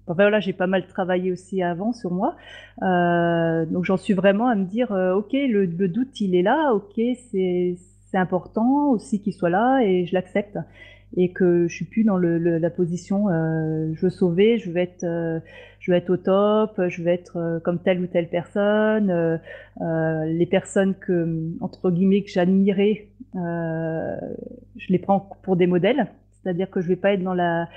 enfin 0.07 0.15
voilà, 0.15 0.41
j'ai 0.41 0.53
pas 0.53 0.67
mal 0.67 0.87
travaillé 0.87 1.31
aussi 1.31 1.63
avant 1.63 1.93
sur 1.93 2.11
moi, 2.11 2.37
euh, 2.83 3.65
donc 3.67 3.85
j'en 3.85 3.97
suis 3.97 4.15
vraiment 4.15 4.49
à 4.49 4.57
me 4.57 4.65
dire, 4.65 4.93
euh, 4.93 5.15
ok, 5.15 5.33
le, 5.33 5.67
doute 5.67 6.21
il 6.21 6.35
est 6.35 6.43
là, 6.43 6.73
ok, 6.75 7.01
c'est 7.31 7.77
important 8.15 8.91
aussi 8.91 9.21
qu'il 9.21 9.35
soit 9.35 9.51
là 9.51 9.81
et 9.83 10.07
je 10.07 10.15
l'accepte. 10.15 10.59
Et 11.17 11.33
que 11.33 11.69
je 11.69 11.75
suis 11.75 11.85
plus 11.85 12.03
dans 12.03 12.17
le, 12.17 12.37
la 12.37 12.69
position, 12.69 13.31
euh, 13.31 13.93
je 13.95 14.01
veux 14.03 14.11
sauver, 14.11 14.59
je 14.59 14.71
veux 14.71 14.79
être, 14.79 15.07
je 15.79 15.91
veux 15.91 15.97
être 15.97 16.11
au 16.11 16.17
top, 16.17 16.81
je 16.89 17.03
veux 17.03 17.09
être 17.09 17.61
comme 17.65 17.79
telle 17.79 18.01
ou 18.01 18.07
telle 18.07 18.29
personne, 18.29 19.41
les 19.81 20.47
personnes 20.47 20.95
que 20.95 21.49
entre 21.61 21.91
guillemets 21.93 22.23
que 22.23 22.31
j'admirais, 22.31 23.07
je 23.35 24.93
les 24.93 24.99
prends 24.99 25.31
pour 25.43 25.57
des 25.57 25.69
modèles, 25.69 26.09
c'est-à-dire 26.43 26.69
que 26.71 26.81
je 26.81 26.89
vais 26.89 26.97
pas 26.97 27.13
être 27.13 27.23
dans 27.23 27.35
la 27.35 27.69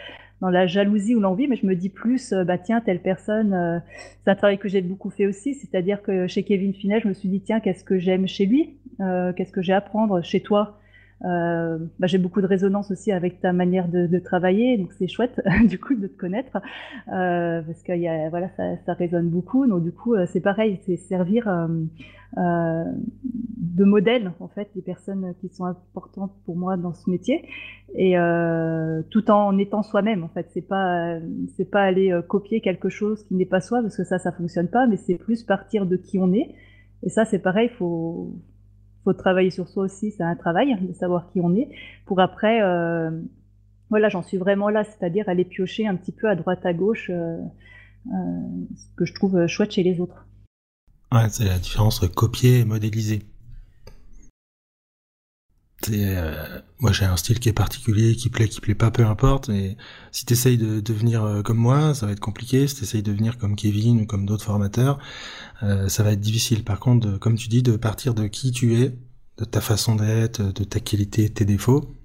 dans 0.42 0.50
la 0.50 0.68
jalousie 0.68 1.16
ou 1.16 1.20
l'envie, 1.20 1.48
mais 1.48 1.56
je 1.56 1.66
me 1.66 1.76
dis 1.76 1.90
plus, 1.90 2.32
euh, 2.32 2.44
bah 2.44 2.58
tiens, 2.58 2.82
telle 2.82 3.02
personne, 3.02 3.54
euh, 3.54 3.80
c'est 4.24 4.32
un 4.32 4.36
travail 4.36 4.58
que 4.58 4.70
j'ai 4.70 4.82
beaucoup 4.82 5.10
fait 5.10 5.28
aussi, 5.28 5.54
c'est-à-dire 5.54 6.02
que 6.02 6.28
chez 6.28 6.44
Kevin 6.44 6.74
Finet, 6.74 7.02
je 7.02 7.08
me 7.08 7.14
suis 7.14 7.30
dit, 7.30 7.42
tiens, 7.42 7.60
qu'est-ce 7.60 7.84
que 7.84 8.00
j'aime 8.00 8.28
chez 8.28 8.46
lui, 8.46 8.78
euh, 9.02 9.34
qu'est-ce 9.34 9.52
que 9.52 9.62
j'ai 9.62 9.74
à 9.74 9.78
apprendre 9.78 10.22
chez 10.22 10.42
toi? 10.42 10.80
Euh, 11.26 11.78
bah, 12.00 12.08
j'ai 12.08 12.18
beaucoup 12.18 12.42
de 12.42 12.48
résonance 12.48 12.92
aussi 12.92 13.12
avec 13.12 13.42
ta 13.42 13.52
manière 13.52 13.88
de, 13.88 14.20
travailler, 14.20 14.78
donc 14.78 14.94
c'est 14.94 15.08
chouette 15.08 15.42
du 15.68 15.80
coup 15.80 15.96
de 15.96 16.08
te 16.08 16.18
connaître. 16.18 16.58
Euh, 17.12 17.62
parce 17.62 17.84
que 17.84 17.94
y 17.98 18.08
a, 18.08 18.30
voilà 18.30 18.50
ça, 18.58 18.94
résonne 18.94 19.30
beaucoup. 19.30 19.68
Donc 19.68 19.84
du 19.84 19.92
coup 19.92 20.16
c'est 20.28 20.42
pareil, 20.42 20.80
c'est 20.86 20.98
servir 20.98 21.48
euh, 22.38 22.84
de 23.58 23.84
modèle 23.86 24.34
en 24.40 24.48
fait 24.50 24.70
des 24.76 24.84
personnes 24.84 25.34
qui 25.42 25.50
sont 25.50 25.66
importantes 25.66 26.32
pour 26.46 26.56
moi 26.56 26.78
dans 26.78 26.94
ce 26.94 27.10
métier. 27.10 27.48
Et 27.96 28.20
euh, 28.20 29.02
tout 29.10 29.32
en 29.32 29.58
étant 29.58 29.82
soi-même 29.84 30.24
en 30.24 30.28
fait. 30.28 30.48
C'est 30.54 30.62
pas 30.62 31.18
c'est 31.56 31.70
pas 31.70 31.82
aller 31.82 32.12
euh, 32.12 32.22
copier 32.22 32.62
quelque 32.62 32.90
chose 32.90 33.24
qui 33.24 33.36
n'est 33.36 33.46
pas 33.46 33.62
soi 33.62 33.82
parce 33.82 33.98
que 33.98 34.04
ça 34.04 34.20
ça 34.20 34.32
fonctionne 34.32 34.68
pas 34.68 34.86
mais 34.86 34.98
c'est 34.98 35.16
plus 35.16 35.44
partir 35.44 35.86
de 35.86 35.96
qui 35.96 36.20
on 36.20 36.32
est. 36.34 36.54
Et 37.04 37.10
ça 37.10 37.26
c'est 37.26 37.40
pareil 37.40 37.70
faut 37.70 38.34
faut 39.04 39.14
travailler 39.14 39.50
sur 39.50 39.68
soi 39.68 39.84
aussi 39.84 40.12
c'est 40.12 40.24
un 40.24 40.36
travail 40.36 40.76
de 40.82 40.94
savoir 40.94 41.32
qui 41.32 41.40
on 41.42 41.56
est 41.56 41.70
pour 42.06 42.20
après 42.20 42.62
euh, 42.62 43.12
voilà 43.90 44.10
j'en 44.10 44.22
suis 44.22 44.38
vraiment 44.38 44.70
là 44.70 44.84
c'est-à-dire 44.84 45.30
aller 45.30 45.46
piocher 45.46 45.88
un 45.88 45.96
petit 45.96 46.12
peu 46.12 46.30
à 46.30 46.36
droite 46.36 46.66
à 46.66 46.74
gauche 46.74 47.10
euh, 47.10 47.38
euh, 48.08 48.12
ce 48.76 48.96
que 48.96 49.06
je 49.06 49.14
trouve 49.14 49.48
chouette 49.48 49.72
chez 49.72 49.84
les 49.84 50.00
autres 50.00 50.26
Ouais, 51.12 51.28
c'est 51.30 51.46
la 51.46 51.58
différence 51.58 52.04
entre 52.04 52.14
copier 52.14 52.60
et 52.60 52.66
modéliser. 52.66 53.24
Euh, 55.90 56.60
moi 56.80 56.92
j'ai 56.92 57.06
un 57.06 57.16
style 57.16 57.40
qui 57.40 57.48
est 57.48 57.54
particulier, 57.54 58.16
qui 58.16 58.30
plaît, 58.30 58.50
qui 58.50 58.60
plaît 58.60 58.76
pas, 58.76 58.92
peu 58.92 59.06
importe. 59.06 59.50
Et 59.50 59.78
si 60.12 60.26
tu 60.26 60.34
essayes 60.34 60.58
de 60.58 60.80
devenir 60.80 61.24
euh, 61.24 61.42
comme 61.42 61.58
moi, 61.58 61.94
ça 61.94 62.06
va 62.06 62.12
être 62.12 62.20
compliqué. 62.20 62.68
Si 62.68 62.76
tu 62.76 62.84
essayes 62.84 63.04
de 63.04 63.12
devenir 63.12 63.38
comme 63.38 63.56
Kevin 63.56 64.02
ou 64.02 64.06
comme 64.06 64.26
d'autres 64.26 64.46
formateurs, 64.46 65.00
euh, 65.64 65.88
ça 65.90 66.04
va 66.04 66.12
être 66.12 66.20
difficile. 66.20 66.64
Par 66.64 66.80
contre, 66.80 67.18
comme 67.18 67.36
tu 67.36 67.48
dis, 67.48 67.64
de 67.64 67.76
partir 67.76 68.14
de 68.14 68.28
qui 68.28 68.52
tu 68.52 68.76
es, 68.76 68.98
de 69.38 69.46
ta 69.46 69.62
façon 69.62 69.96
d'être, 69.96 70.42
de 70.42 70.64
ta 70.64 70.80
qualité, 70.80 71.30
tes 71.30 71.46
défauts, 71.46 71.96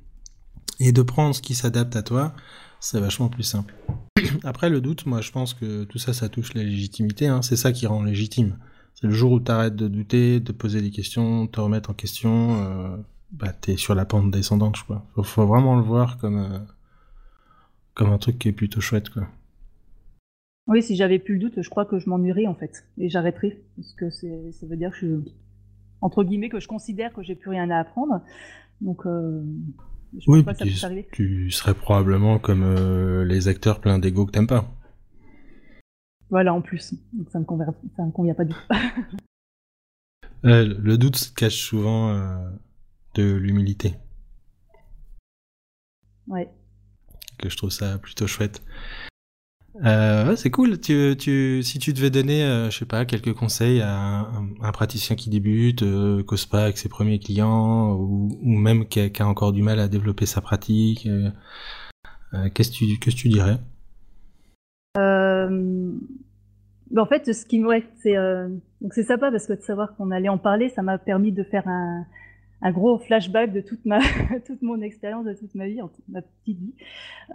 et 0.80 0.92
de 0.92 1.02
prendre 1.02 1.34
ce 1.34 1.42
qui 1.42 1.54
s'adapte 1.54 1.96
à 1.96 2.02
toi, 2.02 2.34
c'est 2.80 3.00
vachement 3.00 3.28
plus 3.28 3.42
simple. 3.42 3.74
Après, 4.44 4.70
le 4.70 4.80
doute, 4.80 5.06
moi, 5.06 5.20
je 5.20 5.30
pense 5.30 5.54
que 5.54 5.84
tout 5.84 5.98
ça, 5.98 6.12
ça 6.12 6.28
touche 6.28 6.54
la 6.54 6.62
légitimité. 6.62 7.26
Hein. 7.26 7.42
C'est 7.42 7.56
ça 7.56 7.72
qui 7.72 7.87
rend 7.87 8.02
légitime. 8.02 8.58
C'est 8.94 9.06
le 9.06 9.12
jour 9.12 9.32
où 9.32 9.40
tu 9.40 9.50
arrêtes 9.50 9.74
de 9.74 9.88
douter, 9.88 10.38
de 10.40 10.52
poser 10.52 10.80
des 10.80 10.90
questions, 10.90 11.46
de 11.46 11.50
te 11.50 11.60
remettre 11.60 11.90
en 11.90 11.94
question, 11.94 12.62
euh, 12.62 12.96
bah, 13.34 13.52
t'es 13.52 13.76
sur 13.76 13.94
la 13.94 14.04
pente 14.04 14.30
descendante, 14.30 14.76
je 14.76 14.84
crois. 14.84 15.04
Faut, 15.14 15.22
faut 15.22 15.46
vraiment 15.46 15.76
le 15.76 15.82
voir 15.82 16.18
comme, 16.18 16.38
euh, 16.38 16.58
comme 17.94 18.10
un 18.10 18.18
truc 18.18 18.38
qui 18.38 18.48
est 18.48 18.52
plutôt 18.52 18.80
chouette, 18.80 19.10
quoi. 19.10 19.26
Oui, 20.66 20.82
si 20.82 20.96
j'avais 20.96 21.18
plus 21.18 21.34
le 21.34 21.40
doute, 21.40 21.60
je 21.60 21.68
crois 21.68 21.84
que 21.84 21.98
je 21.98 22.08
m'ennuierais, 22.08 22.46
en 22.46 22.54
fait. 22.54 22.86
Et 22.96 23.08
j'arrêterais. 23.08 23.60
Parce 23.76 23.92
que 23.94 24.10
ça 24.10 24.66
veut 24.66 24.76
dire 24.76 24.92
que 24.92 24.96
je, 24.96 25.30
entre 26.00 26.24
guillemets, 26.24 26.48
que 26.48 26.60
je 26.60 26.68
considère 26.68 27.12
que 27.12 27.22
j'ai 27.22 27.34
plus 27.34 27.50
rien 27.50 27.68
à 27.70 27.78
apprendre. 27.80 28.22
Donc, 28.80 29.04
euh, 29.04 29.42
je 30.16 30.30
oui, 30.30 30.42
pas 30.42 30.54
que 30.54 30.70
ça 30.70 30.88
tu, 30.88 31.04
tu 31.12 31.50
serais 31.50 31.74
probablement 31.74 32.38
comme 32.38 32.62
euh, 32.62 33.24
les 33.24 33.48
acteurs 33.48 33.80
pleins 33.80 33.98
d'ego 33.98 34.26
que 34.26 34.30
t'aimes 34.30 34.46
pas. 34.46 34.64
Voilà, 36.30 36.54
en 36.54 36.62
plus. 36.62 36.94
Donc 37.12 37.30
ça 37.30 37.38
me 37.40 37.44
convient, 37.44 37.66
ça 37.96 38.04
me 38.04 38.12
convient 38.12 38.34
pas 38.34 38.44
du 38.44 38.54
tout. 38.54 38.74
euh, 40.44 40.74
le 40.80 40.96
doute 40.96 41.16
se 41.16 41.32
cache 41.32 41.56
souvent 41.56 42.10
de 43.14 43.35
l'humilité. 43.35 43.94
Ouais. 46.27 46.48
Que 47.38 47.48
je 47.48 47.57
trouve 47.57 47.70
ça 47.70 47.98
plutôt 47.98 48.27
chouette. 48.27 48.62
Euh, 49.83 50.37
c'est 50.37 50.50
cool. 50.50 50.81
Tu, 50.81 51.16
tu, 51.18 51.62
si 51.62 51.79
tu 51.79 51.92
devais 51.92 52.11
donner, 52.11 52.44
euh, 52.44 52.70
je 52.70 52.79
sais 52.79 52.85
pas, 52.85 53.05
quelques 53.05 53.35
conseils 53.35 53.81
à 53.81 54.29
un, 54.62 54.72
praticien 54.72 55.16
qui 55.16 55.31
débute, 55.31 55.83
euh, 55.83 56.22
cause 56.22 56.46
pas 56.46 56.64
avec 56.64 56.79
ses 56.79 56.88
premiers 56.88 57.18
clients, 57.18 57.92
ou, 57.92 58.38
ou 58.40 58.57
même 58.57 58.87
qui 58.87 59.00
a, 59.00 59.09
qui 59.09 59.22
a, 59.22 59.27
encore 59.27 59.53
du 59.53 59.62
mal 59.62 59.81
à 59.81 59.88
développer 59.88 60.27
sa 60.27 60.40
pratique, 60.40 61.07
euh, 61.07 61.31
euh, 62.35 62.48
qu'est-ce 62.55 62.70
que 62.70 63.11
tu, 63.11 63.29
dirais? 63.29 63.59
En 66.96 67.07
fait, 67.07 67.33
ce 67.33 67.44
qui 67.44 67.59
me, 67.59 67.83
c'est, 67.96 68.14
donc 68.81 68.94
c'est 68.94 69.03
sympa 69.03 69.33
parce 69.33 69.48
que 69.48 69.55
de 69.55 69.62
savoir 69.62 69.96
qu'on 69.96 70.12
allait 70.12 70.29
en 70.29 70.38
parler, 70.38 70.68
ça 70.68 70.83
m'a 70.83 70.96
permis 70.96 71.33
de 71.33 71.42
faire 71.42 71.66
un, 71.66 72.07
un 72.64 72.72
gros 72.72 72.98
flashback 72.98 73.53
de 73.53 73.61
toute 73.61 73.85
ma 73.85 74.00
toute 74.46 74.62
mon 74.62 74.81
expérience 74.81 75.27
de 75.27 75.35
toute 75.35 75.55
ma 75.55 75.68
vie, 75.68 75.81
ma 76.09 76.22
petite 76.22 76.59
vie. 76.59 76.74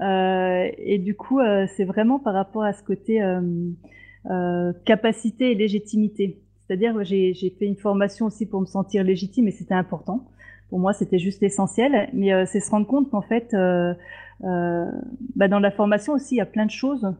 Euh, 0.02 0.70
et 0.78 0.98
du 0.98 1.16
coup, 1.16 1.40
euh, 1.40 1.68
c'est 1.78 1.86
vraiment 1.86 2.20
par 2.20 2.34
rapport 2.34 2.64
à 2.64 2.74
ce 2.74 2.84
côté 2.84 3.22
euh, 3.22 4.74
capacité 4.86 5.52
et 5.52 5.56
légitimité. 5.56 6.42
C'est-à-dire 6.66 7.04
j'ai 7.04 7.34
fait 7.58 7.66
une 7.66 7.78
formation 7.78 8.26
aussi 8.26 8.48
pour 8.48 8.60
me 8.60 8.66
sentir 8.66 9.04
légitime 9.04 9.48
et 9.48 9.52
c'était 9.52 9.76
important. 9.76 10.28
Pour 10.70 10.80
moi, 10.80 10.94
c'était 10.94 11.20
juste 11.20 11.42
essentiel. 11.44 12.10
Mais 12.14 12.46
c'est 12.46 12.60
se 12.60 12.70
rendre 12.70 12.86
compte 12.86 13.10
qu'en 13.10 13.24
fait, 13.24 13.56
bah 14.44 15.48
dans 15.48 15.60
la 15.60 15.72
formation 15.72 16.14
aussi, 16.14 16.36
il 16.36 16.38
y 16.40 16.42
a 16.42 16.46
plein 16.46 16.66
de 16.66 16.72
choses 16.72 17.12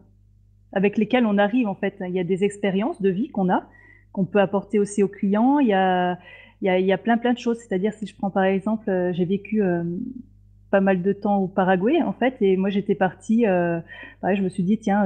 avec 0.72 0.98
lesquelles 0.98 1.26
on 1.26 1.36
arrive. 1.36 1.66
En 1.66 1.74
fait, 1.74 1.96
il 2.00 2.14
y 2.14 2.20
a 2.20 2.24
des 2.24 2.44
expériences 2.44 3.02
de 3.02 3.10
vie 3.10 3.28
qu'on 3.28 3.48
a 3.50 3.68
qu'on 4.12 4.24
peut 4.24 4.40
apporter 4.40 4.78
aussi 4.78 5.02
aux 5.02 5.08
clients. 5.08 5.58
Il 5.58 5.68
y 5.68 5.72
a 5.72 6.18
il 6.62 6.86
y 6.86 6.92
a, 6.92 6.98
plein 6.98 7.18
plein 7.18 7.32
de 7.32 7.38
choses. 7.38 7.58
C'est-à-dire 7.58 7.92
si 7.94 8.06
je 8.06 8.14
prends 8.14 8.30
par 8.30 8.44
exemple, 8.44 8.88
euh, 8.90 9.12
j'ai 9.12 9.24
vécu 9.24 9.62
euh, 9.62 9.82
pas 10.70 10.80
mal 10.80 11.02
de 11.02 11.12
temps 11.12 11.38
au 11.38 11.48
Paraguay 11.48 12.02
en 12.02 12.12
fait, 12.12 12.36
et 12.40 12.56
moi 12.56 12.70
j'étais 12.70 12.94
partie, 12.94 13.46
euh, 13.46 13.80
je 14.22 14.40
me 14.40 14.48
suis 14.48 14.62
dit 14.62 14.78
tiens 14.78 15.04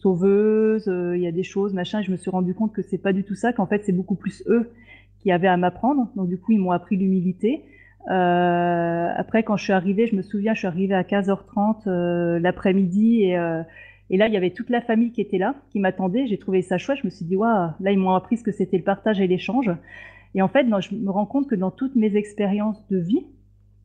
sauveuse, 0.00 0.86
il 0.86 1.20
y 1.20 1.26
a 1.26 1.32
des 1.32 1.42
choses 1.42 1.74
machin, 1.74 2.00
et 2.00 2.02
je 2.02 2.10
me 2.10 2.16
suis 2.16 2.30
rendu 2.30 2.54
compte 2.54 2.72
que 2.72 2.82
c'est 2.82 2.98
pas 2.98 3.12
du 3.12 3.22
tout 3.22 3.34
ça, 3.34 3.52
qu'en 3.52 3.66
fait 3.66 3.82
c'est 3.84 3.92
beaucoup 3.92 4.14
plus 4.14 4.42
eux 4.46 4.70
qui 5.18 5.30
avaient 5.30 5.48
à 5.48 5.56
m'apprendre. 5.56 6.08
Donc 6.16 6.28
du 6.28 6.38
coup 6.38 6.52
ils 6.52 6.58
m'ont 6.58 6.70
appris 6.70 6.96
l'humilité. 6.96 7.64
après 8.06 9.42
quand 9.42 9.56
je 9.58 9.64
suis 9.64 9.74
arrivée, 9.74 10.06
je 10.06 10.16
me 10.16 10.22
souviens, 10.22 10.54
je 10.54 10.60
suis 10.60 10.68
arrivée 10.68 10.94
à 10.94 11.02
15h30 11.02 12.38
l'après-midi 12.38 13.24
et 13.24 13.36
et 14.10 14.16
là, 14.16 14.28
il 14.28 14.34
y 14.34 14.36
avait 14.36 14.50
toute 14.50 14.70
la 14.70 14.80
famille 14.80 15.12
qui 15.12 15.20
était 15.20 15.38
là, 15.38 15.54
qui 15.70 15.80
m'attendait. 15.80 16.26
J'ai 16.26 16.38
trouvé 16.38 16.62
ça 16.62 16.78
chouette. 16.78 16.98
Je 17.00 17.06
me 17.06 17.10
suis 17.10 17.24
dit, 17.24 17.36
waouh, 17.36 17.70
là, 17.80 17.90
ils 17.90 17.98
m'ont 17.98 18.14
appris 18.14 18.36
ce 18.36 18.44
que 18.44 18.52
c'était 18.52 18.76
le 18.76 18.84
partage 18.84 19.20
et 19.20 19.26
l'échange. 19.26 19.70
Et 20.34 20.42
en 20.42 20.48
fait, 20.48 20.66
je 20.80 20.94
me 20.94 21.10
rends 21.10 21.26
compte 21.26 21.48
que 21.48 21.54
dans 21.54 21.70
toutes 21.70 21.94
mes 21.96 22.16
expériences 22.16 22.86
de 22.88 22.98
vie 22.98 23.26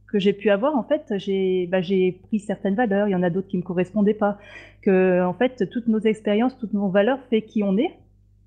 que 0.07 0.17
j'ai 0.17 0.33
pu 0.33 0.49
avoir, 0.49 0.75
en 0.75 0.83
fait, 0.83 1.13
j'ai 1.17 1.67
bah, 1.67 1.81
pris 1.81 2.39
certaines 2.39 2.75
valeurs. 2.75 3.07
Il 3.07 3.11
y 3.11 3.15
en 3.15 3.21
a 3.21 3.29
d'autres 3.29 3.47
qui 3.47 3.57
me 3.57 3.61
correspondaient 3.61 4.15
pas. 4.15 4.39
Que 4.81 5.23
en 5.23 5.33
fait, 5.33 5.69
toutes 5.69 5.87
nos 5.87 5.99
expériences, 5.99 6.57
toutes 6.57 6.73
nos 6.73 6.89
valeurs 6.89 7.19
fait 7.29 7.43
qui 7.43 7.61
on 7.63 7.77
est. 7.77 7.95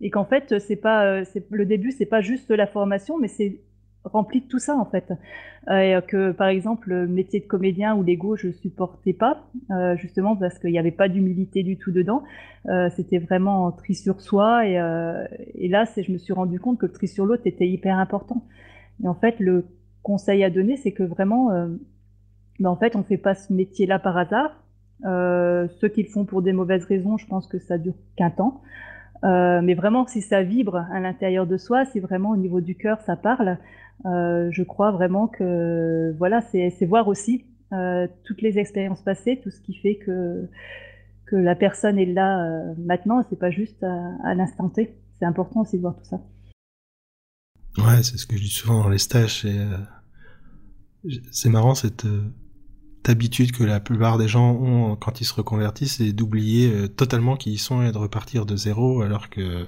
Et 0.01 0.11
qu'en 0.11 0.25
fait, 0.25 0.59
c'est 0.59 0.77
pas, 0.77 1.05
euh, 1.05 1.25
le 1.51 1.65
début, 1.65 1.93
c'est 1.93 2.07
pas 2.07 2.21
juste 2.21 2.51
la 2.51 2.67
formation, 2.67 3.19
mais 3.19 3.29
c'est 3.29 3.61
rempli 4.05 4.41
de 4.41 4.47
tout 4.47 4.59
ça 4.59 4.77
en 4.77 4.85
fait. 4.85 5.13
Euh, 5.71 6.01
que 6.01 6.33
par 6.33 6.49
exemple 6.49 6.89
le 6.89 7.07
métier 7.07 7.39
de 7.39 7.47
comédien 7.47 7.95
ou 7.95 8.03
l'ego 8.03 8.37
je 8.37 8.51
supportais 8.51 9.13
pas 9.13 9.45
euh, 9.71 9.97
justement 9.97 10.35
parce 10.35 10.59
qu'il 10.59 10.73
n'y 10.73 10.79
avait 10.79 10.91
pas 10.91 11.09
d'humilité 11.09 11.63
du 11.63 11.77
tout 11.77 11.93
dedans. 11.93 12.23
Euh, 12.69 12.91
C'était 12.97 13.19
vraiment 13.19 13.71
tri 13.71 13.95
sur 13.95 14.21
soi 14.21 14.67
et, 14.67 14.79
euh, 14.81 15.25
là 15.69 15.85
je 15.97 16.11
me 16.11 16.19
suis 16.19 16.33
rendu 16.33 16.59
compte 16.59 16.79
que 16.79 16.87
le 16.87 16.93
tri 16.93 17.07
sur 17.07 17.27
l'autre 17.27 17.47
était 17.47 17.69
hyper 17.69 17.99
important. 17.99 18.45
Et 19.05 19.09
en 19.09 19.15
fait 19.15 19.39
le 19.39 19.67
conseil 20.03 20.43
à 20.43 20.51
donner 20.51 20.77
c'est 20.77 20.93
que 20.93 21.05
vraiment 21.05 21.53
euh, 21.53 21.69
ben, 22.59 22.71
en 22.71 22.77
fait 22.77 22.97
on 22.97 23.05
fait 23.05 23.19
pas 23.19 23.35
ce 23.35 23.53
métier 23.53 23.87
là 23.87 23.99
par 23.99 24.17
hasard. 24.17 24.51
Euh, 25.05 25.67
ceux 25.81 25.89
qui 25.89 26.03
le 26.03 26.09
font 26.09 26.25
pour 26.25 26.43
des 26.43 26.53
mauvaises 26.53 26.85
raisons 26.85 27.19
je 27.19 27.27
pense 27.27 27.47
que 27.47 27.59
ça 27.59 27.79
dure 27.79 27.95
qu'un 28.17 28.31
temps. 28.31 28.63
mais 29.23 29.75
vraiment, 29.75 30.07
si 30.09 30.21
ça 30.21 30.43
vibre 30.43 30.77
à 30.93 30.99
l'intérieur 30.99 31.47
de 31.47 31.57
soi, 31.57 31.85
si 31.85 32.01
vraiment 32.01 32.31
au 32.31 32.37
niveau 32.37 32.61
du 32.61 32.75
cœur 32.75 33.01
ça 33.03 33.15
parle, 33.17 33.49
euh, 33.49 33.55
je 34.05 34.63
crois 34.63 34.91
vraiment 34.93 35.29
que 35.29 36.15
voilà, 36.19 36.41
c'est 36.41 36.87
voir 36.87 37.09
aussi 37.09 37.45
euh, 37.73 38.07
toutes 38.25 38.43
les 38.43 38.59
expériences 38.59 39.01
passées, 39.01 39.41
tout 39.43 39.51
ce 39.51 39.61
qui 39.61 39.75
fait 39.75 39.97
que 39.97 40.47
que 41.25 41.37
la 41.37 41.55
personne 41.55 41.99
est 41.99 42.05
là 42.05 42.45
euh, 42.45 42.75
maintenant, 42.77 43.25
c'est 43.31 43.39
pas 43.39 43.51
juste 43.51 43.83
à, 43.83 44.11
à 44.25 44.35
l'instant 44.35 44.69
T. 44.69 44.95
C'est 45.19 45.25
important 45.25 45.63
aussi 45.63 45.77
de 45.77 45.81
voir 45.81 45.97
tout 45.97 46.05
ça. 46.05 46.21
Ouais, 47.79 48.03
c'est 48.03 48.19
ce 48.19 48.27
que 48.27 48.37
je 48.37 48.43
dis 48.43 48.51
souvent 48.51 48.83
dans 48.83 48.91
les 48.91 48.99
stages. 48.99 49.47
C'est 51.31 51.49
marrant 51.49 51.75
cette 51.75 52.07
habitude 53.07 53.53
que 53.53 53.65
la 53.65 53.81
plupart 53.81 54.19
des 54.19 54.29
gens 54.29 54.53
ont 54.53 54.95
quand 54.97 55.23
ils 55.23 55.25
se 55.25 55.33
reconvertissent, 55.33 55.97
c'est 55.97 56.13
d'oublier 56.13 56.91
totalement 56.91 57.37
qui 57.37 57.53
ils 57.53 57.59
sont 57.59 57.83
et 57.83 57.91
de 57.91 57.97
repartir 57.97 58.45
de 58.45 58.55
zéro, 58.55 59.01
alors 59.01 59.31
que 59.31 59.67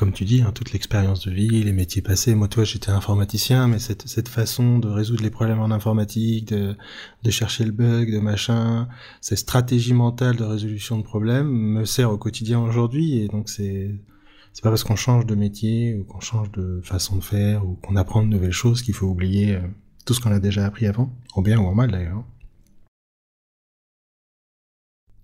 comme 0.00 0.12
tu 0.12 0.24
dis, 0.24 0.40
hein, 0.40 0.50
toute 0.54 0.72
l'expérience 0.72 1.26
de 1.26 1.30
vie, 1.30 1.62
les 1.62 1.74
métiers 1.74 2.00
passés. 2.00 2.34
Moi, 2.34 2.48
toi, 2.48 2.64
j'étais 2.64 2.88
informaticien, 2.88 3.68
mais 3.68 3.78
cette, 3.78 4.08
cette 4.08 4.30
façon 4.30 4.78
de 4.78 4.88
résoudre 4.88 5.22
les 5.22 5.28
problèmes 5.28 5.60
en 5.60 5.70
informatique, 5.70 6.48
de, 6.48 6.74
de 7.22 7.30
chercher 7.30 7.66
le 7.66 7.72
bug, 7.72 8.10
de 8.10 8.18
machin, 8.18 8.88
cette 9.20 9.36
stratégie 9.36 9.92
mentale 9.92 10.36
de 10.36 10.44
résolution 10.44 10.96
de 10.96 11.02
problèmes 11.02 11.48
me 11.50 11.84
sert 11.84 12.10
au 12.10 12.16
quotidien 12.16 12.60
aujourd'hui. 12.60 13.18
Et 13.18 13.28
donc, 13.28 13.50
c'est 13.50 13.94
c'est 14.54 14.62
pas 14.62 14.70
parce 14.70 14.84
qu'on 14.84 14.96
change 14.96 15.26
de 15.26 15.34
métier 15.34 15.94
ou 15.94 16.04
qu'on 16.04 16.20
change 16.20 16.50
de 16.52 16.80
façon 16.82 17.16
de 17.16 17.22
faire 17.22 17.66
ou 17.66 17.74
qu'on 17.74 17.94
apprend 17.96 18.22
de 18.22 18.28
nouvelles 18.28 18.52
choses 18.52 18.80
qu'il 18.80 18.94
faut 18.94 19.06
oublier 19.06 19.56
euh, 19.56 19.60
tout 20.06 20.14
ce 20.14 20.20
qu'on 20.22 20.32
a 20.32 20.40
déjà 20.40 20.64
appris 20.64 20.86
avant, 20.86 21.12
en 21.34 21.42
bien 21.42 21.58
ou 21.60 21.66
en 21.66 21.74
mal 21.74 21.90
d'ailleurs. 21.90 22.24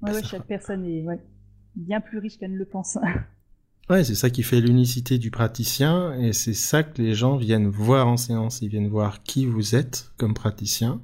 Ouais, 0.02 0.12
ouais, 0.12 0.22
chaque 0.22 0.46
personne 0.46 0.84
est 0.84 1.02
ouais, 1.02 1.18
bien 1.76 2.02
plus 2.02 2.18
riche 2.18 2.36
qu'elle 2.36 2.52
ne 2.52 2.58
le 2.58 2.66
pense. 2.66 2.98
Ouais, 3.88 4.02
c'est 4.02 4.16
ça 4.16 4.30
qui 4.30 4.42
fait 4.42 4.60
l'unicité 4.60 5.16
du 5.16 5.30
praticien 5.30 6.12
et 6.18 6.32
c'est 6.32 6.54
ça 6.54 6.82
que 6.82 7.00
les 7.00 7.14
gens 7.14 7.36
viennent 7.36 7.68
voir 7.68 8.08
en 8.08 8.16
séance. 8.16 8.60
Ils 8.60 8.68
viennent 8.68 8.88
voir 8.88 9.22
qui 9.22 9.46
vous 9.46 9.76
êtes 9.76 10.10
comme 10.16 10.34
praticien 10.34 11.00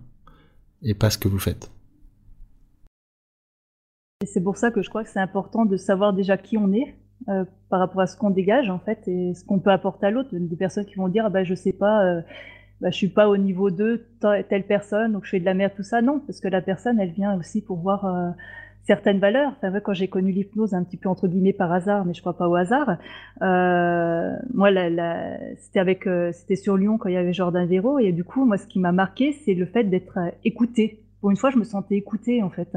et 0.83 0.93
pas 0.93 1.09
ce 1.09 1.17
que 1.17 1.29
vous 1.29 1.39
faites. 1.39 1.71
Et 4.21 4.27
c'est 4.27 4.41
pour 4.41 4.57
ça 4.57 4.73
que 4.73 4.83
je 4.83 4.89
crois 4.89 5.05
que 5.05 5.11
c'est 5.11 5.21
important 5.21 5.65
de 5.65 5.77
savoir 5.77 6.13
déjà 6.13 6.37
qui 6.37 6.59
on 6.59 6.73
est 6.73 6.97
euh, 7.29 7.45
par 7.69 7.79
rapport 7.79 8.01
à 8.01 8.09
ce 8.09 8.17
qu'on 8.17 8.31
dégage 8.31 8.69
en 8.69 8.81
fait 8.81 9.07
et 9.07 9.33
ce 9.35 9.45
qu'on 9.45 9.61
peut 9.61 9.71
apporter 9.71 10.07
à 10.07 10.11
l'autre. 10.11 10.31
Des 10.33 10.57
personnes 10.57 10.85
qui 10.85 10.97
vont 10.97 11.09
dire 11.09 11.25
ah 11.27 11.31
bah 11.31 11.45
je 11.45 11.55
sais 11.55 11.73
pas, 11.73 12.05
euh, 12.05 12.21
bah, 12.81 12.91
je 12.91 12.97
suis 12.97 13.09
pas 13.09 13.29
au 13.29 13.37
niveau 13.37 13.71
de 13.71 14.09
telle 14.21 14.67
personne 14.67 15.13
donc 15.13 15.25
je 15.25 15.31
fais 15.31 15.41
de 15.41 15.45
la 15.45 15.55
merde 15.55 15.73
tout 15.77 15.85
ça. 15.85 16.03
Non, 16.03 16.19
parce 16.19 16.41
que 16.41 16.49
la 16.49 16.63
personne 16.63 16.99
elle 16.99 17.13
vient 17.13 17.39
aussi 17.39 17.63
pour 17.63 17.79
voir 17.79 18.07
euh, 18.07 18.31
certaines 18.85 19.19
valeurs. 19.19 19.53
Enfin, 19.57 19.79
quand 19.81 19.95
j'ai 19.95 20.09
connu 20.09 20.33
l'hypnose 20.33 20.75
un 20.75 20.83
petit 20.83 20.97
peu 20.97 21.09
entre 21.09 21.29
guillemets 21.29 21.53
par 21.53 21.73
hasard, 21.73 22.05
mais 22.05 22.15
je 22.15 22.21
crois 22.21 22.37
pas 22.37 22.49
au 22.49 22.55
hasard. 22.55 22.97
Euh, 23.43 24.37
moi, 24.53 24.71
c'était 25.59 25.81
avec, 25.81 26.07
euh, 26.07 26.33
c'était 26.33 26.57
sur 26.57 26.77
Lyon 26.77 26.99
quand 26.99 27.09
il 27.09 27.15
y 27.15 27.19
avait 27.19 27.33
Jordan 27.33 27.67
Véro, 27.67 27.99
et 27.99 28.13
du 28.13 28.25
coup, 28.25 28.45
moi, 28.45 28.59
ce 28.59 28.67
qui 28.67 28.79
m'a 28.79 28.93
marqué, 28.93 29.33
c'est 29.45 29.55
le 29.55 29.67
fait 29.67 29.85
d'être 29.85 30.19
euh, 30.19 30.31
écouté. 30.45 31.01
Pour 31.21 31.31
une 31.31 31.37
fois, 31.37 31.51
je 31.51 31.59
me 31.59 31.65
sentais 31.65 31.97
écoutée 31.97 32.43
en 32.43 32.51
fait, 32.51 32.77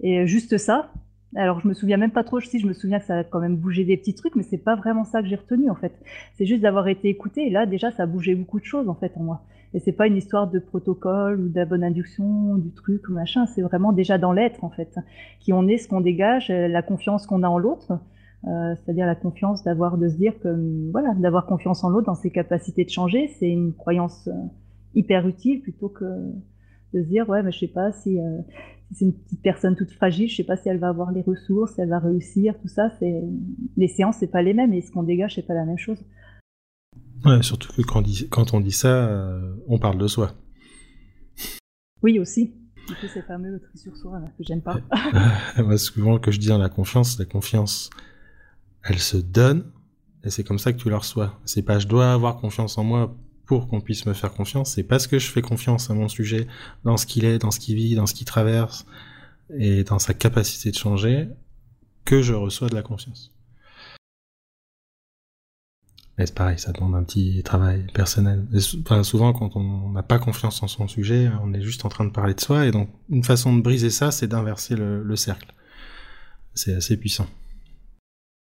et 0.00 0.26
juste 0.26 0.56
ça. 0.56 0.90
Alors, 1.34 1.60
je 1.60 1.68
me 1.68 1.72
souviens 1.72 1.96
même 1.96 2.10
pas 2.10 2.24
trop. 2.24 2.40
Si 2.40 2.58
je 2.58 2.66
me 2.66 2.74
souviens 2.74 2.98
que 2.98 3.06
ça 3.06 3.18
a 3.18 3.24
quand 3.24 3.40
même 3.40 3.56
bougé 3.56 3.84
des 3.84 3.96
petits 3.96 4.14
trucs, 4.14 4.34
mais 4.36 4.42
c'est 4.42 4.58
pas 4.58 4.74
vraiment 4.74 5.04
ça 5.04 5.22
que 5.22 5.28
j'ai 5.28 5.36
retenu 5.36 5.70
en 5.70 5.74
fait. 5.74 5.92
C'est 6.36 6.44
juste 6.44 6.60
d'avoir 6.60 6.88
été 6.88 7.08
écoutée. 7.08 7.46
Et 7.46 7.50
là, 7.50 7.64
déjà, 7.64 7.90
ça 7.90 8.02
a 8.02 8.06
bougé 8.06 8.34
beaucoup 8.34 8.60
de 8.60 8.64
choses 8.64 8.88
en 8.88 8.94
fait 8.94 9.12
en 9.16 9.22
moi. 9.22 9.42
Et 9.74 9.78
c'est 9.80 9.92
pas 9.92 10.06
une 10.06 10.16
histoire 10.16 10.50
de 10.50 10.58
protocole 10.58 11.40
ou 11.40 11.48
de 11.48 11.56
la 11.56 11.64
bonne 11.64 11.82
induction, 11.82 12.56
du 12.56 12.72
truc 12.72 13.08
ou 13.08 13.12
machin. 13.12 13.46
C'est 13.46 13.62
vraiment 13.62 13.92
déjà 13.92 14.18
dans 14.18 14.32
l'être 14.32 14.64
en 14.64 14.70
fait, 14.70 14.98
qui 15.40 15.52
on 15.52 15.66
est, 15.66 15.78
ce 15.78 15.88
qu'on 15.88 16.00
dégage, 16.00 16.50
euh, 16.50 16.68
la 16.68 16.82
confiance 16.82 17.26
qu'on 17.26 17.42
a 17.42 17.48
en 17.48 17.58
l'autre. 17.58 17.98
c'est-à-dire 18.44 19.06
la 19.06 19.14
confiance, 19.14 19.62
d'avoir 19.62 19.98
de 19.98 20.08
se 20.08 20.16
dire 20.16 20.34
que 20.40 20.90
voilà, 20.90 21.14
d'avoir 21.14 21.46
confiance 21.46 21.84
en 21.84 21.88
l'autre, 21.90 22.06
dans 22.06 22.14
ses 22.14 22.30
capacités 22.30 22.84
de 22.84 22.90
changer, 22.90 23.28
c'est 23.38 23.48
une 23.48 23.72
croyance 23.72 24.28
hyper 24.94 25.26
utile 25.26 25.62
plutôt 25.62 25.88
que 25.88 26.04
de 26.92 27.02
se 27.02 27.08
dire 27.08 27.28
ouais 27.28 27.42
mais 27.42 27.52
je 27.52 27.60
sais 27.60 27.68
pas 27.68 27.92
si, 27.92 28.18
si 28.88 28.94
c'est 28.94 29.04
une 29.06 29.14
petite 29.14 29.42
personne 29.42 29.76
toute 29.76 29.92
fragile, 29.92 30.28
je 30.28 30.36
sais 30.36 30.44
pas 30.44 30.56
si 30.56 30.68
elle 30.68 30.78
va 30.78 30.88
avoir 30.88 31.12
les 31.12 31.22
ressources, 31.22 31.74
si 31.74 31.80
elle 31.80 31.88
va 31.88 32.00
réussir, 32.00 32.58
tout 32.60 32.68
ça, 32.68 32.90
c'est 32.98 33.22
les 33.76 33.88
séances 33.88 34.16
c'est 34.18 34.26
pas 34.30 34.42
les 34.42 34.54
mêmes 34.54 34.74
et 34.74 34.80
ce 34.80 34.90
qu'on 34.90 35.04
dégage 35.04 35.36
c'est 35.36 35.46
pas 35.46 35.54
la 35.54 35.64
même 35.64 35.78
chose. 35.78 36.04
Ouais, 37.24 37.42
surtout 37.42 37.72
que 37.72 37.82
quand, 37.82 38.02
quand 38.30 38.54
on 38.54 38.60
dit 38.60 38.72
ça, 38.72 39.38
on 39.68 39.78
parle 39.78 39.98
de 39.98 40.08
soi. 40.08 40.34
Oui, 42.02 42.18
aussi. 42.18 42.52
C'est 43.12 43.22
fameux 43.22 43.50
le 43.50 43.60
tri 43.60 43.78
sur 43.78 43.96
soi, 43.96 44.20
que 44.36 44.44
j'aime 44.44 44.60
pas. 44.60 44.78
Moi, 45.58 45.78
souvent 45.78 46.18
que 46.18 46.30
je 46.30 46.38
dis 46.38 46.48
dans 46.48 46.58
la 46.58 46.68
confiance, 46.68 47.18
la 47.18 47.24
confiance, 47.24 47.90
elle 48.82 48.98
se 48.98 49.16
donne, 49.16 49.70
et 50.24 50.30
c'est 50.30 50.44
comme 50.44 50.58
ça 50.58 50.72
que 50.72 50.78
tu 50.78 50.90
la 50.90 50.98
reçois. 50.98 51.40
C'est 51.44 51.62
pas 51.62 51.78
je 51.78 51.86
dois 51.86 52.12
avoir 52.12 52.36
confiance 52.36 52.76
en 52.78 52.84
moi 52.84 53.16
pour 53.46 53.68
qu'on 53.68 53.80
puisse 53.80 54.06
me 54.06 54.12
faire 54.14 54.32
confiance, 54.32 54.74
c'est 54.74 54.82
parce 54.82 55.06
que 55.06 55.18
je 55.18 55.30
fais 55.30 55.42
confiance 55.42 55.90
à 55.90 55.94
mon 55.94 56.08
sujet, 56.08 56.46
dans 56.84 56.96
ce 56.96 57.06
qu'il 57.06 57.24
est, 57.24 57.38
dans 57.38 57.50
ce 57.50 57.60
qu'il 57.60 57.76
vit, 57.76 57.94
dans 57.94 58.06
ce 58.06 58.14
qu'il 58.14 58.26
traverse, 58.26 58.86
et 59.56 59.84
dans 59.84 59.98
sa 59.98 60.14
capacité 60.14 60.70
de 60.70 60.76
changer, 60.76 61.28
que 62.04 62.22
je 62.22 62.34
reçois 62.34 62.68
de 62.68 62.74
la 62.74 62.82
confiance. 62.82 63.31
Mais 66.18 66.26
c'est 66.26 66.34
pareil, 66.34 66.58
ça 66.58 66.72
demande 66.72 66.94
un 66.94 67.04
petit 67.04 67.42
travail 67.42 67.86
personnel. 67.94 68.46
souvent, 69.02 69.32
quand 69.32 69.56
on 69.56 69.90
n'a 69.90 70.02
pas 70.02 70.18
confiance 70.18 70.62
en 70.62 70.68
son 70.68 70.86
sujet, 70.86 71.30
on 71.42 71.54
est 71.54 71.62
juste 71.62 71.84
en 71.84 71.88
train 71.88 72.04
de 72.04 72.10
parler 72.10 72.34
de 72.34 72.40
soi. 72.40 72.66
Et 72.66 72.70
donc, 72.70 72.90
une 73.08 73.24
façon 73.24 73.56
de 73.56 73.62
briser 73.62 73.90
ça, 73.90 74.10
c'est 74.10 74.26
d'inverser 74.26 74.76
le 74.76 75.16
cercle. 75.16 75.52
C'est 76.54 76.74
assez 76.74 76.98
puissant. 76.98 77.26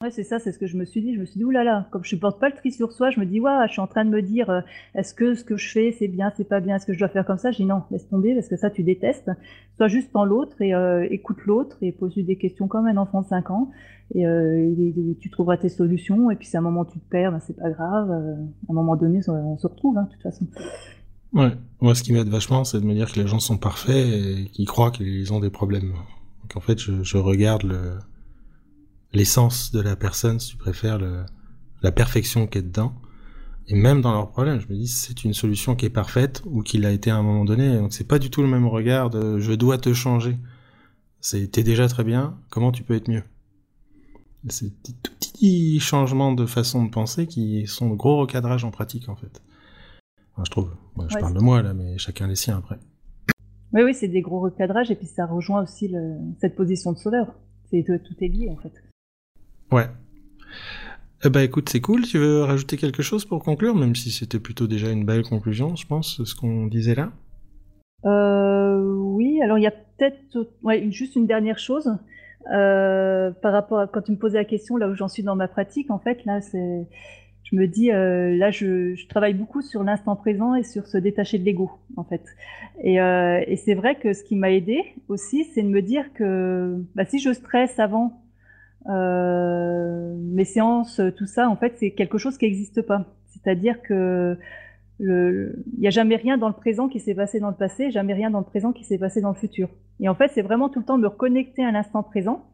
Ouais, 0.01 0.13
c'est 0.13 0.23
ça, 0.23 0.39
c'est 0.39 0.53
ce 0.53 0.61
que 0.61 0.69
je 0.69 0.77
me 0.77 0.85
suis 0.85 1.03
dit. 1.03 1.13
Je 1.17 1.19
me 1.19 1.27
suis 1.27 1.39
dit, 1.39 1.45
oulala, 1.45 1.89
comme 1.91 2.05
je 2.05 2.11
supporte 2.11 2.39
pas 2.39 2.49
le 2.49 2.55
tri 2.55 2.71
sur 2.71 2.93
soi, 2.93 3.11
je 3.11 3.19
me 3.19 3.27
dis, 3.27 3.41
ouais, 3.41 3.67
je 3.67 3.73
suis 3.73 3.81
en 3.81 3.89
train 3.89 4.05
de 4.05 4.11
me 4.11 4.23
dire, 4.23 4.49
euh, 4.49 4.61
est-ce 4.95 5.13
que 5.13 5.35
ce 5.35 5.43
que 5.43 5.57
je 5.57 5.69
fais, 5.73 5.91
c'est 5.91 6.07
bien, 6.07 6.33
c'est 6.37 6.49
pas 6.49 6.61
bien, 6.61 6.77
est-ce 6.77 6.87
que 6.87 6.93
je 6.93 7.01
dois 7.01 7.09
faire 7.09 7.27
comme 7.27 7.37
ça? 7.37 7.51
Je 7.51 7.57
dis 7.57 7.65
non, 7.65 7.83
laisse 7.91 8.09
tomber, 8.09 8.33
parce 8.33 8.47
que 8.47 8.57
ça, 8.57 8.71
tu 8.71 8.85
détestes. 8.85 9.29
Sois 9.77 9.89
juste 9.89 10.11
en 10.15 10.25
l'autre 10.25 10.63
et 10.63 10.73
euh, 10.73 11.05
écoute 11.11 11.39
l'autre 11.47 11.79
et 11.83 11.91
pose-lui 11.91 12.23
des 12.23 12.37
questions 12.37 12.69
comme 12.69 12.87
un 12.87 12.97
enfant 12.97 13.23
de 13.23 13.27
5 13.27 13.51
ans. 13.51 13.73
Et, 14.15 14.25
euh, 14.25 14.73
tu 15.19 15.31
trouveras 15.31 15.57
tes 15.57 15.69
solutions. 15.69 16.31
Et 16.31 16.37
puis, 16.37 16.47
si 16.47 16.57
à 16.57 16.61
un 16.61 16.63
moment 16.63 16.85
tu 16.85 17.01
te 17.01 17.11
perds, 17.11 17.33
ben, 17.33 17.41
c'est 17.45 17.57
pas 17.57 17.71
grave. 17.71 18.13
à 18.13 18.71
un 18.71 18.73
moment 18.73 18.95
donné, 18.95 19.19
on 19.27 19.59
se 19.59 19.67
retrouve, 19.67 19.99
hein, 19.99 20.05
de 20.05 20.13
toute 20.13 20.23
façon. 20.23 20.47
Ouais, 21.33 21.51
moi, 21.81 21.97
ce 21.97 22.05
qui 22.05 22.13
m'aide 22.13 22.29
vachement, 22.29 22.63
c'est 22.63 22.81
de 22.81 22.87
me 22.87 22.95
dire 22.95 23.11
que 23.11 23.19
les 23.19 23.27
gens 23.27 23.41
sont 23.41 23.59
parfaits 23.59 23.97
et 23.97 24.45
qu'ils 24.53 24.69
croient 24.69 24.93
qu'ils 24.93 25.33
ont 25.33 25.41
des 25.41 25.51
problèmes. 25.51 25.91
Donc, 26.43 26.55
en 26.55 26.61
fait, 26.61 26.79
je 26.79 27.19
regarde 27.19 27.65
le 27.65 27.99
l'essence 29.13 29.73
de 29.73 29.81
la 29.81 29.97
personne, 29.97 30.39
si 30.39 30.51
tu 30.51 30.57
préfères, 30.57 30.99
le, 30.99 31.25
la 31.83 31.93
perfection 31.93 32.47
qui 32.47 32.59
est 32.59 32.63
dedans. 32.63 32.93
Et 33.69 33.75
même 33.75 34.01
dans 34.01 34.13
leurs 34.13 34.31
problèmes, 34.31 34.61
je 34.61 34.69
me 34.69 34.75
dis 34.75 34.89
c'est 34.89 35.25
une 35.25 35.35
solution 35.35 35.77
qui 35.77 35.87
est 35.87 35.91
parfaite 35.91 36.43
ou 36.47 36.63
qui 36.63 36.79
l'a 36.79 36.91
été 36.91 37.11
à 37.11 37.17
un 37.17 37.23
moment 37.23 37.45
donné. 37.45 37.77
Donc 37.77 37.93
c'est 37.93 38.07
pas 38.07 38.19
du 38.19 38.31
tout 38.31 38.41
le 38.41 38.49
même 38.49 38.67
regard 38.67 39.11
de 39.11 39.39
je 39.39 39.53
dois 39.53 39.77
te 39.77 39.93
changer. 39.93 40.39
C'est 41.21 41.49
t'es 41.51 41.63
déjà 41.63 41.87
très 41.87 42.05
bien. 42.05 42.39
Comment 42.49 42.73
tu 42.73 42.83
peux 42.83 42.95
être 42.95 43.09
mieux? 43.09 43.23
C'est 44.49 44.69
des 44.69 44.95
tout 45.03 45.13
petits 45.21 45.81
changements 45.81 46.33
de 46.33 46.47
façon 46.47 46.85
de 46.85 46.91
penser 46.91 47.27
qui 47.27 47.67
sont 47.67 47.91
de 47.91 47.95
gros 47.97 48.19
recadrage 48.19 48.65
en 48.65 48.71
pratique 48.71 49.09
en 49.11 49.17
fait. 49.17 49.43
je 50.43 50.51
trouve. 50.51 50.71
je 51.11 51.19
parle 51.19 51.35
de 51.35 51.41
moi 51.41 51.61
là, 51.61 51.75
mais 51.75 51.99
chacun 51.99 52.27
les 52.27 52.37
siens 52.37 52.57
après. 52.57 52.79
Oui, 53.75 53.83
oui, 53.83 53.93
c'est 53.93 54.09
des 54.09 54.23
gros 54.23 54.41
recadrages 54.41 54.91
et 54.91 54.95
puis 54.95 55.07
ça 55.07 55.27
rejoint 55.27 55.63
aussi 55.63 55.89
le, 55.89 56.17
cette 56.41 56.57
position 56.57 56.93
de 56.93 56.99
sauveur. 56.99 57.35
C'est 57.71 57.85
tout 57.85 58.25
est 58.25 58.29
lié 58.29 58.49
en 58.49 58.57
fait. 58.57 58.73
Ouais. 59.71 59.87
Eh 61.25 61.31
ben 61.31 61.41
écoute, 61.41 61.69
c'est 61.69 61.81
cool. 61.81 62.03
Tu 62.03 62.19
veux 62.19 62.43
rajouter 62.43 62.77
quelque 62.77 63.03
chose 63.03 63.25
pour 63.25 63.43
conclure, 63.43 63.75
même 63.75 63.97
si 63.97 64.11
c'était 64.11 64.39
plutôt 64.39 64.67
déjà 64.67 64.91
une 64.91 65.05
belle 65.05 65.25
conclusion, 65.25 65.75
je 65.75 65.87
pense, 65.87 66.23
ce 66.23 66.35
qu'on 66.35 66.67
disait 66.67 66.95
là. 66.95 67.11
Euh, 68.05 68.95
oui, 68.95 69.43
alors 69.43 69.59
il 69.59 69.63
y 69.63 69.67
a 69.67 69.73
peut-être 69.73 70.49
ouais, 70.63 70.91
juste 70.93 71.17
une 71.17 71.27
dernière 71.27 71.59
chose 71.59 71.93
euh, 72.53 73.33
par 73.33 73.53
rapport 73.53 73.81
à 73.81 73.87
quand 73.89 74.03
tu 74.03 74.13
me 74.13 74.17
posais 74.17 74.39
la 74.39 74.45
question 74.45 74.77
là 74.77 74.89
où 74.89 74.95
j'en 74.95 75.09
suis 75.09 75.25
dans 75.25 75.35
ma 75.35 75.49
pratique. 75.49 75.91
En 75.91 75.99
fait, 75.99 76.25
là, 76.25 76.41
c'est, 76.41 76.87
je 77.43 77.57
me 77.57 77.67
dis 77.67 77.91
euh, 77.91 78.37
là, 78.37 78.53
je, 78.53 79.07
travaille 79.09 79.35
beaucoup 79.35 79.61
sur 79.61 79.83
l'instant 79.83 80.15
présent 80.15 80.55
et 80.55 80.63
sur 80.63 80.87
se 80.87 80.99
détacher 80.99 81.39
de 81.39 81.45
l'ego, 81.45 81.73
en 81.97 82.05
fait. 82.05 82.23
Et, 82.85 82.99
c'est 83.57 83.75
vrai 83.75 83.97
que 83.97 84.13
ce 84.13 84.23
qui 84.23 84.37
m'a 84.37 84.53
aidé 84.53 84.85
aussi, 85.09 85.45
c'est 85.53 85.63
de 85.63 85.69
me 85.69 85.83
dire 85.83 86.13
que 86.15 86.77
bah, 86.95 87.05
si 87.05 87.19
je 87.19 87.33
stresse 87.33 87.81
avant 87.81 88.23
mes 88.89 90.45
séances, 90.45 91.01
tout 91.17 91.27
ça, 91.27 91.49
en 91.49 91.57
fait, 91.57 91.75
c'est 91.77 91.91
quelque 91.93 92.19
chose 92.19 92.39
qui 92.39 92.47
n'existe 92.47 92.83
pas. 92.83 93.05
C'est-à-dire 93.27 93.83
que 93.83 94.37
il 95.01 95.53
n'y 95.79 95.87
a 95.87 95.91
jamais 95.91 96.17
rien 96.17 96.39
dans 96.39 96.49
le 96.49 96.55
présent 96.55 96.89
qui 96.89 96.99
s'est 96.99 97.15
passé 97.15 97.39
dans 97.39 97.51
le 97.51 97.55
passé, 97.55 97.91
jamais 97.91 98.15
rien 98.15 98.31
dans 98.31 98.41
le 98.41 98.45
présent 98.45 98.73
qui 98.73 98.85
s'est 98.85 98.99
passé 98.99 99.21
dans 99.21 99.29
le 99.29 99.37
futur. 99.37 99.69
Et 100.01 100.09
en 100.09 100.15
fait, 100.15 100.29
c'est 100.35 100.43
vraiment 100.43 100.69
tout 100.69 100.81
le 100.81 100.85
temps 100.85 100.99
me 100.99 101.07
reconnecter 101.07 101.65
à 101.65 101.71
l'instant 101.71 102.03
présent 102.03 102.45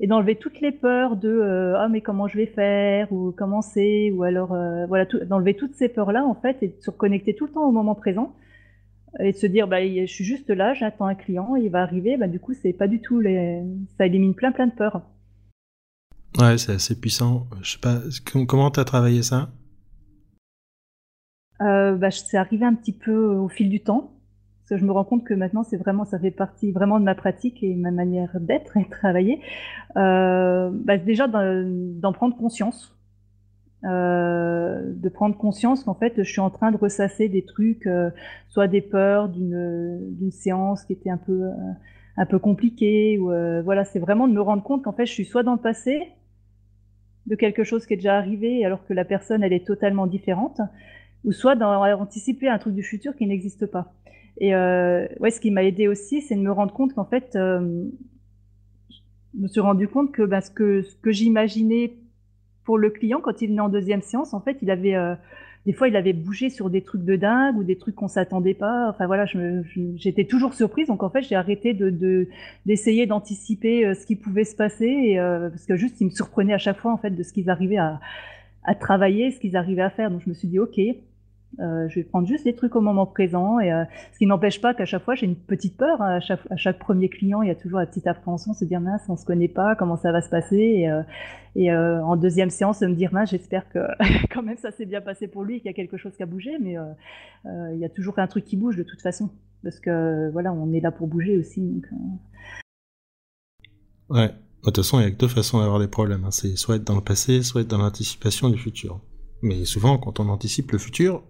et 0.00 0.06
d'enlever 0.06 0.36
toutes 0.36 0.60
les 0.60 0.72
peurs 0.72 1.16
de 1.16 1.28
euh, 1.28 1.78
ah 1.78 1.88
mais 1.88 2.00
comment 2.00 2.26
je 2.26 2.36
vais 2.36 2.46
faire? 2.46 3.12
ou 3.12 3.32
comment 3.36 3.62
c'est? 3.62 4.10
ou 4.10 4.24
alors 4.24 4.52
euh, 4.52 4.86
voilà 4.86 5.04
d'enlever 5.04 5.54
toutes 5.54 5.74
ces 5.74 5.88
peurs 5.88 6.12
là 6.12 6.24
en 6.24 6.34
fait 6.34 6.62
et 6.62 6.68
de 6.68 6.74
se 6.80 6.90
reconnecter 6.90 7.34
tout 7.34 7.46
le 7.46 7.52
temps 7.52 7.68
au 7.68 7.70
moment 7.70 7.94
présent 7.94 8.34
et 9.20 9.30
de 9.32 9.36
se 9.36 9.46
dire 9.46 9.68
bah 9.68 9.86
je 9.86 10.06
suis 10.06 10.24
juste 10.24 10.50
là 10.50 10.74
j'attends 10.74 11.06
un 11.06 11.14
client 11.14 11.54
il 11.54 11.70
va 11.70 11.82
arriver 11.82 12.16
bah 12.16 12.26
du 12.26 12.40
coup 12.40 12.54
c'est 12.54 12.72
pas 12.72 12.88
du 12.88 13.00
tout 13.00 13.20
les 13.20 13.62
ça 13.96 14.06
élimine 14.06 14.34
plein 14.34 14.50
plein 14.50 14.66
de 14.66 14.72
peurs 14.72 15.02
Ouais, 16.38 16.58
c'est 16.58 16.72
assez 16.72 17.00
puissant. 17.00 17.46
Je 17.62 17.72
sais 17.72 17.78
pas, 17.78 18.00
comment 18.46 18.70
t'as 18.70 18.84
travaillé 18.84 19.22
ça? 19.22 19.50
Euh, 21.60 21.94
bah, 21.96 22.10
C'est 22.10 22.36
arrivé 22.36 22.64
un 22.64 22.74
petit 22.74 22.92
peu 22.92 23.14
au 23.36 23.48
fil 23.48 23.68
du 23.68 23.82
temps. 23.82 24.10
Je 24.70 24.84
me 24.84 24.92
rends 24.92 25.04
compte 25.04 25.24
que 25.24 25.34
maintenant, 25.34 25.62
c'est 25.62 25.76
vraiment, 25.76 26.04
ça 26.04 26.18
fait 26.18 26.30
partie 26.30 26.72
vraiment 26.72 26.98
de 26.98 27.04
ma 27.04 27.14
pratique 27.14 27.62
et 27.62 27.74
ma 27.74 27.90
manière 27.90 28.40
d'être 28.40 28.76
et 28.76 28.84
de 28.84 28.88
travailler. 28.88 29.40
Euh, 29.96 30.70
bah, 30.72 30.96
déjà 30.96 31.28
d'en 31.28 32.12
prendre 32.12 32.36
conscience. 32.36 32.96
Euh, 33.84 34.80
de 34.94 35.08
prendre 35.10 35.36
conscience 35.36 35.84
qu'en 35.84 35.94
fait, 35.94 36.14
je 36.16 36.30
suis 36.30 36.40
en 36.40 36.48
train 36.48 36.72
de 36.72 36.78
ressasser 36.78 37.28
des 37.28 37.44
trucs, 37.44 37.86
euh, 37.86 38.10
soit 38.48 38.66
des 38.66 38.80
peurs 38.80 39.28
d'une 39.28 40.30
séance 40.32 40.84
qui 40.84 40.94
était 40.94 41.10
un 41.10 41.18
peu, 41.18 41.42
un 42.16 42.26
peu 42.26 42.38
compliquée. 42.38 43.18
Ou, 43.18 43.26
voilà, 43.62 43.84
c'est 43.84 44.00
vraiment 44.00 44.26
de 44.26 44.32
me 44.32 44.40
rendre 44.40 44.62
compte 44.62 44.82
qu'en 44.82 44.92
fait, 44.92 45.06
je 45.06 45.12
suis 45.12 45.26
soit 45.26 45.42
dans 45.42 45.52
le 45.52 45.60
passé, 45.60 46.08
de 47.26 47.34
quelque 47.34 47.64
chose 47.64 47.86
qui 47.86 47.94
est 47.94 47.96
déjà 47.96 48.16
arrivé 48.16 48.64
alors 48.64 48.84
que 48.86 48.92
la 48.92 49.04
personne 49.04 49.42
elle 49.42 49.52
est 49.52 49.66
totalement 49.66 50.06
différente, 50.06 50.60
ou 51.24 51.32
soit 51.32 51.56
d'anticiper 51.56 52.48
un 52.48 52.58
truc 52.58 52.74
du 52.74 52.82
futur 52.82 53.16
qui 53.16 53.26
n'existe 53.26 53.66
pas. 53.66 53.94
Et 54.38 54.54
euh, 54.54 55.06
ouais, 55.20 55.30
ce 55.30 55.40
qui 55.40 55.50
m'a 55.50 55.62
aidé 55.62 55.88
aussi, 55.88 56.20
c'est 56.20 56.34
de 56.34 56.40
me 56.40 56.52
rendre 56.52 56.74
compte 56.74 56.92
qu'en 56.94 57.04
fait, 57.04 57.36
euh, 57.36 57.84
je 58.90 59.40
me 59.40 59.48
suis 59.48 59.60
rendu 59.60 59.88
compte 59.88 60.12
que 60.12 60.22
bah, 60.22 60.40
ce 60.40 60.50
que, 60.50 60.82
ce 60.82 60.96
que 60.96 61.12
j'imaginais 61.12 61.94
pour 62.64 62.78
le 62.78 62.90
client 62.90 63.20
quand 63.20 63.42
il 63.42 63.50
venait 63.50 63.60
en 63.60 63.68
deuxième 63.68 64.02
séance, 64.02 64.34
en 64.34 64.40
fait, 64.40 64.58
il 64.62 64.70
avait 64.70 64.96
euh, 64.96 65.14
des 65.66 65.72
fois, 65.72 65.88
il 65.88 65.96
avait 65.96 66.12
bougé 66.12 66.50
sur 66.50 66.68
des 66.68 66.82
trucs 66.82 67.04
de 67.04 67.16
dingue 67.16 67.56
ou 67.56 67.64
des 67.64 67.76
trucs 67.76 67.94
qu'on 67.94 68.08
s'attendait 68.08 68.54
pas. 68.54 68.88
Enfin 68.90 69.06
voilà, 69.06 69.24
j'étais 69.96 70.24
toujours 70.24 70.52
surprise. 70.52 70.88
Donc 70.88 71.02
en 71.02 71.08
fait, 71.08 71.22
j'ai 71.22 71.36
arrêté 71.36 71.72
de 71.72 72.28
d'essayer 72.66 73.06
d'anticiper 73.06 73.86
euh, 73.86 73.94
ce 73.94 74.04
qui 74.04 74.16
pouvait 74.16 74.44
se 74.44 74.54
passer 74.54 74.86
et, 74.86 75.18
euh, 75.18 75.48
parce 75.48 75.64
que 75.64 75.76
juste, 75.76 76.00
ils 76.00 76.06
me 76.06 76.10
surprenaient 76.10 76.52
à 76.52 76.58
chaque 76.58 76.78
fois 76.78 76.92
en 76.92 76.98
fait 76.98 77.10
de 77.10 77.22
ce 77.22 77.32
qu'ils 77.32 77.48
arrivaient 77.48 77.78
à, 77.78 78.00
à 78.64 78.74
travailler, 78.74 79.30
ce 79.30 79.40
qu'ils 79.40 79.56
arrivaient 79.56 79.82
à 79.82 79.90
faire. 79.90 80.10
Donc 80.10 80.20
je 80.24 80.28
me 80.28 80.34
suis 80.34 80.48
dit, 80.48 80.58
ok, 80.58 80.78
euh, 81.60 81.88
je 81.88 81.96
vais 81.96 82.04
prendre 82.04 82.26
juste 82.26 82.44
les 82.44 82.54
trucs 82.54 82.74
au 82.76 82.80
moment 82.80 83.06
présent, 83.06 83.60
et 83.60 83.72
euh, 83.72 83.84
ce 84.12 84.18
qui 84.18 84.26
n'empêche 84.26 84.60
pas 84.60 84.74
qu'à 84.74 84.84
chaque 84.84 85.02
fois 85.02 85.14
j'ai 85.14 85.26
une 85.26 85.36
petite 85.36 85.76
peur. 85.76 86.00
À 86.02 86.20
chaque, 86.20 86.40
à 86.50 86.56
chaque, 86.56 86.78
premier 86.78 87.08
client, 87.08 87.42
il 87.42 87.48
y 87.48 87.50
a 87.50 87.54
toujours 87.54 87.78
la 87.78 87.86
petite 87.86 88.06
appréhension, 88.06 88.52
se 88.52 88.64
dire 88.64 88.80
mince, 88.80 89.02
on 89.08 89.16
se 89.16 89.24
connaît 89.24 89.48
pas, 89.48 89.74
comment 89.76 89.96
ça 89.96 90.12
va 90.12 90.20
se 90.20 90.30
passer? 90.30 90.88
Et, 91.56 91.70
euh, 91.70 92.02
en 92.02 92.16
deuxième 92.16 92.50
séance, 92.50 92.80
me 92.82 92.94
dire 92.94 93.12
mince, 93.12 93.30
j'espère 93.30 93.68
que 93.68 93.78
quand 94.32 94.42
même 94.42 94.56
ça 94.56 94.70
s'est 94.70 94.86
bien 94.86 95.00
passé 95.00 95.28
pour 95.28 95.44
lui, 95.44 95.58
qu'il 95.58 95.66
y 95.66 95.70
a 95.70 95.74
quelque 95.74 95.96
chose 95.96 96.16
qui 96.16 96.22
a 96.22 96.26
bougé, 96.26 96.58
mais 96.60 96.76
il 97.44 97.78
y 97.78 97.84
a 97.84 97.88
toujours 97.88 98.18
un 98.18 98.26
truc 98.26 98.44
qui 98.44 98.56
bouge 98.56 98.76
de 98.76 98.82
toute 98.82 99.02
façon, 99.02 99.30
parce 99.62 99.80
que 99.80 100.30
voilà, 100.32 100.52
on 100.52 100.72
est 100.72 100.80
là 100.80 100.90
pour 100.90 101.06
bouger 101.06 101.38
aussi. 101.38 101.60
Donc, 101.60 101.86
ouais. 104.10 104.30
De 104.64 104.70
toute 104.70 104.76
façon, 104.76 104.98
il 104.98 105.02
y 105.02 105.06
a 105.06 105.10
que 105.10 105.16
deux 105.16 105.28
façons 105.28 105.58
d'avoir 105.58 105.78
des 105.78 105.88
problèmes. 105.88 106.24
Hein. 106.24 106.30
C'est 106.30 106.56
soit 106.56 106.76
être 106.76 106.84
dans 106.84 106.94
le 106.94 107.02
passé, 107.02 107.42
soit 107.42 107.60
être 107.60 107.68
dans 107.68 107.76
l'anticipation 107.76 108.48
du 108.48 108.56
futur. 108.56 108.98
Mais 109.42 109.66
souvent, 109.66 109.98
quand 109.98 110.20
on 110.20 110.28
anticipe 110.30 110.72
le 110.72 110.78
futur, 110.78 111.22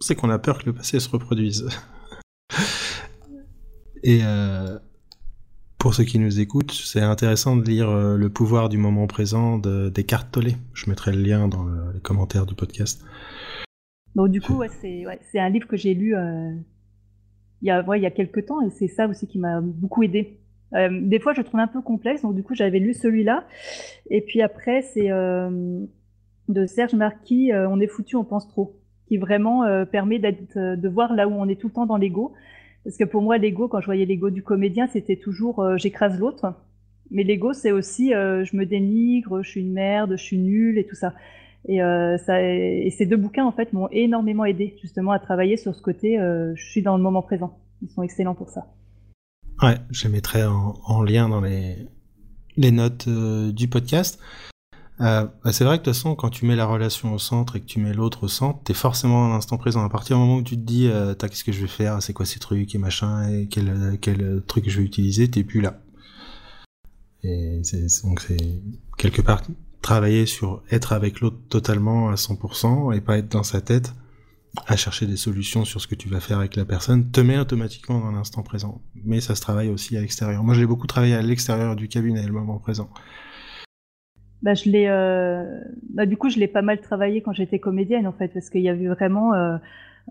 c'est 0.00 0.14
qu'on 0.14 0.30
a 0.30 0.38
peur 0.38 0.58
que 0.58 0.66
le 0.66 0.72
passé 0.72 0.98
se 0.98 1.08
reproduise. 1.08 1.68
Et 4.02 4.20
euh, 4.24 4.78
pour 5.78 5.94
ceux 5.94 6.04
qui 6.04 6.18
nous 6.18 6.40
écoutent, 6.40 6.72
c'est 6.72 7.02
intéressant 7.02 7.54
de 7.56 7.62
lire 7.62 7.90
euh, 7.90 8.16
Le 8.16 8.30
pouvoir 8.30 8.70
du 8.70 8.78
moment 8.78 9.06
présent 9.06 9.58
de 9.58 9.90
Descartes 9.90 10.32
Tolle. 10.32 10.52
Je 10.72 10.88
mettrai 10.88 11.12
le 11.12 11.20
lien 11.20 11.48
dans 11.48 11.66
les 11.92 12.00
commentaires 12.00 12.46
du 12.46 12.54
podcast. 12.54 13.04
Donc 14.14 14.30
du 14.30 14.40
coup, 14.40 14.62
c'est 14.80 15.38
un 15.38 15.50
livre 15.50 15.68
que 15.68 15.76
j'ai 15.76 15.94
lu 15.94 16.16
euh, 16.16 16.50
il, 17.62 17.68
y 17.68 17.70
a, 17.70 17.84
il 17.94 18.02
y 18.02 18.06
a 18.06 18.10
quelques 18.10 18.46
temps 18.46 18.60
et 18.62 18.70
c'est 18.70 18.88
ça 18.88 19.06
aussi 19.06 19.28
qui 19.28 19.38
m'a 19.38 19.60
beaucoup 19.60 20.02
aidé. 20.02 20.40
des 20.72 21.20
fois, 21.20 21.34
je 21.34 21.42
trouve 21.42 21.60
un 21.60 21.68
peu 21.68 21.82
complexe, 21.82 22.22
donc 22.22 22.34
du 22.34 22.42
coup, 22.42 22.54
j'avais 22.54 22.78
lu 22.78 22.94
celui-là. 22.94 23.46
Et 24.08 24.22
puis 24.22 24.40
après, 24.40 24.82
c'est 24.82 25.10
de 25.10 26.66
Serge 26.66 26.94
Marquis, 26.94 27.52
On 27.54 27.78
est 27.78 27.86
foutu, 27.86 28.16
on 28.16 28.24
pense 28.24 28.48
trop, 28.48 28.79
qui 29.10 29.18
vraiment 29.18 29.64
permet 29.86 30.20
d'être, 30.20 30.56
de 30.56 30.88
voir 30.88 31.14
là 31.14 31.26
où 31.26 31.32
on 31.32 31.48
est 31.48 31.60
tout 31.60 31.66
le 31.66 31.72
temps 31.74 31.86
dans 31.86 31.96
l'ego. 31.96 32.32
Parce 32.84 32.96
que 32.96 33.04
pour 33.04 33.22
moi, 33.22 33.38
l'ego, 33.38 33.66
quand 33.66 33.80
je 33.80 33.86
voyais 33.86 34.06
l'ego 34.06 34.30
du 34.30 34.42
comédien, 34.42 34.86
c'était 34.86 35.16
toujours 35.16 35.62
j'écrase 35.76 36.18
l'autre. 36.18 36.54
Mais 37.10 37.24
l'ego, 37.24 37.52
c'est 37.52 37.72
aussi 37.72 38.10
je 38.10 38.56
me 38.56 38.64
dénigre, 38.64 39.42
je 39.42 39.50
suis 39.50 39.60
une 39.62 39.72
merde, 39.72 40.12
je 40.12 40.22
suis 40.22 40.38
nulle 40.38 40.78
et 40.78 40.86
tout 40.86 40.94
ça. 40.94 41.12
Et, 41.68 41.82
euh, 41.82 42.16
ces 42.26 43.06
deux 43.06 43.16
bouquins, 43.16 43.44
en 43.44 43.52
fait, 43.52 43.72
m'ont 43.72 43.88
énormément 43.90 44.44
aidé 44.44 44.76
justement 44.80 45.12
à 45.12 45.18
travailler 45.18 45.56
sur 45.56 45.74
ce 45.74 45.82
côté. 45.82 46.18
Euh, 46.18 46.52
je 46.56 46.64
suis 46.64 46.82
dans 46.82 46.96
le 46.96 47.02
moment 47.02 47.22
présent. 47.22 47.58
Ils 47.82 47.90
sont 47.90 48.02
excellents 48.02 48.34
pour 48.34 48.50
ça. 48.50 48.66
Ouais, 49.62 49.76
je 49.90 50.04
les 50.04 50.12
mettrai 50.12 50.44
en, 50.44 50.74
en 50.84 51.02
lien 51.02 51.28
dans 51.28 51.42
les, 51.42 51.76
notes 52.70 53.06
euh, 53.08 53.52
du 53.52 53.68
podcast. 53.68 54.18
Euh, 55.00 55.26
bah, 55.44 55.52
c'est 55.52 55.64
vrai 55.64 55.78
que 55.78 55.82
de 55.82 55.84
toute 55.86 55.94
façon, 55.94 56.14
quand 56.14 56.28
tu 56.28 56.44
mets 56.44 56.56
la 56.56 56.66
relation 56.66 57.14
au 57.14 57.18
centre 57.18 57.56
et 57.56 57.60
que 57.60 57.66
tu 57.66 57.80
mets 57.80 57.94
l'autre 57.94 58.24
au 58.24 58.28
centre, 58.28 58.60
t'es 58.64 58.74
forcément 58.74 59.26
dans 59.26 59.34
l'instant 59.34 59.56
présent. 59.56 59.82
À 59.84 59.88
partir 59.88 60.16
du 60.16 60.22
moment 60.22 60.36
où 60.36 60.42
tu 60.42 60.56
te 60.56 60.62
dis, 60.62 60.88
euh, 60.88 61.14
qu'est-ce 61.14 61.44
que 61.44 61.52
je 61.52 61.62
vais 61.62 61.68
faire, 61.68 62.02
c'est 62.02 62.12
quoi 62.12 62.26
ces 62.26 62.38
trucs? 62.38 62.74
Et 62.74 62.78
machin, 62.78 63.28
et 63.28 63.46
quel, 63.48 63.98
quel 64.00 64.42
truc 64.46 64.68
je 64.68 64.78
vais 64.78 64.84
utiliser, 64.84 65.30
t'es 65.30 65.44
plus 65.44 65.60
là. 65.60 65.80
Et 67.22 67.60
c'est, 67.62 67.86
donc 68.04 68.20
c'est 68.20 68.38
quelque 68.96 69.22
part 69.22 69.42
travailler 69.82 70.26
sur 70.26 70.62
être 70.70 70.92
avec 70.92 71.20
l'autre 71.20 71.38
totalement 71.48 72.10
à 72.10 72.14
100% 72.14 72.94
et 72.94 73.00
pas 73.00 73.18
être 73.18 73.30
dans 73.30 73.42
sa 73.42 73.60
tête 73.60 73.94
à 74.66 74.76
chercher 74.76 75.06
des 75.06 75.16
solutions 75.16 75.64
sur 75.64 75.80
ce 75.80 75.86
que 75.86 75.94
tu 75.94 76.08
vas 76.08 76.20
faire 76.20 76.38
avec 76.38 76.56
la 76.56 76.64
personne, 76.64 77.10
te 77.10 77.20
met 77.20 77.38
automatiquement 77.38 78.00
dans 78.00 78.10
l'instant 78.10 78.42
présent. 78.42 78.82
Mais 79.04 79.20
ça 79.20 79.34
se 79.34 79.40
travaille 79.40 79.68
aussi 79.68 79.96
à 79.96 80.00
l'extérieur. 80.00 80.42
Moi, 80.42 80.54
je 80.54 80.60
l'ai 80.60 80.66
beaucoup 80.66 80.88
travaillé 80.88 81.14
à 81.14 81.22
l'extérieur 81.22 81.76
du 81.76 81.88
cabinet, 81.88 82.26
le 82.26 82.32
moment 82.32 82.58
présent. 82.58 82.90
Bah, 84.42 84.54
je 84.54 84.70
l'ai, 84.70 84.86
euh... 84.88 85.44
bah, 85.90 86.06
du 86.06 86.16
coup, 86.16 86.30
je 86.30 86.38
l'ai 86.38 86.48
pas 86.48 86.62
mal 86.62 86.80
travaillé 86.80 87.20
quand 87.22 87.32
j'étais 87.32 87.58
comédienne, 87.58 88.06
en 88.06 88.12
fait, 88.12 88.28
parce 88.28 88.50
qu'il 88.50 88.62
y 88.62 88.68
avait 88.68 88.86
vraiment, 88.88 89.34
euh... 89.34 89.56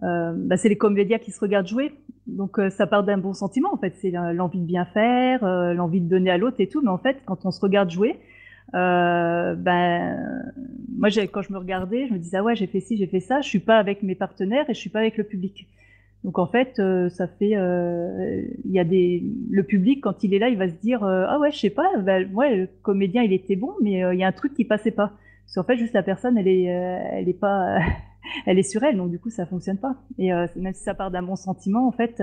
Euh... 0.04 0.34
Bah, 0.36 0.58
c'est 0.58 0.70
les 0.70 0.78
comédiens 0.78 1.18
qui 1.18 1.32
se 1.32 1.40
regardent 1.40 1.68
jouer, 1.68 1.94
donc 2.28 2.60
ça 2.70 2.88
part 2.88 3.04
d'un 3.04 3.18
bon 3.18 3.34
sentiment, 3.34 3.74
en 3.74 3.78
fait, 3.78 3.96
c'est 4.02 4.12
l'envie 4.12 4.60
de 4.60 4.66
bien 4.66 4.86
faire, 4.86 5.44
l'envie 5.74 6.02
de 6.02 6.08
donner 6.08 6.30
à 6.32 6.38
l'autre 6.38 6.58
et 6.60 6.68
tout, 6.68 6.82
mais 6.82 6.90
en 6.90 6.98
fait, 7.00 7.18
quand 7.26 7.46
on 7.46 7.52
se 7.52 7.60
regarde 7.60 7.90
jouer, 7.90 8.20
ben 8.74 10.44
moi 10.96 11.10
quand 11.32 11.42
je 11.42 11.52
me 11.52 11.58
regardais, 11.58 12.08
je 12.08 12.14
me 12.14 12.20
disais 12.20 12.38
ah 12.38 12.44
ouais 12.44 12.56
j'ai 12.56 12.68
fait 12.68 12.82
ci, 12.82 12.98
j'ai 12.98 13.08
fait 13.08 13.20
ça, 13.20 13.42
je 13.42 13.48
suis 13.50 13.60
pas 13.60 13.78
avec 13.78 14.04
mes 14.04 14.16
partenaires 14.16 14.70
et 14.70 14.74
je 14.74 14.80
suis 14.80 14.92
pas 14.92 15.00
avec 15.00 15.18
le 15.18 15.24
public. 15.24 15.68
Donc 16.24 16.38
en 16.38 16.48
fait 16.48 16.80
euh, 16.80 17.08
ça 17.10 17.28
fait 17.28 17.56
euh, 17.56 18.44
il 18.66 18.72
y 18.72 18.80
a 18.80 18.84
des 18.84 19.24
le 19.50 19.64
public 19.64 20.02
quand 20.04 20.22
il 20.24 20.34
est 20.34 20.40
là 20.40 20.50
il 20.50 20.58
va 20.58 20.68
se 20.68 20.74
dire 20.74 21.04
euh, 21.04 21.26
ah 21.30 21.40
ouais 21.40 21.52
je 21.52 21.58
sais 21.58 21.70
pas 21.70 21.90
ben, 21.98 22.30
ouais 22.34 22.56
le 22.56 22.70
comédien 22.82 23.24
il 23.24 23.32
était 23.32 23.56
bon 23.56 23.72
mais 23.82 24.02
il 24.14 24.20
y 24.20 24.24
a 24.24 24.28
un 24.28 24.34
truc 24.34 24.54
qui 24.54 24.66
passait 24.66 24.92
pas. 24.92 25.14
Parce 25.46 25.56
qu'en 25.56 25.64
fait 25.64 25.78
juste 25.78 25.94
la 25.94 26.04
personne 26.04 26.38
elle 26.38 26.48
est 26.48 26.64
elle 26.64 27.30
est 27.30 27.40
pas 27.40 27.80
elle 28.46 28.60
est 28.60 28.70
sur 28.70 28.84
elle, 28.84 28.98
donc 28.98 29.12
du 29.12 29.20
coup 29.20 29.30
ça 29.30 29.46
fonctionne 29.46 29.78
pas. 29.78 29.96
Et 30.18 30.30
même 30.58 30.74
si 30.74 30.84
ça 30.84 30.94
part 30.94 31.10
d'un 31.10 31.24
bon 31.24 31.38
sentiment, 31.38 31.88
en 31.88 31.92
fait, 31.92 32.22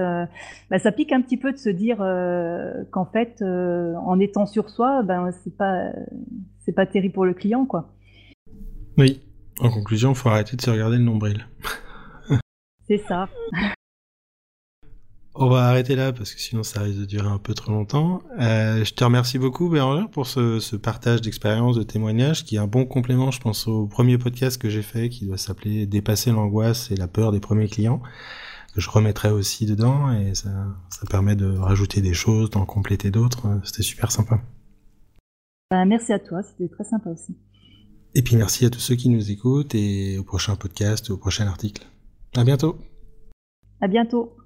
bah, 0.71 0.79
ça 0.79 0.93
pique 0.93 1.11
un 1.11 1.23
petit 1.23 1.37
peu 1.37 1.51
de 1.51 1.57
se 1.57 1.71
dire 1.71 1.97
qu'en 2.93 3.07
fait, 3.07 3.43
en 3.43 4.21
étant 4.21 4.47
sur 4.47 4.71
soi, 4.71 5.03
ben 5.03 5.33
c'est 5.43 5.57
pas 5.57 5.91
c'est 6.61 6.75
pas 6.75 6.87
terrible 6.87 7.15
pour 7.15 7.25
le 7.25 7.35
client, 7.35 7.67
quoi. 7.67 7.93
Oui. 8.97 9.21
En 9.59 9.71
conclusion, 9.71 10.15
faut 10.15 10.29
arrêter 10.29 10.57
de 10.57 10.63
se 10.63 10.71
regarder 10.71 10.99
le 10.99 11.05
nombril. 11.05 11.47
c'est 12.87 12.99
ça. 12.99 13.29
On 15.39 15.49
va 15.49 15.67
arrêter 15.67 15.97
là 15.97 16.13
parce 16.13 16.35
que 16.35 16.41
sinon 16.41 16.63
ça 16.63 16.81
risque 16.81 17.01
de 17.01 17.05
durer 17.05 17.29
un 17.29 17.39
peu 17.39 17.53
trop 17.53 17.71
longtemps. 17.73 18.23
Euh, 18.41 18.85
je 18.85 18.95
te 18.95 19.05
remercie 19.05 19.39
beaucoup 19.39 19.69
Bérangère 19.69 20.09
pour 20.09 20.27
ce, 20.27 20.61
ce 20.61 20.77
partage 20.77 21.21
d'expérience, 21.21 21.77
de 21.77 21.83
témoignages 21.83 22.45
qui 22.45 22.57
est 22.57 22.59
un 22.59 22.67
bon 22.67 22.87
complément 22.87 23.31
je 23.31 23.41
pense 23.41 23.69
au 23.69 23.87
premier 23.87 24.17
podcast 24.17 24.61
que 24.61 24.71
j'ai 24.71 24.83
fait 24.83 25.09
qui 25.11 25.27
doit 25.27 25.37
s'appeler 25.37 25.87
Dépasser 25.87 26.31
l'angoisse 26.31 26.91
et 26.91 26.97
la 26.97 27.07
peur 27.07 27.33
des 27.33 27.41
premiers 27.41 27.69
clients 27.69 28.01
que 28.75 28.81
je 28.81 28.91
remettrai 28.91 29.31
aussi 29.31 29.67
dedans 29.67 30.13
et 30.13 30.35
ça, 30.35 30.51
ça 30.91 31.07
permet 31.09 31.35
de 31.35 31.57
rajouter 31.57 32.03
des 32.03 32.13
choses, 32.13 32.51
d'en 32.51 32.67
compléter 32.67 33.11
d'autres. 33.11 33.61
C'était 33.65 33.83
super 33.83 34.13
sympa. 34.13 34.41
Bah, 35.71 35.85
merci 35.85 36.13
à 36.13 36.19
toi, 36.19 36.43
c'était 36.43 36.69
très 36.69 36.85
sympa 36.85 37.11
aussi. 37.11 37.35
Et 38.15 38.23
puis 38.23 38.37
merci 38.37 38.65
à 38.65 38.71
tous 38.71 38.79
ceux 38.79 38.95
qui 38.95 39.09
nous 39.09 39.31
écoutent 39.31 39.75
et 39.75 40.19
au 40.19 40.25
prochain 40.25 40.57
podcast, 40.57 41.11
au 41.11 41.17
prochain 41.17 41.47
article. 41.47 41.87
À 42.37 42.45
bientôt. 42.45 42.79
À 43.81 43.89
bientôt. 43.89 44.37